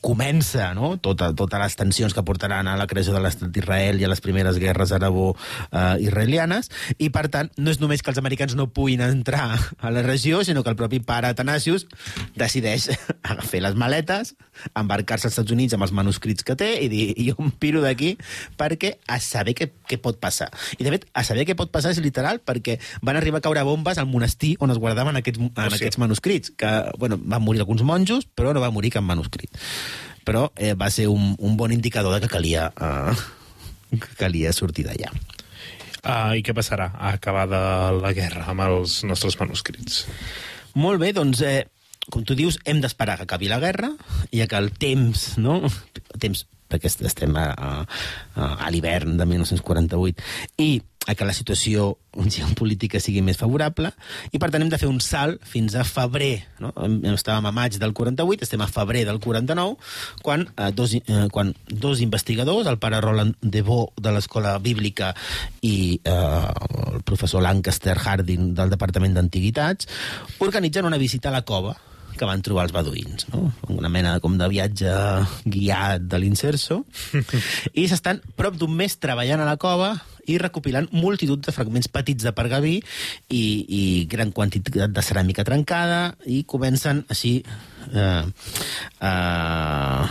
comença 0.00 0.74
no? 0.74 0.96
tota, 0.98 1.30
totes 1.36 1.60
les 1.60 1.76
tensions 1.78 2.14
que 2.14 2.24
portaran 2.26 2.68
a 2.68 2.76
la 2.76 2.86
creació 2.90 3.14
de 3.14 3.22
l'estat 3.24 3.50
d'Israel 3.52 4.00
i 4.00 4.06
a 4.06 4.10
les 4.10 4.20
primeres 4.20 4.58
guerres 4.60 4.92
arabo-israelianes, 4.92 6.70
i 6.98 7.10
per 7.14 7.26
tant 7.32 7.50
no 7.56 7.72
és 7.72 7.80
només 7.80 8.02
que 8.02 8.12
els 8.12 8.20
americans 8.20 8.56
no 8.58 8.68
puguin 8.68 9.02
entrar 9.04 9.48
a 9.78 9.92
la 9.94 10.02
regió, 10.06 10.42
sinó 10.44 10.62
que 10.62 10.72
el 10.72 10.78
propi 10.78 11.00
pare 11.00 11.30
Atanasius 11.30 11.86
decideix 12.36 12.90
agafar 13.22 13.62
les 13.64 13.78
maletes, 13.78 14.34
embarcar-se 14.74 15.28
als 15.28 15.36
Estats 15.36 15.54
Units 15.54 15.76
amb 15.76 15.86
els 15.86 15.94
manuscrits 15.96 16.46
que 16.46 16.56
té 16.58 16.72
i 16.84 16.90
dir, 16.92 17.04
jo 17.30 17.36
em 17.42 17.52
piro 17.52 17.82
d'aquí 17.84 18.14
perquè 18.58 18.96
a 19.08 19.20
saber 19.22 19.56
què, 19.56 19.70
què 19.88 20.00
pot 20.02 20.20
passar. 20.20 20.50
I 20.78 20.84
de 20.84 20.92
fet, 20.92 21.06
a 21.14 21.24
saber 21.26 21.46
què 21.48 21.56
pot 21.58 21.72
passar 21.72 21.94
és 21.94 22.02
literal 22.04 22.40
perquè 22.44 22.78
van 23.06 23.18
arribar 23.18 23.40
a 23.40 23.46
caure 23.46 23.64
bombes 23.66 23.98
al 23.98 24.10
monestir 24.10 24.56
on 24.60 24.72
es 24.74 24.80
guardaven 24.82 25.18
aquests, 25.20 25.40
en 25.40 25.50
Hòstia. 25.50 25.76
aquests 25.80 26.00
manuscrits, 26.02 26.52
que 26.56 26.72
bueno, 26.98 27.18
van 27.22 27.44
morir 27.44 27.64
alguns 27.64 27.84
monjos, 27.86 28.26
però 28.26 28.52
no 28.54 28.62
va 28.62 28.72
morir 28.74 28.92
cap 28.94 29.04
manuscrit. 29.06 29.52
Però 30.26 30.48
eh, 30.56 30.74
va 30.74 30.90
ser 30.90 31.06
un, 31.12 31.34
un 31.38 31.56
bon 31.56 31.72
indicador 31.74 32.16
de 32.16 32.24
que 32.24 32.32
calia, 32.32 32.70
eh, 32.74 33.14
que 33.94 34.16
calia 34.18 34.54
sortir 34.56 34.86
d'allà. 34.88 35.12
Uh, 36.06 36.36
I 36.38 36.42
què 36.46 36.54
passarà 36.54 36.92
a 36.94 37.16
acabar 37.16 37.48
de 37.50 37.60
la 37.98 38.12
guerra 38.14 38.44
amb 38.52 38.62
els 38.62 39.00
nostres 39.08 39.34
manuscrits? 39.40 40.04
Molt 40.78 41.02
bé, 41.02 41.10
doncs, 41.16 41.40
eh, 41.42 41.64
com 42.12 42.22
tu 42.22 42.36
dius, 42.38 42.60
hem 42.64 42.78
d'esperar 42.82 43.16
que 43.18 43.26
acabi 43.26 43.50
la 43.50 43.58
guerra 43.62 43.90
i 44.30 44.42
a 44.42 44.46
que 44.50 44.58
el 44.60 44.70
temps, 44.78 45.32
no? 45.42 45.58
temps 46.22 46.44
perquè 46.68 46.90
est- 46.90 47.02
estem 47.06 47.36
a, 47.36 47.48
a, 47.54 48.50
a 48.66 48.70
l'hivern 48.70 49.16
de 49.16 49.26
1948, 49.26 50.22
i 50.58 50.70
a 51.06 51.14
que 51.14 51.22
la 51.22 51.30
situació 51.36 51.92
geopolítica 52.34 52.98
sigui 52.98 53.20
més 53.22 53.38
favorable, 53.38 53.92
i 54.34 54.40
per 54.42 54.48
tant 54.50 54.64
hem 54.64 54.70
de 54.72 54.78
fer 54.80 54.88
un 54.90 54.98
salt 55.04 55.38
fins 55.46 55.76
a 55.78 55.84
febrer. 55.86 56.40
No? 56.58 56.72
Em- 56.82 56.98
Estàvem 57.12 57.46
a 57.46 57.52
maig 57.54 57.76
del 57.78 57.94
48, 57.94 58.42
estem 58.42 58.64
a 58.64 58.66
febrer 58.66 59.04
del 59.06 59.20
49, 59.22 59.76
quan, 60.26 60.48
eh, 60.56 60.72
dos, 60.74 60.96
eh, 60.98 61.28
quan 61.30 61.54
dos 61.70 62.02
investigadors, 62.02 62.66
el 62.66 62.80
pare 62.82 62.98
Roland 63.04 63.38
Devaux 63.40 63.94
de 64.02 64.10
l'Escola 64.16 64.56
Bíblica 64.58 65.12
i 65.62 66.00
eh, 66.02 66.50
el 66.96 67.02
professor 67.06 67.42
Lancaster 67.46 67.94
Harding 68.02 68.54
del 68.58 68.74
Departament 68.74 69.14
d'Antiguitats, 69.14 69.86
organitzen 70.42 70.90
una 70.90 70.98
visita 70.98 71.30
a 71.30 71.38
la 71.38 71.44
cova 71.46 71.76
que 72.18 72.28
van 72.28 72.42
trobar 72.44 72.66
els 72.66 72.74
beduïns, 72.74 73.28
no? 73.32 73.50
una 73.72 73.90
mena 73.92 74.16
com 74.24 74.36
de 74.38 74.48
viatge 74.50 74.92
guiat 75.44 76.04
de 76.08 76.20
l'inserso, 76.22 76.82
i 77.80 77.86
s'estan 77.88 78.22
prop 78.38 78.58
d'un 78.58 78.74
mes 78.76 78.98
treballant 79.00 79.42
a 79.42 79.48
la 79.48 79.56
cova 79.60 79.94
i 80.26 80.38
recopilant 80.42 80.88
multitud 80.92 81.42
de 81.44 81.54
fragments 81.54 81.88
petits 81.92 82.26
de 82.26 82.32
pergaví 82.34 82.76
i, 83.30 83.42
i 83.68 83.82
gran 84.10 84.32
quantitat 84.34 84.90
de 84.90 85.04
ceràmica 85.04 85.46
trencada, 85.46 86.16
i 86.26 86.42
comencen 86.48 87.04
així 87.12 87.38
eh, 87.92 88.24
eh, 89.00 90.06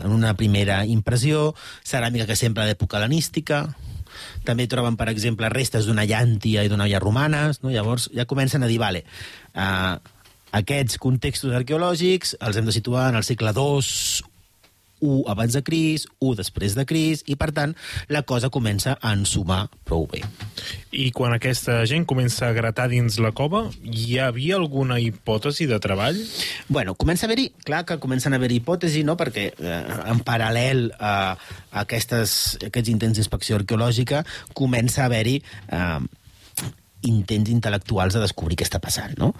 en 0.00 0.14
una 0.16 0.34
primera 0.38 0.84
impressió, 0.86 1.50
ceràmica 1.84 2.28
que 2.30 2.38
sembla 2.38 2.68
d'època 2.68 3.00
hel·lenística, 3.00 3.64
també 4.44 4.66
troben, 4.70 4.96
per 4.98 5.08
exemple, 5.12 5.50
restes 5.52 5.86
d'una 5.88 6.06
llàntia 6.08 6.64
i 6.64 6.70
d'una 6.70 6.86
olla 6.88 7.02
romanes, 7.02 7.62
no? 7.64 7.72
llavors 7.72 8.08
ja 8.14 8.26
comencen 8.30 8.64
a 8.64 8.70
dir, 8.70 8.78
vale, 8.80 9.04
uh, 9.54 9.98
aquests 10.56 10.98
contextos 11.02 11.54
arqueològics 11.54 12.36
els 12.40 12.58
hem 12.58 12.68
de 12.68 12.74
situar 12.74 13.08
en 13.10 13.20
el 13.20 13.26
segle 13.26 13.54
II, 13.54 14.28
1 15.00 15.24
abans 15.32 15.54
de 15.56 15.62
Cris, 15.64 16.06
1 16.20 16.36
després 16.38 16.74
de 16.76 16.84
Cris, 16.86 17.22
i 17.26 17.36
per 17.40 17.50
tant 17.56 17.72
la 18.12 18.22
cosa 18.28 18.50
comença 18.52 18.96
a 19.00 19.14
ensumar 19.16 19.62
prou 19.88 20.06
bé. 20.10 20.22
I 20.92 21.08
quan 21.16 21.32
aquesta 21.34 21.80
gent 21.88 22.04
comença 22.08 22.48
a 22.48 22.56
gratar 22.56 22.88
dins 22.92 23.18
la 23.22 23.32
cova, 23.36 23.64
hi 23.82 24.18
havia 24.20 24.58
alguna 24.60 25.00
hipòtesi 25.00 25.66
de 25.70 25.80
treball? 25.80 26.20
Bueno, 26.68 26.94
comença 26.94 27.26
a 27.26 27.30
haver-hi, 27.30 27.50
clar 27.64 27.84
que 27.88 27.98
comencen 28.02 28.34
a 28.34 28.40
haver-hi 28.40 28.60
hipòtesi, 28.60 29.04
no?, 29.08 29.16
perquè 29.20 29.50
eh, 29.56 29.82
en 30.12 30.22
paral·lel 30.26 30.90
a, 30.98 31.14
a 31.72 31.84
aquestes, 31.86 32.58
aquests 32.70 32.92
intents 32.92 33.20
d'inspecció 33.20 33.60
arqueològica 33.60 34.24
comença 34.54 35.04
a 35.04 35.10
haver-hi 35.10 35.40
eh, 35.40 36.00
intents 37.08 37.48
intel·lectuals 37.48 38.16
de 38.16 38.20
descobrir 38.20 38.58
què 38.60 38.66
està 38.66 38.80
passant, 38.82 39.14
no? 39.18 39.32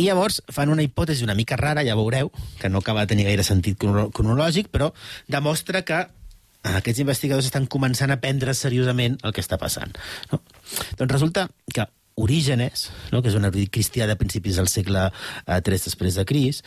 I 0.00 0.06
llavors 0.08 0.40
fan 0.48 0.72
una 0.72 0.84
hipòtesi 0.86 1.26
una 1.26 1.36
mica 1.36 1.58
rara, 1.60 1.84
ja 1.84 1.96
veureu, 1.98 2.30
que 2.60 2.70
no 2.72 2.80
acaba 2.80 3.04
de 3.04 3.12
tenir 3.12 3.26
gaire 3.28 3.44
sentit 3.44 3.76
crono- 3.80 4.08
cronològic, 4.16 4.70
però 4.72 4.94
demostra 5.28 5.82
que 5.84 6.06
aquests 6.70 7.02
investigadors 7.04 7.48
estan 7.48 7.66
començant 7.68 8.12
a 8.12 8.20
prendre 8.20 8.54
seriosament 8.56 9.18
el 9.24 9.34
que 9.36 9.44
està 9.44 9.58
passant. 9.60 9.92
No? 10.32 10.40
Doncs 10.96 11.12
resulta 11.12 11.48
que 11.74 11.86
Orígenes, 12.20 12.90
no? 13.12 13.22
que 13.22 13.30
és 13.30 13.36
un 13.38 13.46
erudit 13.48 13.70
cristià 13.72 14.06
de 14.08 14.16
principis 14.18 14.58
del 14.60 14.68
segle 14.68 15.06
eh, 15.10 15.60
III 15.60 15.78
després 15.86 16.18
de 16.18 16.24
Cris, 16.28 16.60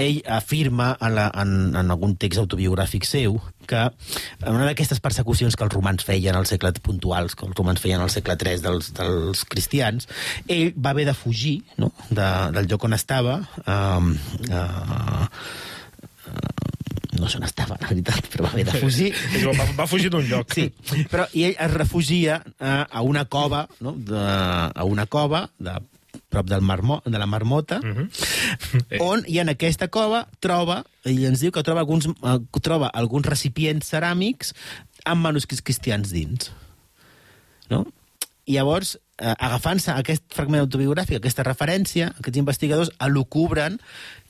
ell 0.00 0.20
afirma 0.30 0.92
en, 1.00 1.14
la, 1.16 1.26
en, 1.42 1.72
en 1.76 1.90
algun 1.92 2.14
text 2.20 2.40
autobiogràfic 2.42 3.04
seu 3.08 3.40
que 3.68 3.82
en 3.82 4.52
una 4.52 4.66
d'aquestes 4.68 5.02
persecucions 5.04 5.56
que 5.56 5.66
els 5.66 5.74
romans 5.74 6.04
feien 6.06 6.36
al 6.38 6.48
segle 6.50 6.72
puntuals, 6.84 7.36
que 7.36 7.46
els 7.48 7.58
romans 7.58 7.82
feien 7.82 8.02
al 8.02 8.12
segle 8.12 8.36
III 8.38 8.62
dels, 8.64 8.92
dels 8.96 9.44
cristians, 9.44 10.08
ell 10.46 10.72
va 10.76 10.94
haver 10.94 11.06
de 11.10 11.16
fugir 11.16 11.58
no? 11.78 11.92
de, 12.10 12.28
del 12.56 12.70
lloc 12.70 12.88
on 12.88 12.96
estava 12.98 13.40
um, 13.66 14.14
uh, 14.50 15.28
no 17.18 17.28
sé 17.28 17.38
on 17.38 17.46
estava, 17.46 17.76
la 17.80 17.88
veritat, 17.90 18.28
però 18.32 18.46
va 18.46 18.52
haver 18.54 18.66
de 18.68 18.80
fugir. 18.80 19.10
Diu, 19.34 19.52
Va, 19.56 19.66
va 19.82 19.86
fugir 19.90 20.10
d'un 20.12 20.24
lloc. 20.28 20.54
Sí, 20.56 20.68
però 21.12 21.26
i 21.36 21.46
ell 21.48 21.56
es 21.60 21.72
refugia 21.74 22.40
eh, 22.56 22.84
a 22.88 23.02
una 23.04 23.26
cova, 23.28 23.66
no? 23.84 23.94
de, 23.96 24.20
a 24.20 24.86
una 24.88 25.06
cova 25.06 25.46
de 25.58 25.76
prop 26.32 26.48
del 26.48 26.62
marmo, 26.64 27.02
de 27.04 27.18
la 27.20 27.26
marmota, 27.26 27.80
mm 27.82 27.92
-hmm. 27.92 29.00
on, 29.10 29.24
i 29.26 29.38
en 29.38 29.48
aquesta 29.52 29.88
cova 29.88 30.26
troba, 30.40 30.84
ell 31.04 31.24
ens 31.24 31.40
diu 31.40 31.52
que 31.52 31.62
troba 31.62 31.80
alguns, 31.80 32.06
eh, 32.06 32.38
troba 32.62 32.88
alguns 32.88 33.26
recipients 33.26 33.92
ceràmics 33.92 34.54
amb 35.04 35.20
manuscrits 35.20 35.62
cristians 35.62 36.10
dins. 36.10 36.50
No? 37.68 37.86
I 38.46 38.56
llavors, 38.58 38.96
eh, 39.18 39.34
agafant-se 39.38 39.92
aquest 39.94 40.24
fragment 40.34 40.64
autobiogràfic, 40.64 41.20
aquesta 41.20 41.46
referència, 41.46 42.10
aquests 42.18 42.40
investigadors 42.40 42.90
elucubren 43.06 43.78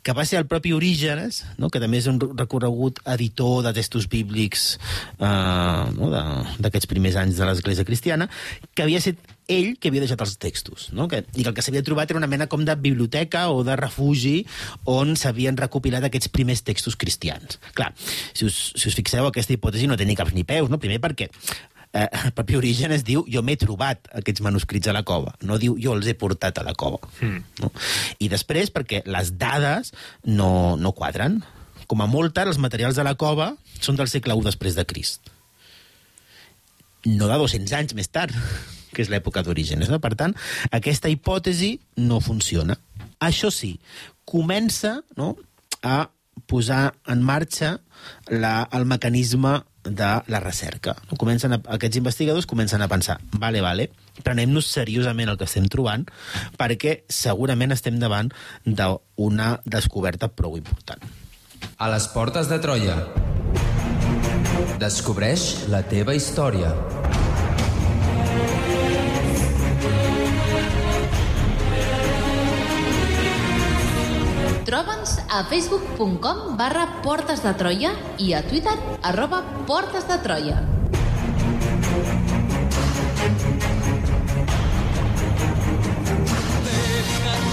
que 0.03 0.13
va 0.13 0.25
ser 0.27 0.41
el 0.41 0.49
propi 0.51 0.73
Orígenes, 0.75 1.45
no? 1.63 1.71
que 1.71 1.81
també 1.81 2.01
és 2.03 2.09
un 2.11 2.19
recorregut 2.21 2.99
editor 3.15 3.63
de 3.63 3.73
textos 3.77 4.09
bíblics 4.11 4.65
eh, 5.23 5.85
no? 5.95 6.11
d'aquests 6.59 6.91
primers 6.91 7.17
anys 7.21 7.39
de 7.39 7.47
l'Església 7.47 7.87
cristiana, 7.87 8.29
que 8.75 8.83
havia 8.85 8.99
estat 8.99 9.23
ell 9.53 9.77
que 9.79 9.91
havia 9.91 10.03
deixat 10.03 10.21
els 10.23 10.37
textos, 10.43 10.89
no? 10.97 11.07
que, 11.11 11.23
i 11.35 11.43
que 11.43 11.51
el 11.51 11.55
que 11.55 11.65
s'havia 11.65 11.85
trobat 11.87 12.11
era 12.11 12.19
una 12.19 12.31
mena 12.31 12.49
com 12.51 12.65
de 12.67 12.75
biblioteca 12.79 13.47
o 13.55 13.63
de 13.67 13.77
refugi 13.79 14.37
on 14.91 15.15
s'havien 15.19 15.59
recopilat 15.59 16.07
aquests 16.09 16.31
primers 16.35 16.65
textos 16.67 16.99
cristians. 16.99 17.61
Clar, 17.79 17.93
si 18.35 18.47
us, 18.49 18.61
si 18.75 18.91
us 18.91 18.99
fixeu, 18.99 19.29
aquesta 19.29 19.55
hipòtesi 19.55 19.91
no 19.91 19.99
té 19.99 20.07
ni 20.09 20.19
caps 20.19 20.35
ni 20.35 20.47
peus, 20.49 20.71
no? 20.71 20.83
primer 20.83 20.99
perquè 21.03 21.31
eh, 21.93 22.09
el 22.25 22.33
propi 22.37 22.57
origen 22.57 22.93
es 22.95 23.05
diu 23.07 23.25
jo 23.31 23.43
m'he 23.45 23.57
trobat 23.61 24.09
aquests 24.21 24.43
manuscrits 24.45 24.89
a 24.89 24.97
la 24.97 25.05
cova, 25.07 25.35
no 25.47 25.59
diu 25.61 25.77
jo 25.81 25.97
els 25.97 26.09
he 26.09 26.17
portat 26.19 26.59
a 26.59 26.67
la 26.67 26.75
cova. 26.79 27.01
Mm. 27.21 27.43
No? 27.63 27.73
I 28.19 28.31
després 28.33 28.73
perquè 28.75 29.03
les 29.07 29.35
dades 29.41 29.93
no, 30.25 30.77
no 30.81 30.95
quadren. 30.97 31.41
Com 31.91 32.01
a 32.01 32.09
molt 32.09 32.33
tard, 32.37 32.49
els 32.49 32.61
materials 32.63 32.97
de 32.97 33.05
la 33.05 33.17
cova 33.21 33.53
són 33.83 33.99
del 33.99 34.09
segle 34.09 34.37
I 34.39 34.47
després 34.47 34.79
de 34.79 34.87
Crist. 34.89 35.29
No 37.05 37.27
de 37.29 37.37
200 37.41 37.75
anys 37.77 37.97
més 37.99 38.09
tard, 38.09 38.33
que 38.95 39.03
és 39.03 39.11
l'època 39.11 39.43
d'Orígenes. 39.43 39.91
No? 39.91 39.99
Per 40.01 40.15
tant, 40.17 40.37
aquesta 40.71 41.11
hipòtesi 41.13 41.75
no 42.01 42.23
funciona. 42.23 42.79
Això 43.23 43.51
sí, 43.53 43.75
comença 44.25 45.01
no, 45.19 45.35
a 45.83 46.07
posar 46.47 46.95
en 47.11 47.23
marxa 47.27 47.77
la, 48.31 48.69
el 48.73 48.87
mecanisme 48.89 49.61
de 49.85 50.11
la 50.27 50.41
recerca. 50.41 50.97
Comencen 51.19 51.57
a, 51.57 51.61
aquests 51.77 51.99
investigadors 52.01 52.47
comencen 52.47 52.83
a 52.83 52.89
pensar, 52.89 53.19
vale, 53.39 53.63
vale, 53.65 53.89
prenem-nos 54.23 54.71
seriosament 54.71 55.33
el 55.33 55.39
que 55.41 55.49
estem 55.49 55.67
trobant 55.73 56.07
perquè 56.61 57.03
segurament 57.11 57.75
estem 57.75 57.99
davant 58.03 58.33
d'una 58.65 59.57
descoberta 59.65 60.31
prou 60.31 60.57
important. 60.61 61.03
A 61.79 61.91
les 61.91 62.09
portes 62.11 62.51
de 62.51 62.59
Troia. 62.63 62.99
Descobreix 64.83 65.69
la 65.71 65.85
teva 65.87 66.15
història. 66.19 66.75
Troba'ns 74.73 75.19
a 75.29 75.43
facebook.com 75.45 76.57
barra 76.57 76.87
Portes 77.05 77.43
de 77.45 77.51
Troia 77.61 77.91
i 78.25 78.31
a 78.33 78.39
Twitter 78.49 78.73
arroba 79.03 79.43
Portes 79.69 80.07
de 80.09 80.17
Troia. 80.25 80.63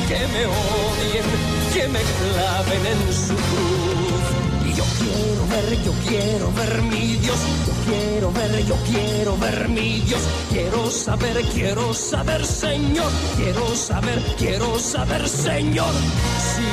que 0.08 0.22
me 0.34 0.46
odien, 0.46 1.28
que 1.74 1.88
me 1.90 2.00
claven 2.00 2.86
en 2.94 3.14
su 3.14 3.36
cruz. 3.50 4.26
Y 4.66 4.74
yo 4.80 4.86
quiero 5.00 5.44
ver, 5.52 5.84
yo 5.84 5.92
quiero 6.08 6.52
ver 6.54 6.82
mi 6.84 7.18
Dios, 7.18 7.40
yo 7.68 7.74
quiero 7.86 8.32
ver, 8.32 8.66
yo 8.66 8.76
quiero 8.88 9.38
ver 9.38 9.68
mi 9.68 10.00
Dios. 10.08 10.22
Quiero 10.50 10.90
saber, 10.90 11.44
quiero 11.54 11.94
saber, 11.94 12.46
Señor, 12.46 13.12
quiero 13.36 13.76
saber, 13.76 14.20
quiero 14.38 14.80
saber, 14.80 15.28
Señor, 15.28 15.94
si 16.56 16.69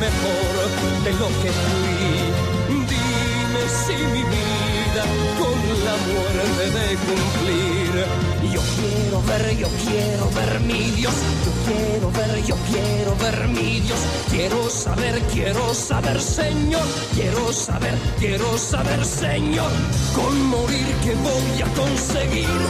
mejor 0.00 1.04
de 1.04 1.12
lo 1.12 1.28
que 1.40 1.50
fui. 1.62 2.76
Dime 2.88 3.62
si 3.68 3.96
mi 4.12 4.22
vida 4.22 4.69
con 5.38 5.58
la 5.86 5.96
muerte 6.10 6.64
de 6.78 6.96
cumplir. 7.06 7.90
Yo 8.52 8.60
quiero 8.76 9.22
ver, 9.22 9.56
yo 9.56 9.68
quiero 9.84 10.30
ver 10.30 10.60
mi 10.60 10.90
Dios. 10.90 11.14
Yo 11.44 11.52
quiero 11.66 12.10
ver, 12.12 12.44
yo 12.44 12.56
quiero 12.70 13.16
ver 13.16 13.48
mi 13.48 13.80
Dios. 13.80 13.98
Quiero 14.30 14.68
saber, 14.70 15.20
quiero 15.32 15.74
saber, 15.74 16.20
Señor. 16.20 16.86
Quiero 17.14 17.52
saber, 17.52 17.94
quiero 18.18 18.58
saber, 18.58 19.04
Señor. 19.04 19.70
Con 20.14 20.46
morir 20.46 20.86
que 21.04 21.14
voy 21.14 21.62
a 21.62 21.68
conseguir. 21.74 22.60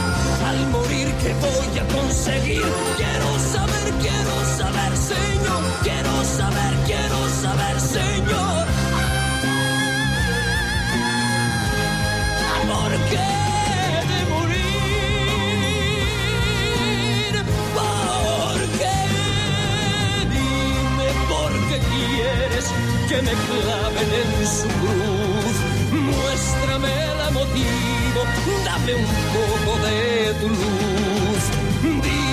Al 0.47 0.67
morir 0.69 1.07
que 1.23 1.33
voy 1.33 1.79
a 1.79 1.85
conseguir. 1.95 2.61
Quiero 2.97 3.29
saber, 3.53 3.85
quiero 4.01 4.35
saber, 4.57 4.97
Señor. 4.97 5.61
Quiero 5.83 6.23
saber, 6.37 6.73
quiero 6.85 7.29
saber, 7.41 7.79
Señor. 7.79 8.80
Que 23.11 23.21
me 23.21 23.31
claven 23.31 24.09
en 24.21 24.47
su 24.47 24.67
cruz. 24.81 25.55
Muéstrame 25.91 26.91
el 27.11 27.33
motivo, 27.33 28.19
dame 28.63 28.95
un 28.95 29.07
poco 29.35 29.71
de 29.85 30.33
tu 30.39 30.47
luz. 30.47 31.43
Di 32.03 32.23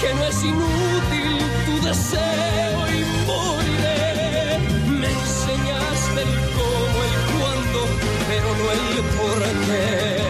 que 0.00 0.14
no 0.14 0.24
es 0.26 0.42
inútil 0.44 1.38
tu 1.66 1.74
deseo 1.86 2.78
y 2.96 2.98
moriré. 3.26 3.99
Pero 8.60 8.82
no 8.82 8.90
el 8.92 9.02
por 9.16 9.38
qué. 9.66 10.20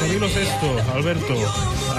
Camilo 0.00 0.28
Sesto, 0.28 0.92
Alberto, 0.94 1.34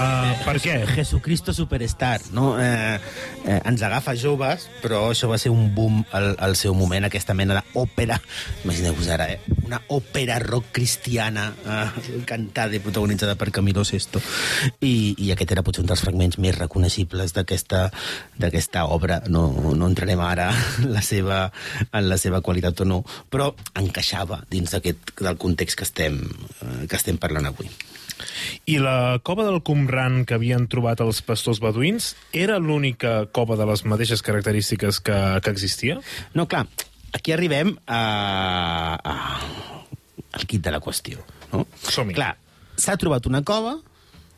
uh, 0.02 0.32
per 0.44 0.56
què? 0.62 0.74
Jesucristo 0.96 1.54
Superstar, 1.54 2.20
no? 2.34 2.56
Eh, 2.60 2.98
eh, 3.46 3.58
ens 3.68 3.82
agafa 3.86 4.14
joves, 4.18 4.66
però 4.82 5.04
això 5.10 5.28
va 5.30 5.38
ser 5.40 5.52
un 5.54 5.70
boom 5.74 6.02
al, 6.12 6.32
al 6.42 6.56
seu 6.58 6.74
moment, 6.74 7.06
aquesta 7.06 7.34
mena 7.38 7.60
d'òpera, 7.60 8.18
imagineu-vos 8.64 9.10
ara, 9.14 9.28
eh? 9.32 9.40
una 9.64 9.80
òpera 9.94 10.38
rock 10.42 10.72
cristiana 10.76 11.46
eh, 11.64 12.22
cantada 12.28 12.76
i 12.76 12.82
protagonitzada 12.84 13.36
per 13.40 13.50
Camilo 13.54 13.84
Sesto, 13.88 14.20
i, 14.80 15.14
i 15.18 15.30
aquest 15.32 15.54
era 15.54 15.64
potser 15.64 15.84
un 15.84 15.90
dels 15.92 16.02
fragments 16.04 16.38
més 16.42 16.58
reconeixibles 16.58 17.32
d'aquesta 17.36 18.84
obra. 18.92 19.22
No, 19.32 19.46
no 19.76 19.88
entrarem 19.88 20.20
ara 20.24 20.50
en 20.82 20.92
la, 20.92 21.04
seva, 21.06 21.46
en 21.90 22.08
la 22.10 22.18
seva 22.20 22.42
qualitat 22.44 22.84
o 22.84 22.88
no, 22.88 23.02
però 23.30 23.52
encaixava 23.78 24.42
dins 24.50 24.74
d'aquest 24.74 25.16
del 25.22 25.40
context 25.40 25.78
que 25.78 25.88
estem, 25.88 26.20
eh, 26.60 26.84
que 26.88 26.98
estem 26.98 27.20
parlant 27.22 27.48
avui. 27.52 27.70
I 28.70 28.78
la 28.82 29.18
cova 29.24 29.46
del 29.46 29.60
Qumran 29.66 30.22
que 30.28 30.36
havien 30.38 30.68
trobat 30.70 31.02
els 31.04 31.22
pastors 31.26 31.60
beduïns 31.62 32.12
era 32.32 32.58
l'única 32.62 33.22
cova 33.34 33.58
de 33.60 33.66
les 33.68 33.84
mateixes 33.88 34.22
característiques 34.24 35.00
que, 35.04 35.18
que 35.42 35.54
existia? 35.54 35.98
No, 36.34 36.46
clar, 36.50 36.66
aquí 37.12 37.34
arribem 37.34 37.74
a, 37.86 38.02
a, 38.98 39.16
al 40.32 40.46
quid 40.48 40.64
de 40.64 40.74
la 40.74 40.82
qüestió. 40.82 41.22
No? 41.52 41.66
Som-hi. 41.84 42.16
Clar, 42.16 42.34
s'ha 42.80 42.98
trobat 43.00 43.28
una 43.30 43.42
cova 43.46 43.78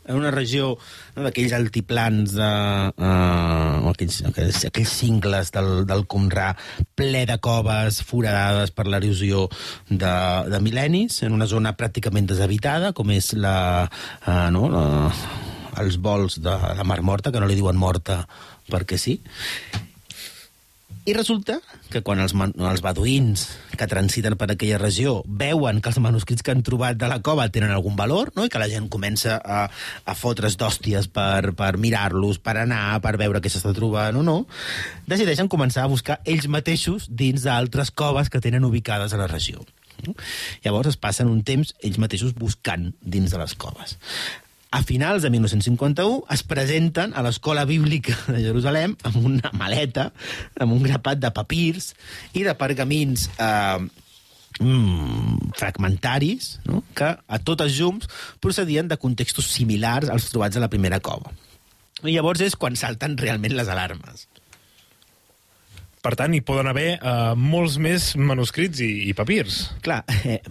en 0.07 0.18
una 0.18 0.32
regió 0.34 0.74
no, 1.14 1.24
d'aquells 1.24 1.55
altiplans, 1.57 2.34
de, 2.36 2.50
uh, 2.94 3.90
aquells, 3.92 4.20
aquells, 4.30 4.64
aquells 4.68 4.94
cingles 5.00 5.52
del, 5.55 5.70
del 5.88 6.05
Qumrà, 6.11 6.50
ple 6.98 7.24
de 7.28 7.38
coves 7.44 8.02
foradades 8.05 8.74
per 8.74 8.88
l'erosió 8.88 9.46
de, 9.88 10.14
de 10.50 10.62
mil·lennis, 10.64 11.22
en 11.26 11.36
una 11.36 11.48
zona 11.50 11.74
pràcticament 11.78 12.28
deshabitada, 12.30 12.92
com 12.96 13.14
és 13.14 13.32
la, 13.38 13.57
uh, 14.26 14.46
no, 14.55 14.68
la, 14.72 14.84
els 15.82 15.98
vols 15.98 16.38
de 16.42 16.55
la 16.78 16.86
Mar 16.86 17.00
Morta, 17.02 17.32
que 17.32 17.42
no 17.42 17.50
li 17.50 17.59
diuen 17.59 17.78
morta 17.78 18.24
perquè 18.70 18.98
sí. 19.00 19.18
I 21.05 21.12
resulta 21.12 21.59
que 21.92 22.00
quan 22.00 22.22
els, 22.24 22.32
els 22.32 22.80
beduïns 22.80 23.42
que 23.76 23.88
transiten 23.90 24.38
per 24.40 24.46
aquella 24.48 24.78
regió 24.80 25.18
veuen 25.28 25.82
que 25.84 25.90
els 25.92 25.98
manuscrits 26.00 26.40
que 26.40 26.55
han 26.55 26.62
trobat 26.64 26.96
de 26.96 27.11
la 27.11 27.18
cova 27.20 27.44
tenen 27.52 27.74
algun 27.74 27.92
valor, 27.98 28.30
no? 28.32 28.46
i 28.46 28.52
que 28.52 28.62
la 28.62 28.70
gent 28.72 28.88
comença 28.88 29.36
a, 29.36 29.66
a 29.68 30.14
fotre's 30.16 30.57
d'hòsties 30.57 31.11
per, 31.12 31.52
per 31.59 31.74
mirar-los, 31.76 32.40
per 32.40 32.57
anar, 32.62 33.02
per 33.05 33.18
veure 33.20 33.42
què 33.44 33.52
s'està 33.52 33.74
trobant 33.76 34.16
o 34.16 34.24
no, 34.24 34.38
decideixen 35.11 35.52
començar 35.52 35.84
a 35.84 35.92
buscar 35.92 36.22
ells 36.24 36.48
mateixos 36.48 37.11
dins 37.12 37.44
d'altres 37.44 37.92
coves 37.92 38.32
que 38.32 38.40
tenen 38.40 38.64
ubicades 38.64 39.12
a 39.12 39.20
la 39.20 39.28
regió. 39.28 39.61
No? 40.09 40.16
Llavors 40.64 40.94
es 40.94 41.00
passen 41.00 41.28
un 41.28 41.44
temps 41.44 41.76
ells 41.84 42.00
mateixos 42.00 42.32
buscant 42.38 42.94
dins 43.05 43.28
de 43.28 43.44
les 43.44 43.52
coves. 43.61 43.98
A 44.75 44.83
finals 44.83 45.22
de 45.22 45.31
1951 45.31 46.25
es 46.35 46.43
presenten 46.51 47.12
a 47.14 47.22
l'Escola 47.22 47.62
Bíblica 47.68 48.16
de 48.27 48.41
Jerusalem 48.43 48.97
amb 49.07 49.20
una 49.22 49.53
maleta, 49.55 50.09
amb 50.59 50.75
un 50.75 50.83
grapat 50.83 51.20
de 51.22 51.31
papirs 51.37 51.93
i 52.35 52.43
de 52.43 52.57
pergamins 52.59 53.29
eh, 53.39 53.79
mm, 54.59 55.55
fragmentaris 55.55 56.57
no? 56.66 56.83
que 56.99 57.12
a 57.14 57.41
totes 57.47 57.79
llums 57.79 58.11
procedien 58.43 58.91
de 58.91 58.99
contextos 58.99 59.53
similars 59.55 60.11
als 60.11 60.27
trobats 60.35 60.59
a 60.59 60.66
la 60.66 60.72
primera 60.72 60.99
cova. 60.99 61.31
I 62.03 62.11
llavors 62.11 62.43
és 62.43 62.59
quan 62.59 62.75
salten 62.75 63.14
realment 63.20 63.55
les 63.55 63.70
alarmes. 63.70 64.27
Per 66.03 66.16
tant, 66.18 66.35
hi 66.35 66.43
poden 66.43 66.66
haver 66.68 66.97
eh, 66.99 67.18
molts 67.39 67.79
més 67.79 68.11
manuscrits 68.18 68.83
i, 68.83 69.07
i 69.07 69.14
papirs. 69.14 69.68
Clar, 69.87 70.03
eh, 70.27 70.43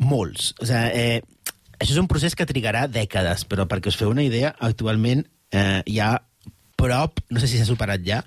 molts. 0.00 0.54
O 0.56 0.66
sigui, 0.66 1.04
eh, 1.04 1.37
això 1.78 1.94
és 1.94 2.00
un 2.00 2.08
procés 2.10 2.34
que 2.34 2.46
trigarà 2.48 2.86
dècades, 2.90 3.44
però 3.48 3.68
perquè 3.70 3.92
us 3.92 3.98
feu 3.98 4.10
una 4.10 4.26
idea, 4.26 4.54
actualment 4.58 5.24
eh, 5.54 5.82
hi 5.86 6.00
ha 6.02 6.12
prop, 6.78 7.18
no 7.34 7.42
sé 7.42 7.50
si 7.50 7.58
s'ha 7.58 7.66
superat 7.66 8.04
ja, 8.06 8.20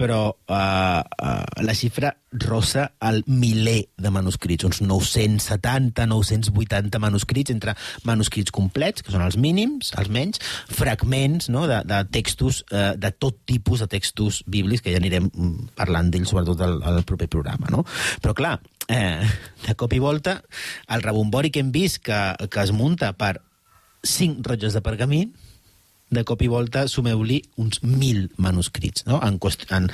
però 0.00 0.32
eh, 0.32 0.56
eh, 0.56 1.62
la 1.66 1.76
xifra 1.76 2.14
rossa 2.32 2.86
el 3.04 3.20
miler 3.26 3.90
de 3.98 4.12
manuscrits, 4.14 4.64
uns 4.64 4.80
970, 4.80 6.06
980 6.08 7.02
manuscrits, 7.02 7.52
entre 7.52 7.74
manuscrits 8.08 8.54
complets, 8.54 9.04
que 9.04 9.12
són 9.12 9.24
els 9.26 9.36
mínims, 9.40 9.92
els 10.00 10.08
menys, 10.12 10.40
fragments 10.72 11.50
no, 11.52 11.66
de, 11.70 11.82
de 11.84 12.00
textos, 12.14 12.62
eh, 12.72 12.94
de 12.96 13.12
tot 13.12 13.42
tipus 13.50 13.84
de 13.84 13.90
textos 13.90 14.40
bíblics, 14.46 14.84
que 14.86 14.94
ja 14.94 15.02
anirem 15.02 15.28
mm, 15.28 15.74
parlant 15.78 16.08
d'ells 16.10 16.32
sobretot 16.32 16.64
al, 16.64 16.80
al 16.86 17.04
proper 17.04 17.28
programa. 17.28 17.68
No? 17.74 17.84
Però 18.24 18.36
clar, 18.38 18.56
eh, 18.88 19.20
de 19.66 19.76
cop 19.76 19.92
i 19.92 20.00
volta, 20.00 20.38
el 20.88 21.04
rebombori 21.04 21.52
que 21.52 21.60
hem 21.60 21.74
vist 21.74 22.00
que, 22.06 22.20
que 22.48 22.64
es 22.64 22.72
munta 22.72 23.12
per 23.12 23.36
cinc 24.06 24.40
rotlles 24.46 24.72
de 24.72 24.80
pergamí, 24.84 25.24
de 26.10 26.24
cop 26.26 26.42
i 26.42 26.50
volta 26.50 26.86
sumeu-li 26.90 27.40
uns 27.60 27.82
mil 27.86 28.28
manuscrits, 28.36 29.06
no? 29.06 29.20
en, 29.22 29.38
en, 29.70 29.88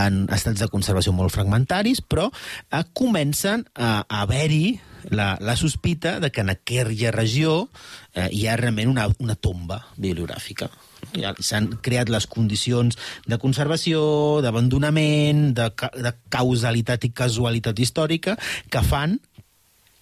en 0.00 0.20
estats 0.34 0.64
de 0.64 0.68
conservació 0.72 1.12
molt 1.12 1.34
fragmentaris, 1.34 2.00
però 2.00 2.28
eh, 2.30 2.84
comencen 2.96 3.66
a, 3.74 4.02
a 4.08 4.22
haver-hi 4.22 4.78
la, 5.10 5.36
la 5.40 5.56
sospita 5.56 6.18
de 6.20 6.30
que 6.30 6.40
en 6.40 6.50
aquella 6.50 7.12
regió 7.12 7.68
eh, 8.14 8.28
hi 8.32 8.46
ha 8.46 8.56
realment 8.56 8.90
una, 8.90 9.08
una 9.18 9.36
tomba 9.36 9.82
bibliogràfica. 9.96 10.70
Ja 11.14 11.32
S'han 11.38 11.70
creat 11.84 12.10
les 12.10 12.26
condicions 12.26 12.98
de 13.28 13.38
conservació, 13.38 14.00
d'abandonament, 14.44 15.52
de, 15.56 15.70
ca 15.78 15.92
de 15.94 16.12
causalitat 16.32 17.06
i 17.06 17.14
casualitat 17.14 17.78
històrica 17.78 18.36
que 18.68 18.82
fan 18.84 19.18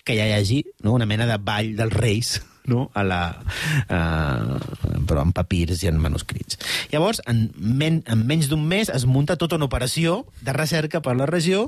que 0.07 0.15
ja 0.15 0.27
hi 0.29 0.37
hagi 0.37 0.61
no, 0.87 0.95
una 0.95 1.07
mena 1.07 1.27
de 1.27 1.39
ball 1.43 1.75
dels 1.79 1.95
reis 1.99 2.37
no? 2.71 2.89
a 2.95 3.05
la, 3.07 3.21
uh, 3.87 4.59
però 5.09 5.25
en 5.25 5.33
papirs 5.37 5.83
i 5.85 5.91
en 5.91 6.01
manuscrits. 6.03 6.59
Llavors, 6.93 7.23
en, 7.31 7.47
men, 7.57 8.03
en 8.11 8.25
menys 8.29 8.51
d'un 8.51 8.63
mes 8.69 8.91
es 8.93 9.07
munta 9.09 9.39
tota 9.41 9.59
una 9.59 9.69
operació 9.71 10.25
de 10.47 10.55
recerca 10.57 11.03
per 11.05 11.17
la 11.19 11.29
regió 11.31 11.67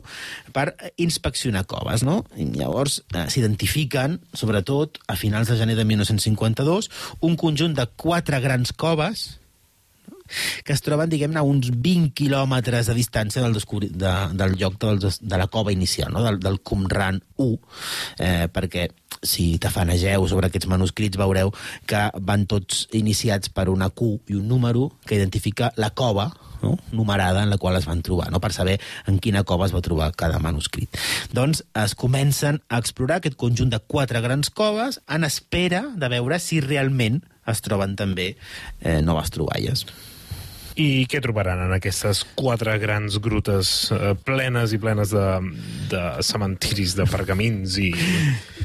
per 0.53 0.73
inspeccionar 0.97 1.67
coves. 1.71 2.05
No? 2.07 2.23
I 2.37 2.49
llavors 2.59 3.03
uh, 3.15 3.27
s'identifiquen, 3.31 4.21
sobretot 4.35 5.01
a 5.09 5.19
finals 5.19 5.51
de 5.51 5.59
gener 5.61 5.79
de 5.79 5.87
1952, 5.89 6.91
un 7.21 7.37
conjunt 7.41 7.77
de 7.79 7.89
quatre 7.97 8.41
grans 8.45 8.73
coves 8.73 9.29
que 10.65 10.75
es 10.77 10.85
troben, 10.85 11.11
diguem-ne, 11.13 11.41
a 11.41 11.47
uns 11.47 11.71
20 11.75 12.15
quilòmetres 12.19 12.91
de 12.91 12.97
distància 12.99 13.43
del, 13.45 13.57
descobri... 13.57 13.91
de, 13.93 14.15
del 14.39 14.57
lloc 14.61 14.79
del, 14.83 15.01
de 15.03 15.41
la 15.41 15.49
cova 15.53 15.75
inicial, 15.75 16.13
no? 16.13 16.25
del, 16.25 16.41
del 16.43 16.61
Qumran 16.61 17.23
1, 17.37 17.59
eh, 18.19 18.49
perquè 18.53 18.89
si 19.23 19.57
tafanegeu 19.63 20.27
sobre 20.31 20.49
aquests 20.49 20.69
manuscrits 20.71 21.19
veureu 21.19 21.51
que 21.89 22.03
van 22.23 22.45
tots 22.51 22.87
iniciats 22.95 23.51
per 23.51 23.69
una 23.73 23.91
Q 23.91 24.19
i 24.29 24.37
un 24.39 24.47
número 24.49 24.93
que 25.07 25.17
identifica 25.19 25.73
la 25.77 25.91
cova 25.91 26.31
no? 26.63 26.77
numerada 26.93 27.43
en 27.43 27.51
la 27.51 27.59
qual 27.59 27.77
es 27.77 27.87
van 27.87 28.03
trobar, 28.03 28.31
no? 28.31 28.41
per 28.41 28.53
saber 28.53 28.79
en 29.07 29.19
quina 29.19 29.45
cova 29.45 29.67
es 29.67 29.75
va 29.75 29.83
trobar 29.85 30.13
cada 30.17 30.39
manuscrit. 30.43 30.95
Doncs 31.33 31.65
es 31.75 31.95
comencen 31.95 32.63
a 32.69 32.79
explorar 32.79 33.19
aquest 33.19 33.39
conjunt 33.39 33.73
de 33.73 33.81
quatre 33.81 34.21
grans 34.25 34.51
coves 34.51 35.01
en 35.09 35.25
espera 35.25 35.87
de 35.95 36.13
veure 36.13 36.39
si 36.43 36.61
realment 36.61 37.23
es 37.49 37.65
troben 37.65 37.97
també 37.97 38.35
eh, 38.81 39.01
noves 39.03 39.33
troballes. 39.35 39.87
I 40.79 41.07
què 41.11 41.19
trobaran 41.19 41.59
en 41.65 41.73
aquestes 41.75 42.21
quatre 42.39 42.77
grans 42.79 43.17
grutes 43.23 43.71
eh, 43.91 44.13
plenes 44.23 44.71
i 44.71 44.79
plenes 44.79 45.11
de, 45.11 45.25
de 45.91 46.03
cementiris, 46.23 46.93
de 46.95 47.07
pergamins 47.11 47.75
i... 47.83 47.89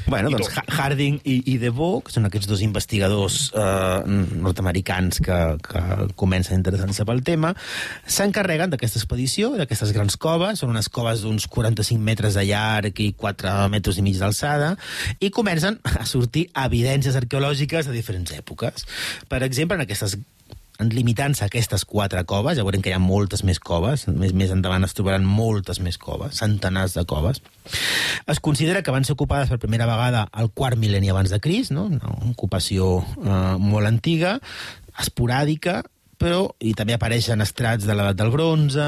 Bueno, 0.06 0.28
I 0.30 0.36
doncs 0.36 0.50
tot. 0.52 0.58
Ha- 0.60 0.76
Harding 0.84 1.16
i, 1.26 1.38
i 1.50 1.56
DeVoe, 1.58 2.02
que 2.06 2.12
són 2.14 2.28
aquests 2.28 2.46
dos 2.46 2.60
investigadors 2.62 3.38
eh, 3.56 4.04
nord-americans 4.44 5.18
que, 5.24 5.38
que 5.64 5.82
comencen 6.20 6.54
a 6.54 6.60
interessar-se 6.60 7.06
pel 7.08 7.22
tema, 7.26 7.50
s'encarreguen 8.06 8.70
d'aquesta 8.70 9.00
expedició, 9.00 9.50
d'aquestes 9.58 9.90
grans 9.96 10.14
coves, 10.20 10.60
són 10.62 10.70
unes 10.74 10.90
coves 10.92 11.24
d'uns 11.24 11.48
45 11.50 11.98
metres 12.04 12.38
de 12.38 12.44
llarg 12.46 13.00
i 13.02 13.08
4 13.18 13.56
metres 13.74 13.98
i 13.98 14.04
mig 14.06 14.20
d'alçada, 14.20 14.74
i 15.18 15.32
comencen 15.34 15.80
a 15.96 16.06
sortir 16.06 16.46
evidències 16.66 17.16
arqueològiques 17.18 17.88
de 17.90 17.96
diferents 17.96 18.36
èpoques. 18.38 18.86
Per 19.26 19.42
exemple, 19.48 19.80
en 19.80 19.86
aquestes 19.88 20.14
limitant-se 20.82 21.44
a 21.44 21.46
aquestes 21.46 21.84
quatre 21.86 22.24
coves, 22.26 22.58
ja 22.58 22.64
veurem 22.66 22.82
que 22.82 22.90
hi 22.90 22.96
ha 22.96 23.02
moltes 23.02 23.44
més 23.46 23.60
coves, 23.62 24.08
més, 24.08 24.34
més 24.34 24.50
endavant 24.50 24.84
es 24.86 24.94
trobaran 24.96 25.24
moltes 25.24 25.80
més 25.80 25.98
coves, 26.02 26.40
centenars 26.40 26.96
de 26.98 27.04
coves. 27.06 27.40
Es 28.26 28.40
considera 28.42 28.82
que 28.82 28.94
van 28.94 29.06
ser 29.06 29.14
ocupades 29.14 29.52
per 29.52 29.60
primera 29.62 29.86
vegada 29.86 30.26
al 30.32 30.50
quart 30.50 30.78
mil·lenni 30.80 31.12
abans 31.12 31.30
de 31.30 31.40
Crist, 31.40 31.72
no? 31.72 31.86
una 31.86 32.14
ocupació 32.30 32.98
eh, 33.22 33.56
molt 33.62 33.86
antiga, 33.86 34.38
esporàdica, 35.00 35.82
però 36.18 36.46
i 36.62 36.74
també 36.78 36.94
apareixen 36.96 37.42
estrats 37.44 37.86
de 37.86 37.94
l'edat 37.94 38.18
del 38.18 38.32
bronze, 38.34 38.84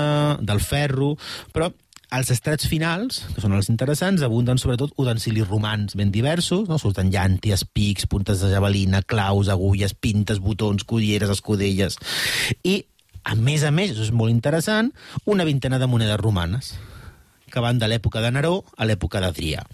del 0.47 0.63
ferro, 0.63 1.15
però 1.55 1.71
els 2.17 2.31
estrats 2.33 2.67
finals, 2.71 3.21
que 3.35 3.43
són 3.43 3.55
els 3.57 3.69
interessants, 3.73 4.25
abunden 4.25 4.61
sobretot 4.61 4.95
utensilis 5.01 5.49
romans 5.49 5.97
ben 5.99 6.13
diversos, 6.15 6.67
no? 6.71 6.79
surten 6.81 7.11
llànties, 7.13 7.67
pics, 7.77 8.09
puntes 8.11 8.43
de 8.43 8.51
javelina, 8.53 9.03
claus, 9.03 9.51
agulles, 9.53 9.95
pintes, 9.95 10.43
botons, 10.43 10.87
culleres, 10.89 11.33
escudelles... 11.33 11.99
I, 12.65 12.85
a 13.27 13.35
més 13.35 13.65
a 13.67 13.73
més, 13.75 13.91
això 13.91 14.05
és 14.07 14.13
molt 14.15 14.31
interessant, 14.31 14.93
una 15.27 15.45
vintena 15.49 15.81
de 15.83 15.89
monedes 15.91 16.21
romanes 16.21 16.77
que 17.51 17.63
van 17.63 17.79
de 17.79 17.89
l'època 17.91 18.21
de 18.23 18.31
Neró 18.35 18.61
a 18.77 18.87
l'època 18.87 19.19
d'Adrià. 19.23 19.65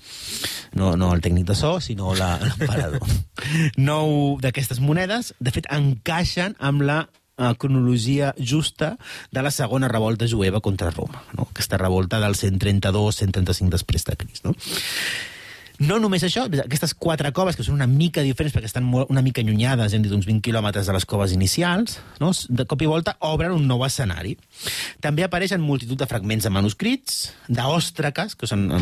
No, 0.79 0.95
no 0.97 1.11
el 1.13 1.21
tècnic 1.25 1.45
de 1.49 1.57
so, 1.59 1.77
sinó 1.85 2.15
l'emperador. 2.17 3.05
Nou 3.89 4.39
d'aquestes 4.41 4.81
monedes, 4.81 5.33
de 5.43 5.53
fet, 5.53 5.67
encaixen 5.73 6.57
amb 6.63 6.85
la 6.87 7.03
eh, 7.39 7.55
cronologia 7.59 8.35
justa 8.39 8.97
de 9.31 9.43
la 9.43 9.51
segona 9.51 9.89
revolta 9.89 10.29
jueva 10.29 10.61
contra 10.61 10.91
Roma, 10.91 11.25
no? 11.37 11.49
aquesta 11.51 11.79
revolta 11.79 12.21
del 12.21 12.35
132-135 12.35 13.71
després 13.77 14.05
de 14.09 14.17
Crist. 14.17 14.45
No? 14.45 14.57
No 15.83 15.97
només 15.99 16.23
això, 16.23 16.45
aquestes 16.47 16.93
quatre 16.95 17.33
coves, 17.35 17.57
que 17.59 17.65
són 17.67 17.75
una 17.75 17.89
mica 17.91 18.23
diferents 18.23 18.55
perquè 18.55 18.69
estan 18.69 18.85
molt, 18.87 19.09
una 19.11 19.23
mica 19.25 19.43
allunyades, 19.43 19.95
hem 19.97 20.05
dit 20.05 20.13
uns 20.15 20.29
20 20.29 20.45
quilòmetres 20.47 20.87
de 20.87 20.95
les 20.95 21.07
coves 21.09 21.35
inicials, 21.35 21.97
no? 22.23 22.31
de 22.31 22.67
cop 22.71 22.85
i 22.85 22.91
volta 22.91 23.17
obren 23.27 23.55
un 23.57 23.67
nou 23.67 23.83
escenari. 23.87 24.37
També 25.03 25.27
apareixen 25.27 25.65
multitud 25.65 25.99
de 25.99 26.07
fragments 26.07 26.47
de 26.47 26.55
manuscrits, 26.55 27.19
d'òstraques, 27.51 28.39
que 28.39 28.47
són 28.47 28.69
eh, 28.71 28.81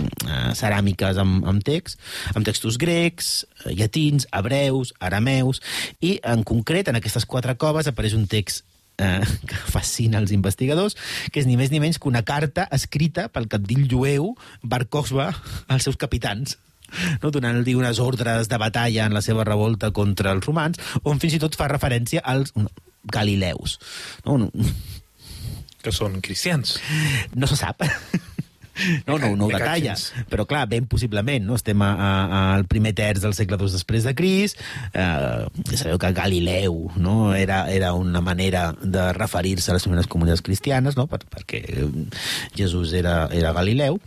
ceràmiques 0.59 1.21
amb, 1.23 1.47
amb 1.49 1.65
text, 1.65 2.03
amb 2.35 2.45
textos 2.45 2.77
grecs, 2.81 3.33
eh, 3.65 3.73
llatins, 3.81 4.29
hebreus, 4.37 4.93
arameus, 5.01 5.65
i 6.05 6.19
en 6.21 6.45
concret 6.45 6.93
en 6.93 7.01
aquestes 7.01 7.25
quatre 7.25 7.57
coves 7.57 7.89
apareix 7.89 8.19
un 8.19 8.29
text 8.29 8.67
eh, 9.01 9.25
que 9.49 9.67
fascina 9.73 10.21
els 10.21 10.37
investigadors, 10.37 11.01
que 11.33 11.41
és 11.41 11.49
ni 11.49 11.57
més 11.57 11.73
ni 11.73 11.81
menys 11.81 11.97
que 11.97 12.13
una 12.13 12.27
carta 12.29 12.69
escrita 12.77 13.31
pel 13.33 13.49
capdill 13.49 13.87
jueu 13.89 14.35
Bar 14.61 14.85
Kokhba 14.93 15.31
als 15.71 15.89
seus 15.89 15.97
capitans 15.97 16.61
no? 17.23 17.31
donant-li 17.31 17.77
unes 17.79 18.01
ordres 18.03 18.51
de 18.51 18.61
batalla 18.61 19.07
en 19.07 19.17
la 19.17 19.25
seva 19.25 19.47
revolta 19.49 19.93
contra 19.97 20.35
els 20.37 20.47
romans, 20.47 20.81
on 21.05 21.21
fins 21.23 21.37
i 21.37 21.43
tot 21.43 21.59
fa 21.59 21.71
referència 21.71 22.25
als 22.25 22.55
galileus. 23.11 23.79
No, 24.27 24.39
no, 24.39 24.51
que 25.81 25.93
són 25.95 26.21
cristians. 26.25 26.79
no 27.35 27.49
se 27.49 27.57
sap. 27.57 27.87
No, 29.07 29.19
no, 29.19 29.35
no 29.37 29.45
ho 29.45 29.51
detalla, 29.53 29.93
però 30.31 30.47
clar, 30.49 30.63
ben 30.71 30.87
possiblement, 30.89 31.45
no? 31.45 31.59
estem 31.59 31.83
a, 31.85 31.91
a, 31.91 32.31
al 32.55 32.65
primer 32.71 32.95
terç 32.97 33.21
del 33.21 33.35
segle 33.37 33.59
II 33.61 33.69
després 33.75 34.07
de 34.09 34.15
Cris, 34.17 34.55
eh, 34.95 35.75
sabeu 35.75 35.99
que 36.01 36.13
Galileu 36.17 36.79
no? 36.97 37.35
era, 37.37 37.65
era 37.69 37.93
una 37.99 38.23
manera 38.25 38.71
de 38.81 39.11
referir-se 39.19 39.69
a 39.69 39.77
les 39.77 39.85
primeres 39.85 40.09
comunitats 40.09 40.45
cristianes, 40.47 40.97
no? 40.97 41.05
per, 41.11 41.21
perquè 41.29 41.61
Jesús 42.57 42.95
era, 42.97 43.27
era 43.37 43.53
Galileu, 43.53 44.01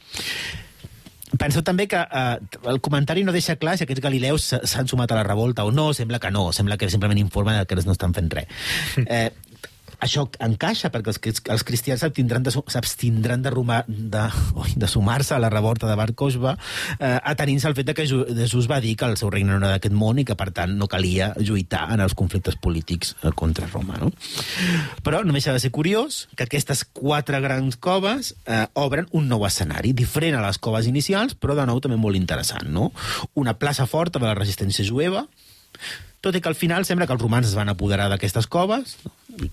Penseu 1.40 1.64
també 1.66 1.88
que 1.90 2.00
eh, 2.04 2.38
el 2.70 2.80
comentari 2.84 3.24
no 3.26 3.34
deixa 3.36 3.56
clar 3.62 3.78
si 3.78 3.88
aquests 3.88 4.04
galileus 4.04 4.52
s'han 4.54 4.90
sumat 4.90 5.12
a 5.12 5.22
la 5.22 5.26
revolta 5.28 5.66
o 5.66 5.72
no, 5.72 5.92
sembla 5.94 6.20
que 6.22 6.32
no, 6.32 6.52
sembla 6.54 6.78
que 6.78 6.90
simplement 6.94 7.20
informa 7.22 7.58
de 7.58 7.66
que 7.66 7.82
no 7.82 7.96
estan 7.96 8.14
fent 8.14 8.32
res. 8.34 8.48
Eh, 9.14 9.30
això 10.04 10.26
encaixa 10.44 10.92
perquè 10.94 11.14
els, 11.14 11.42
els 11.54 11.64
cristians 11.68 12.04
s'abstindran 12.04 12.44
de, 13.44 13.52
de, 13.52 13.80
de, 14.12 14.24
de 14.84 14.90
sumar-se 14.90 15.36
a 15.36 15.42
la 15.42 15.52
revolta 15.54 15.88
de 15.88 15.96
Bar 15.96 16.12
Kokhba 16.18 16.56
eh, 17.00 17.18
atenint-se 17.34 17.70
al 17.70 17.78
fet 17.78 17.90
de 17.90 17.96
que 17.98 18.08
Jesús 18.08 18.70
va 18.70 18.82
dir 18.84 18.96
que 19.00 19.08
el 19.08 19.18
seu 19.18 19.32
regne 19.34 19.54
no 19.54 19.62
era 19.62 19.78
d'aquest 19.78 19.96
món 19.96 20.20
i 20.20 20.28
que 20.28 20.38
per 20.40 20.50
tant 20.56 20.76
no 20.80 20.90
calia 20.92 21.32
lluitar 21.40 21.86
en 21.96 22.04
els 22.04 22.16
conflictes 22.20 22.60
polítics 22.60 23.16
eh, 23.22 23.32
contra 23.36 23.70
Roma 23.72 24.00
no? 24.02 24.12
però 25.06 25.24
no 25.24 25.36
deixa 25.36 25.56
de 25.56 25.64
ser 25.64 25.72
curiós 25.72 26.28
que 26.36 26.48
aquestes 26.48 26.84
quatre 26.86 27.40
grans 27.44 27.80
coves 27.80 28.34
eh, 28.46 28.66
obren 28.80 29.08
un 29.12 29.30
nou 29.32 29.48
escenari 29.48 29.94
diferent 29.98 30.38
a 30.40 30.46
les 30.46 30.60
coves 30.60 30.90
inicials 30.90 31.38
però 31.40 31.58
de 31.58 31.68
nou 31.70 31.82
també 31.84 32.00
molt 32.00 32.20
interessant 32.20 32.70
no? 32.74 32.92
una 33.40 33.56
plaça 33.58 33.88
forta 33.90 34.20
de 34.20 34.28
la 34.30 34.38
resistència 34.38 34.86
jueva 34.88 35.28
tot 36.24 36.36
i 36.36 36.40
que 36.40 36.48
al 36.52 36.56
final 36.60 36.86
sembla 36.88 37.08
que 37.08 37.16
els 37.16 37.24
romans 37.24 37.50
es 37.50 37.58
van 37.58 37.72
apoderar 37.72 38.10
d'aquestes 38.12 38.48
coves 38.52 38.98
no? 39.04 39.52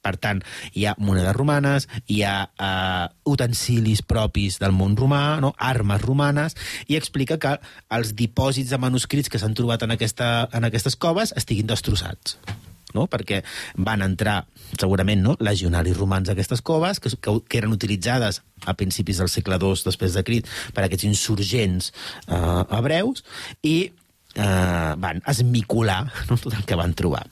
Per 0.00 0.16
tant, 0.20 0.42
hi 0.74 0.86
ha 0.86 0.94
monedes 0.98 1.36
romanes, 1.36 1.88
hi 2.08 2.22
ha 2.24 2.34
eh, 2.48 3.06
utensilis 3.30 4.02
propis 4.02 4.58
del 4.62 4.74
món 4.76 4.96
romà, 4.98 5.40
no? 5.44 5.52
armes 5.58 6.02
romanes, 6.06 6.56
i 6.88 6.98
explica 6.98 7.38
que 7.40 7.56
els 7.96 8.14
dipòsits 8.16 8.72
de 8.72 8.80
manuscrits 8.80 9.30
que 9.30 9.40
s'han 9.40 9.56
trobat 9.58 9.84
en, 9.86 9.94
aquesta, 9.96 10.48
en 10.56 10.66
aquestes 10.68 10.96
coves 10.96 11.34
estiguin 11.36 11.68
destrossats 11.70 12.38
no? 12.94 13.06
perquè 13.10 13.40
van 13.78 14.02
entrar 14.02 14.40
segurament 14.78 15.22
no? 15.24 15.36
legionaris 15.42 15.98
romans 15.98 16.28
a 16.28 16.34
aquestes 16.34 16.62
coves 16.62 17.00
que, 17.00 17.12
que, 17.16 17.36
que 17.46 17.60
eren 17.60 17.74
utilitzades 17.74 18.42
a 18.66 18.74
principis 18.78 19.20
del 19.22 19.30
segle 19.32 19.58
II 19.60 19.78
després 19.84 20.16
de 20.16 20.24
Crit 20.26 20.50
per 20.74 20.84
aquests 20.84 21.08
insurgents 21.08 21.92
eh, 22.26 22.62
hebreus 22.76 23.24
i 23.62 23.76
eh, 24.40 24.94
van 25.00 25.20
esmicular 25.30 26.00
no, 26.30 26.38
tot 26.38 26.54
el 26.56 26.64
que 26.66 26.78
van 26.78 26.96
trobar. 26.96 27.26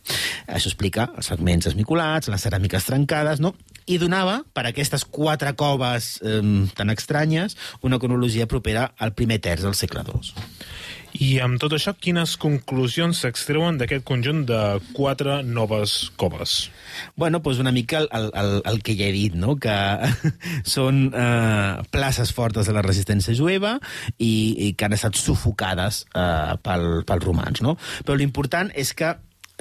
Això 0.47 0.71
explica 0.71 1.09
els 1.17 1.33
fragments 1.33 1.71
esmiculats, 1.73 2.31
les 2.33 2.47
ceràmiques 2.47 2.87
trencades, 2.89 3.43
no? 3.45 3.55
i 3.89 3.97
donava, 3.97 4.43
per 4.53 4.67
aquestes 4.69 5.07
quatre 5.09 5.55
coves 5.57 6.19
eh, 6.21 6.43
tan 6.77 6.93
estranyes, 6.93 7.57
una 7.81 7.99
cronologia 8.03 8.47
propera 8.51 8.91
al 9.01 9.15
primer 9.17 9.41
terç 9.45 9.65
del 9.65 9.77
segle 9.79 10.05
II. 10.05 10.35
I 11.17 11.39
amb 11.41 11.57
tot 11.61 11.73
això, 11.73 11.95
quines 11.97 12.35
conclusions 12.41 13.23
s'extreuen 13.23 13.79
d'aquest 13.81 14.05
conjunt 14.07 14.43
de 14.49 14.61
quatre 14.93 15.41
noves 15.43 16.11
coves? 16.21 16.57
Bueno, 17.17 17.41
doncs 17.41 17.63
una 17.63 17.73
mica 17.73 18.03
el, 18.05 18.29
el, 18.29 18.51
el, 18.69 18.83
que 18.85 18.97
ja 18.99 19.09
he 19.09 19.15
dit, 19.15 19.39
no? 19.39 19.57
que 19.57 19.75
són 20.77 21.09
eh, 21.09 21.87
places 21.95 22.35
fortes 22.37 22.69
de 22.69 22.77
la 22.77 22.85
resistència 22.85 23.37
jueva 23.39 23.79
i, 24.19 24.33
i 24.69 24.73
que 24.77 24.89
han 24.89 24.97
estat 24.99 25.17
sufocades 25.19 26.05
eh, 26.13 26.59
pel, 26.63 26.89
pels 27.09 27.25
romans. 27.25 27.65
No? 27.65 27.79
Però 28.05 28.19
l'important 28.19 28.73
és 28.77 28.93
que 28.99 29.15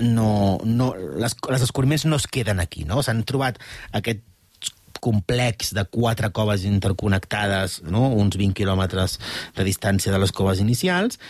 no, 0.04 0.60
no, 0.64 0.92
les, 1.18 1.34
les 1.50 1.64
descobriments 1.64 2.06
no 2.06 2.20
es 2.20 2.28
queden 2.28 2.60
aquí. 2.60 2.86
No? 2.86 3.02
S'han 3.02 3.24
trobat 3.28 3.62
aquest 3.98 4.27
complex 5.08 5.74
de 5.78 5.88
quatre 5.88 6.34
coves 6.36 6.68
interconnectades, 6.68 7.82
no? 7.88 8.10
uns 8.12 8.36
20 8.36 8.58
quilòmetres 8.58 9.20
de 9.56 9.68
distància 9.68 10.12
de 10.12 10.20
les 10.20 10.36
coves 10.36 10.60
inicials, 10.64 11.22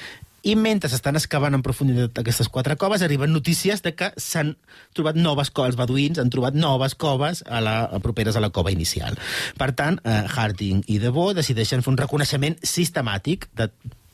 i 0.48 0.54
mentre 0.56 0.88
s'estan 0.88 1.18
excavant 1.20 1.56
en 1.58 1.64
profunditat 1.66 2.22
aquestes 2.22 2.48
quatre 2.54 2.78
coves, 2.80 3.02
arriben 3.04 3.34
notícies 3.34 3.82
de 3.84 3.92
que 3.98 4.12
s'han 4.22 4.54
trobat 4.96 5.18
noves 5.20 5.50
coves, 5.52 5.74
els 5.74 5.80
beduïns 5.80 6.22
han 6.22 6.32
trobat 6.32 6.56
noves 6.56 6.96
coves 6.96 7.44
a 7.44 7.60
la, 7.64 7.78
a 7.84 8.00
properes 8.04 8.38
a 8.38 8.44
la 8.44 8.52
cova 8.56 8.72
inicial. 8.72 9.18
Per 9.60 9.72
tant, 9.76 10.00
eh, 10.06 10.24
Harding 10.30 10.86
i 10.88 11.02
Debo 11.04 11.32
decideixen 11.36 11.84
fer 11.84 11.92
un 11.92 12.00
reconeixement 12.00 12.56
sistemàtic 12.64 13.50
de 13.58 13.68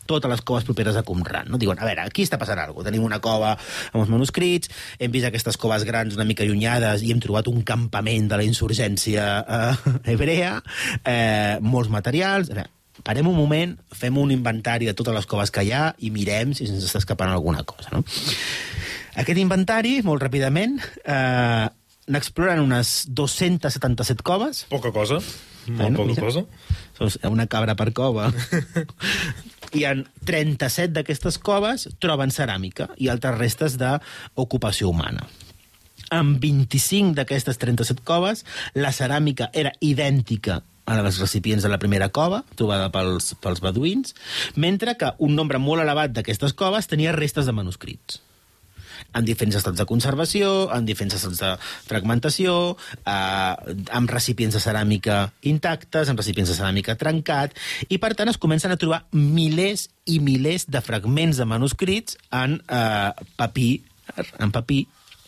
totes 0.10 0.30
les 0.32 0.42
coves 0.42 0.66
properes 0.68 0.96
a 1.00 1.04
Qumran. 1.08 1.48
No? 1.52 1.58
Diuen, 1.62 1.80
a 1.80 1.86
veure, 1.88 2.06
aquí 2.08 2.24
està 2.26 2.38
passant 2.42 2.60
alguna 2.60 2.82
cosa. 2.84 2.90
Tenim 2.92 3.06
una 3.08 3.20
cova 3.24 3.54
amb 3.56 4.02
els 4.04 4.12
manuscrits, 4.12 4.70
hem 5.00 5.12
vist 5.14 5.28
aquestes 5.30 5.58
coves 5.58 5.84
grans 5.88 6.16
una 6.18 6.26
mica 6.28 6.44
allunyades 6.44 7.04
i 7.04 7.12
hem 7.14 7.20
trobat 7.24 7.48
un 7.52 7.62
campament 7.68 8.28
de 8.32 8.38
la 8.40 8.46
insurgència 8.48 9.28
eh, 9.44 9.92
hebrea, 10.14 10.62
eh, 11.04 11.58
molts 11.62 11.90
materials... 11.94 12.50
A 12.54 12.58
veure, 12.60 12.70
parem 13.04 13.26
un 13.28 13.36
moment, 13.36 13.72
fem 13.98 14.18
un 14.22 14.30
inventari 14.32 14.86
de 14.86 14.94
totes 14.94 15.16
les 15.16 15.26
coves 15.28 15.50
que 15.52 15.64
hi 15.66 15.72
ha 15.74 15.88
i 16.06 16.12
mirem 16.14 16.52
si 16.56 16.68
se'ns 16.70 16.86
està 16.86 17.02
escapant 17.02 17.32
alguna 17.34 17.64
cosa. 17.68 17.90
No? 17.92 18.04
Aquest 19.20 19.40
inventari, 19.42 19.98
molt 20.06 20.22
ràpidament, 20.24 20.78
eh, 21.06 21.66
n'exploren 22.14 22.62
unes 22.62 22.94
277 23.10 24.24
coves, 24.26 24.66
Poca 24.70 24.92
cosa. 24.94 25.20
Molt 25.64 25.80
Bueno, 25.80 25.98
poca 25.98 26.10
mira. 26.10 26.22
cosa. 26.22 27.20
Una 27.30 27.46
cabra 27.48 27.74
per 27.80 27.94
cova. 27.96 28.26
I 29.74 29.86
en 29.90 30.04
37 30.28 30.94
d'aquestes 30.94 31.40
coves 31.42 31.88
troben 32.04 32.34
ceràmica 32.34 32.92
i 33.02 33.10
altres 33.10 33.38
restes 33.40 33.78
d'ocupació 33.82 34.92
humana. 34.92 35.26
En 36.14 36.36
25 36.42 37.16
d'aquestes 37.18 37.58
37 37.62 38.04
coves, 38.06 38.44
la 38.78 38.92
ceràmica 38.94 39.50
era 39.54 39.74
idèntica 39.82 40.62
a 40.86 40.98
la 40.98 41.06
dels 41.06 41.22
recipients 41.24 41.64
de 41.64 41.72
la 41.72 41.80
primera 41.80 42.10
cova, 42.14 42.44
trobada 42.60 42.92
pels, 42.94 43.34
pels 43.42 43.64
beduïns, 43.64 44.14
mentre 44.56 44.98
que 45.00 45.14
un 45.24 45.34
nombre 45.38 45.62
molt 45.64 45.82
elevat 45.82 46.14
d'aquestes 46.14 46.54
coves 46.60 46.92
tenia 46.92 47.16
restes 47.16 47.48
de 47.48 47.56
manuscrits 47.56 48.20
en 49.14 49.26
diferents 49.28 49.58
estats 49.60 49.80
de 49.80 49.88
conservació, 49.90 50.54
en 50.76 50.88
diferents 50.88 51.18
estats 51.18 51.42
de 51.42 51.52
fragmentació, 51.90 52.56
eh, 53.04 53.76
amb 54.00 54.14
recipients 54.14 54.56
de 54.56 54.64
ceràmica 54.64 55.20
intactes, 55.50 56.10
amb 56.10 56.20
recipients 56.20 56.54
de 56.54 56.58
ceràmica 56.58 56.98
trencat, 57.00 57.56
i 57.90 58.00
per 58.00 58.14
tant 58.18 58.32
es 58.32 58.40
comencen 58.42 58.74
a 58.74 58.80
trobar 58.80 59.04
milers 59.12 59.90
i 60.06 60.20
milers 60.20 60.68
de 60.68 60.82
fragments 60.84 61.40
de 61.40 61.48
manuscrits 61.50 62.18
en 62.32 62.60
eh, 62.68 63.12
papir, 63.38 63.84
en 64.40 64.52
papir 64.52 64.86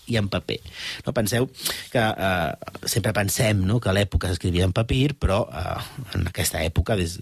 i 0.08 0.18
en 0.18 0.30
paper. 0.30 0.60
No? 1.06 1.14
Penseu 1.18 1.50
que 1.92 2.02
eh, 2.02 2.52
sempre 2.90 3.14
pensem 3.16 3.64
no, 3.66 3.80
que 3.82 3.90
a 3.90 3.96
l'època 3.96 4.30
s'escrivia 4.30 4.68
en 4.68 4.76
papir, 4.76 5.16
però 5.20 5.44
eh, 5.50 5.78
en 6.18 6.28
aquesta 6.30 6.62
època, 6.66 6.98
des 7.00 7.20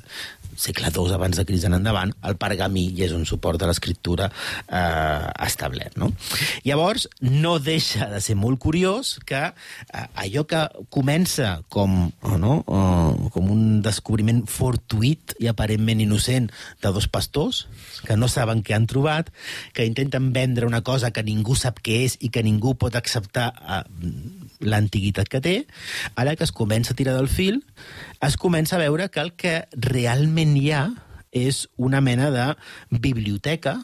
segle 0.58 0.92
II 0.94 1.14
abans 1.16 1.38
de 1.38 1.46
Cris 1.46 1.66
en 1.68 1.78
endavant, 1.78 2.14
el 2.26 2.38
pergamí 2.40 2.86
ja 2.98 3.08
és 3.08 3.16
un 3.16 3.26
suport 3.30 3.60
de 3.62 3.70
l'escriptura 3.70 4.30
eh, 4.68 5.28
establert. 5.46 5.98
No? 5.98 6.12
Llavors, 6.68 7.08
no 7.22 7.58
deixa 7.64 8.10
de 8.12 8.22
ser 8.24 8.36
molt 8.40 8.62
curiós 8.64 9.18
que 9.28 9.42
eh, 9.50 10.06
allò 10.26 10.46
que 10.50 10.64
comença 10.94 11.60
com, 11.74 12.12
o 12.22 12.38
no, 12.42 12.60
eh, 12.64 13.30
com 13.34 13.52
un 13.54 13.82
descobriment 13.86 14.44
fortuït 14.50 15.36
i 15.44 15.50
aparentment 15.52 16.04
innocent 16.04 16.50
de 16.84 16.94
dos 16.94 17.08
pastors 17.08 17.66
que 18.04 18.18
no 18.20 18.28
saben 18.32 18.64
què 18.66 18.76
han 18.76 18.88
trobat, 18.90 19.30
que 19.74 19.88
intenten 19.88 20.32
vendre 20.36 20.68
una 20.68 20.84
cosa 20.84 21.12
que 21.16 21.24
ningú 21.24 21.56
sap 21.60 21.80
què 21.84 22.04
és 22.08 22.18
i 22.22 22.30
que 22.34 22.44
ningú 22.46 22.76
pot 22.80 22.96
acceptar 23.00 23.52
eh, 23.54 23.84
l'antiguitat 24.64 25.30
que 25.30 25.42
té, 25.44 25.56
ara 26.16 26.36
que 26.36 26.48
es 26.48 26.54
comença 26.56 26.94
a 26.94 27.00
tirar 27.00 27.18
del 27.18 27.30
fil, 27.32 27.62
es 28.24 28.38
comença 28.40 28.78
a 28.78 28.84
veure 28.84 29.10
que 29.12 29.24
el 29.24 29.34
que 29.40 29.58
realment 29.76 30.56
hi 30.60 30.72
ha 30.74 30.86
és 31.34 31.68
una 31.82 32.02
mena 32.02 32.30
de 32.32 32.48
biblioteca 33.04 33.80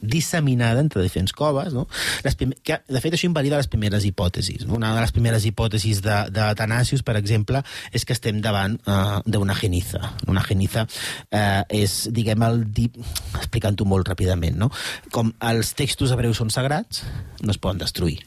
disseminada 0.00 0.80
entre 0.80 1.02
diferents 1.02 1.32
coves, 1.32 1.74
no? 1.74 1.86
Les 2.24 2.34
prim... 2.34 2.54
que, 2.64 2.80
de 2.88 3.00
fet, 3.04 3.14
això 3.14 3.28
invalida 3.28 3.60
les 3.60 3.68
primeres 3.70 4.06
hipòtesis. 4.08 4.64
Una 4.64 4.94
de 4.96 5.02
les 5.04 5.12
primeres 5.12 5.44
hipòtesis 5.44 6.00
de, 6.04 6.16
de 6.32 6.40
Atanasius, 6.46 7.04
per 7.06 7.18
exemple, 7.20 7.62
és 7.92 8.06
que 8.08 8.16
estem 8.16 8.40
davant 8.40 8.78
uh, 8.88 9.20
d'una 9.28 9.56
geniza. 9.58 10.00
Una 10.30 10.44
geniza 10.46 10.86
uh, 10.88 11.62
és, 11.68 12.02
diguem, 12.16 12.46
el... 12.48 12.64
Di... 12.72 12.88
explicant-ho 13.42 13.84
molt 13.88 14.08
ràpidament, 14.08 14.56
no? 14.60 14.70
Com 15.12 15.34
els 15.52 15.74
textos 15.76 16.16
hebreus 16.16 16.40
són 16.40 16.52
sagrats, 16.54 17.04
no 17.44 17.52
es 17.52 17.60
poden 17.60 17.84
destruir. 17.84 18.18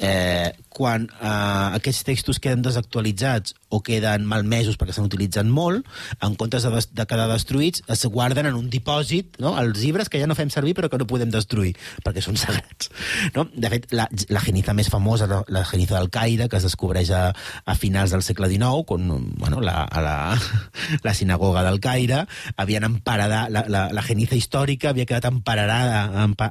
Eh, 0.00 0.48
quan 0.80 1.04
eh, 1.12 1.76
aquests 1.76 2.06
textos 2.08 2.40
queden 2.40 2.64
desactualitzats 2.64 3.52
o 3.68 3.82
queden 3.84 4.24
malmesos 4.28 4.78
perquè 4.80 4.94
s'han 4.96 5.08
utilitzat 5.10 5.48
molt, 5.48 5.84
en 6.24 6.36
comptes 6.40 6.64
de, 6.64 6.82
de 6.96 7.06
quedar 7.08 7.28
destruïts, 7.30 7.84
es 7.92 8.06
guarden 8.08 8.48
en 8.48 8.56
un 8.56 8.70
dipòsit, 8.72 9.36
no? 9.44 9.52
els 9.60 9.82
llibres 9.82 10.08
que 10.08 10.20
ja 10.22 10.28
no 10.30 10.38
fem 10.38 10.50
servir 10.52 10.74
però 10.78 10.88
que 10.90 11.00
no 11.00 11.08
podem 11.10 11.30
destruir, 11.32 11.74
perquè 12.06 12.24
són 12.24 12.40
sagrats. 12.40 12.90
No? 13.36 13.46
De 13.52 13.70
fet, 13.72 13.90
la, 13.96 14.08
la 14.32 14.42
geniza 14.44 14.74
més 14.76 14.90
famosa, 14.92 15.28
la, 15.30 15.42
la 15.52 15.64
geniza 15.68 15.98
del 15.98 16.10
Caire, 16.14 16.48
que 16.48 16.58
es 16.58 16.66
descobreix 16.66 17.12
a, 17.14 17.22
a 17.30 17.78
finals 17.78 18.16
del 18.16 18.24
segle 18.26 18.48
XIX, 18.50 18.84
quan 18.88 19.08
bueno, 19.38 19.60
la, 19.60 19.84
a 19.84 20.04
la, 20.04 20.16
la 21.06 21.14
sinagoga 21.16 21.64
del 21.66 21.80
Caire 21.84 22.24
havien 22.56 22.88
emparedat, 22.88 23.52
la, 23.52 23.66
la, 23.68 23.88
la 23.92 24.06
geniza 24.06 24.38
històrica 24.38 24.94
havia 24.94 25.08
quedat 25.08 25.28
emparedada, 25.30 26.06
empa, 26.24 26.50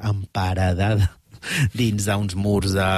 dins 1.76 2.06
d'uns 2.06 2.36
murs 2.38 2.74
de, 2.76 2.88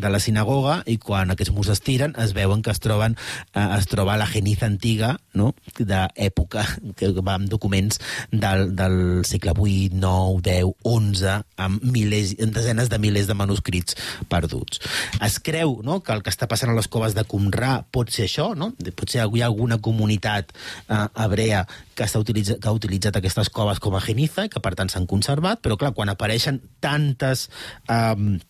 de 0.00 0.12
la 0.12 0.20
sinagoga 0.22 0.80
i 0.90 0.98
quan 1.02 1.32
aquests 1.34 1.54
murs 1.54 1.72
es 1.74 1.82
tiren 1.84 2.14
es 2.20 2.34
veuen 2.36 2.62
que 2.62 2.72
es 2.74 2.82
troben 2.82 3.16
eh, 3.54 3.68
es 3.78 3.88
troba 3.90 4.18
la 4.20 4.28
geniza 4.30 4.66
antiga 4.66 5.14
no? 5.34 5.52
d'època 5.78 6.64
que 6.98 7.12
va 7.20 7.36
amb 7.38 7.50
documents 7.50 8.00
del, 8.30 8.70
del 8.76 9.24
segle 9.26 9.54
8, 9.56 9.98
9, 10.00 10.40
10, 10.44 10.72
11 10.84 11.34
amb 11.64 11.84
milers, 11.94 12.34
desenes 12.38 12.90
de 12.90 12.98
milers 12.98 13.28
de 13.30 13.36
manuscrits 13.38 13.98
perduts. 14.30 14.80
Es 15.24 15.38
creu 15.42 15.78
no, 15.86 16.00
que 16.04 16.14
el 16.14 16.22
que 16.24 16.32
està 16.32 16.48
passant 16.50 16.72
a 16.72 16.76
les 16.76 16.88
coves 16.90 17.16
de 17.16 17.26
Qumrà 17.28 17.76
pot 17.94 18.10
ser 18.14 18.28
això, 18.28 18.52
no? 18.58 18.72
potser 18.96 19.24
hi 19.24 19.42
ha 19.42 19.48
alguna 19.50 19.80
comunitat 19.82 20.52
eh, 20.54 21.06
hebrea 21.24 21.64
que, 21.94 22.06
està 22.06 22.20
utilitza, 22.22 22.58
que 22.60 22.70
ha 22.70 22.76
utilitzat 22.76 23.16
aquestes 23.18 23.50
coves 23.54 23.80
com 23.82 23.96
a 23.96 24.02
geniza 24.04 24.46
i 24.46 24.52
que 24.52 24.62
per 24.62 24.74
tant 24.78 24.90
s'han 24.92 25.08
conservat, 25.10 25.62
però 25.64 25.78
clar, 25.80 25.94
quan 25.96 26.12
apareixen 26.12 26.62
tantes... 26.84 27.48
Eh, 27.88 28.40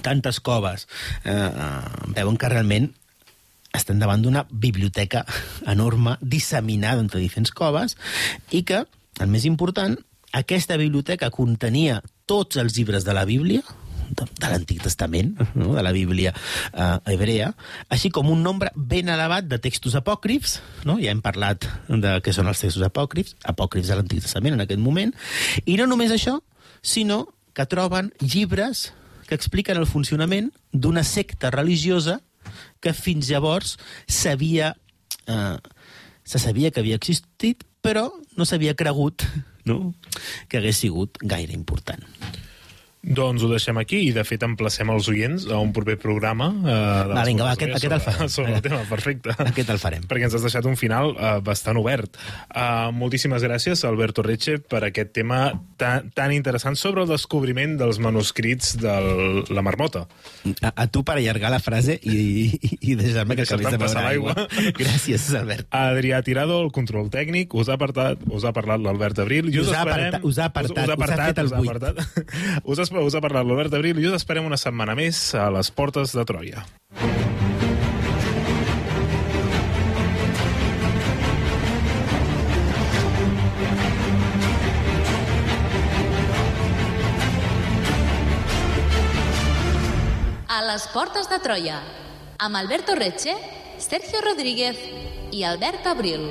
tantes 0.00 0.38
coves 0.40 0.86
eh, 1.24 1.32
eh, 1.34 2.12
veuen 2.14 2.36
que 2.38 2.48
realment 2.48 2.86
estem 3.74 3.98
davant 3.98 4.22
d'una 4.22 4.44
biblioteca 4.50 5.24
enorme 5.68 6.16
disseminada 6.20 7.02
entre 7.02 7.20
diferents 7.20 7.52
coves 7.54 7.96
i 8.54 8.62
que, 8.66 8.84
el 9.20 9.30
més 9.30 9.44
important, 9.50 9.98
aquesta 10.32 10.78
biblioteca 10.80 11.30
contenia 11.34 12.00
tots 12.30 12.58
els 12.62 12.76
llibres 12.78 13.04
de 13.06 13.14
la 13.14 13.26
Bíblia, 13.26 13.62
de, 14.16 14.26
de 14.26 14.50
l'Antic 14.50 14.82
Testament, 14.84 15.34
no? 15.54 15.74
de 15.76 15.84
la 15.84 15.92
Bíblia 15.94 16.32
eh, 16.34 16.96
hebrea, 17.12 17.50
així 17.88 18.10
com 18.14 18.30
un 18.32 18.42
nombre 18.44 18.72
ben 18.74 19.10
elevat 19.12 19.48
de 19.50 19.60
textos 19.62 19.96
apòcrifs, 19.98 20.58
no? 20.88 20.98
ja 21.02 21.14
hem 21.14 21.22
parlat 21.24 21.66
de 21.88 22.16
què 22.24 22.34
són 22.36 22.50
els 22.50 22.62
textos 22.62 22.86
apòcrifs, 22.86 23.36
apòcrifs 23.50 23.90
de 23.90 23.98
l'Antic 23.98 24.24
Testament 24.26 24.58
en 24.58 24.64
aquest 24.66 24.82
moment, 24.82 25.14
i 25.64 25.76
no 25.80 25.88
només 25.90 26.14
això, 26.14 26.38
sinó 26.82 27.26
que 27.54 27.66
troben 27.68 28.12
llibres 28.22 28.90
que 29.28 29.36
expliquen 29.38 29.78
el 29.78 29.86
funcionament 29.86 30.50
d'una 30.72 31.04
secta 31.06 31.52
religiosa 31.54 32.20
que 32.80 32.94
fins 32.96 33.30
llavors 33.30 33.76
s'havia... 34.08 34.74
Eh, 35.26 35.58
se 36.30 36.38
sabia 36.38 36.70
que 36.70 36.78
havia 36.78 36.94
existit, 36.94 37.64
però 37.82 38.04
no 38.38 38.46
s'havia 38.46 38.76
cregut 38.78 39.24
no? 39.66 39.94
que 40.48 40.60
hagués 40.60 40.78
sigut 40.84 41.18
gaire 41.22 41.56
important. 41.56 42.04
Doncs 43.02 43.40
ho 43.40 43.48
deixem 43.48 43.78
aquí 43.80 43.96
i, 44.04 44.10
de 44.12 44.20
fet, 44.28 44.42
emplacem 44.44 44.90
els 44.92 45.06
oients 45.08 45.46
a 45.48 45.56
un 45.56 45.70
proper 45.72 45.94
programa. 45.96 46.50
Eh, 46.52 46.74
Va, 47.08 47.22
vinga, 47.24 47.46
va, 47.46 47.54
aquest- 47.56 47.72
aquest 47.78 47.94
el 47.96 48.00
farem. 48.04 48.28
Sobre 48.28 48.54
el 48.58 48.60
tema, 48.60 48.82
perfecte. 48.90 49.32
Aquest 49.40 49.70
el 49.72 49.78
farem. 49.80 50.02
Perquè 50.04 50.26
ens 50.28 50.34
has 50.36 50.42
deixat 50.44 50.66
un 50.68 50.76
final 50.76 51.14
eh, 51.16 51.30
bastant 51.42 51.78
obert. 51.80 52.18
Uh, 52.52 52.90
moltíssimes 52.92 53.40
gràcies, 53.42 53.86
Alberto 53.88 54.20
Reche, 54.22 54.58
per 54.60 54.82
aquest 54.84 55.14
tema 55.16 55.46
tan, 55.80 56.10
tan 56.12 56.34
interessant 56.36 56.76
sobre 56.76 57.00
el 57.06 57.08
descobriment 57.08 57.78
dels 57.80 57.98
manuscrits 58.04 58.74
de 58.76 58.92
la 59.48 59.62
marmota. 59.64 60.04
A, 60.60 60.74
a 60.84 60.86
tu 60.92 61.00
per 61.02 61.16
allargar 61.16 61.50
la 61.56 61.62
frase 61.64 61.96
i, 62.02 62.18
i, 62.60 62.78
i 62.92 62.98
deixar-me 63.00 63.34
que 63.40 63.48
acabés 63.48 63.70
de 63.72 63.80
beure 63.80 64.04
aigua. 64.10 64.34
l'aigua. 64.36 64.74
Gràcies, 64.82 65.24
Albert. 65.40 65.70
Adrià 65.72 66.20
Tirado, 66.26 66.60
el 66.66 66.70
control 66.76 67.08
tècnic, 67.08 67.56
us 67.56 67.72
ha 67.72 67.78
apartat, 67.80 68.20
us 68.28 68.44
ha 68.44 68.52
parlat 68.52 68.84
l'Albert 68.84 69.24
Abril. 69.24 69.48
I 69.48 69.56
us, 69.64 69.72
Us 69.72 69.74
ha 69.80 69.86
apartat- 69.88 70.20
us 70.22 70.36
ha 70.38 70.50
apartat, 70.52 70.70
us, 70.70 70.76
us 70.76 70.78
ha, 70.78 70.84
us 70.84 70.90
ha 70.90 71.00
apartat, 71.00 71.26
fet 71.32 71.38
el 71.38 71.46
us 71.46 71.52
ha 71.56 71.64
apartat. 71.64 72.04
us, 72.64 72.89
ha, 72.90 73.02
us 73.06 73.14
ha 73.14 73.22
parlat 73.22 73.46
l'Albert 73.46 73.74
Abril 73.78 73.98
i 74.00 74.06
us 74.08 74.16
esperem 74.18 74.46
una 74.46 74.58
setmana 74.60 74.96
més 74.98 75.18
a 75.38 75.48
les 75.54 75.70
portes 75.70 76.14
de 76.16 76.24
Troia. 76.26 76.64
A 90.50 90.60
les 90.66 90.84
portes 90.92 91.30
de 91.30 91.38
Troia, 91.42 91.78
amb 92.38 92.58
Alberto 92.58 92.98
Reche, 92.98 93.36
Sergio 93.78 94.20
Rodríguez 94.26 94.76
i 95.32 95.46
Albert 95.46 95.86
Abril. 95.94 96.30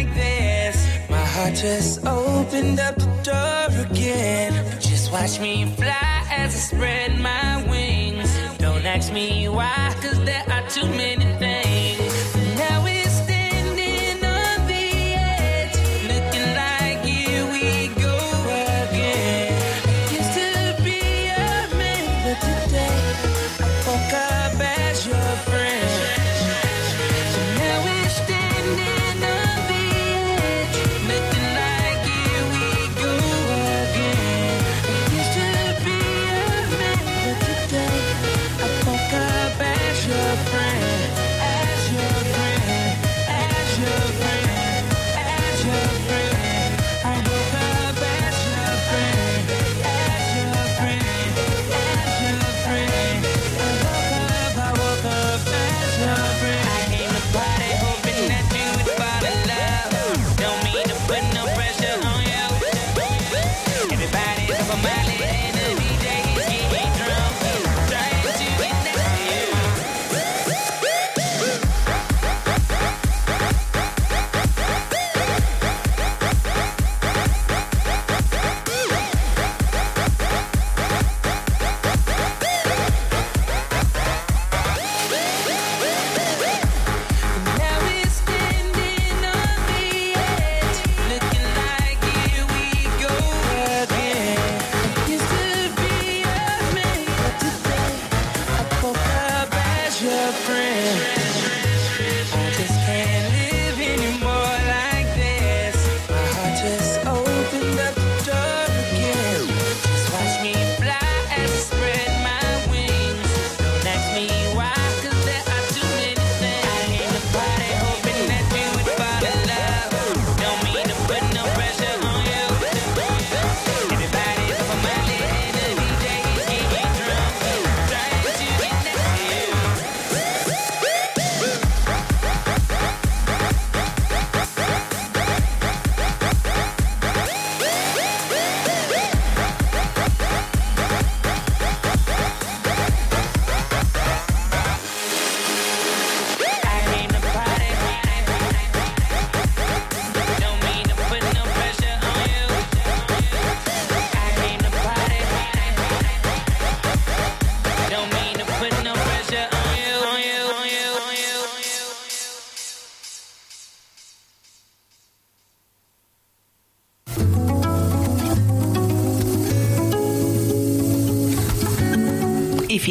heart 1.41 1.55
just 1.55 2.05
opened 2.05 2.79
up 2.79 2.95
the 2.95 3.09
door 3.23 3.85
again. 3.85 4.53
Just 4.79 5.11
watch 5.11 5.39
me 5.39 5.65
fly 5.75 6.25
as 6.29 6.55
I 6.55 6.59
spread 6.59 7.19
my 7.19 7.63
wings. 7.69 8.29
Don't 8.57 8.85
ask 8.85 9.11
me 9.11 9.47
why, 9.49 9.95
cause 10.01 10.19
there 10.23 10.45
are 10.49 10.69
too 10.69 10.87
many 10.87 11.25
things. 11.39 11.80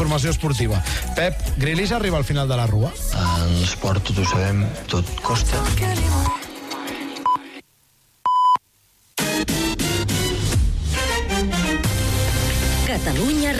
Informació 0.00 0.30
esportiva. 0.32 0.80
Pep, 1.14 1.36
Grilis 1.60 1.92
arriba 1.92 2.16
al 2.16 2.24
final 2.24 2.48
de 2.48 2.56
la 2.56 2.66
rua? 2.66 2.92
En 3.20 3.58
l'esport 3.60 4.00
tot 4.08 4.22
ho 4.22 4.28
sabem, 4.32 4.64
tot 4.88 5.12
costa. 5.20 5.60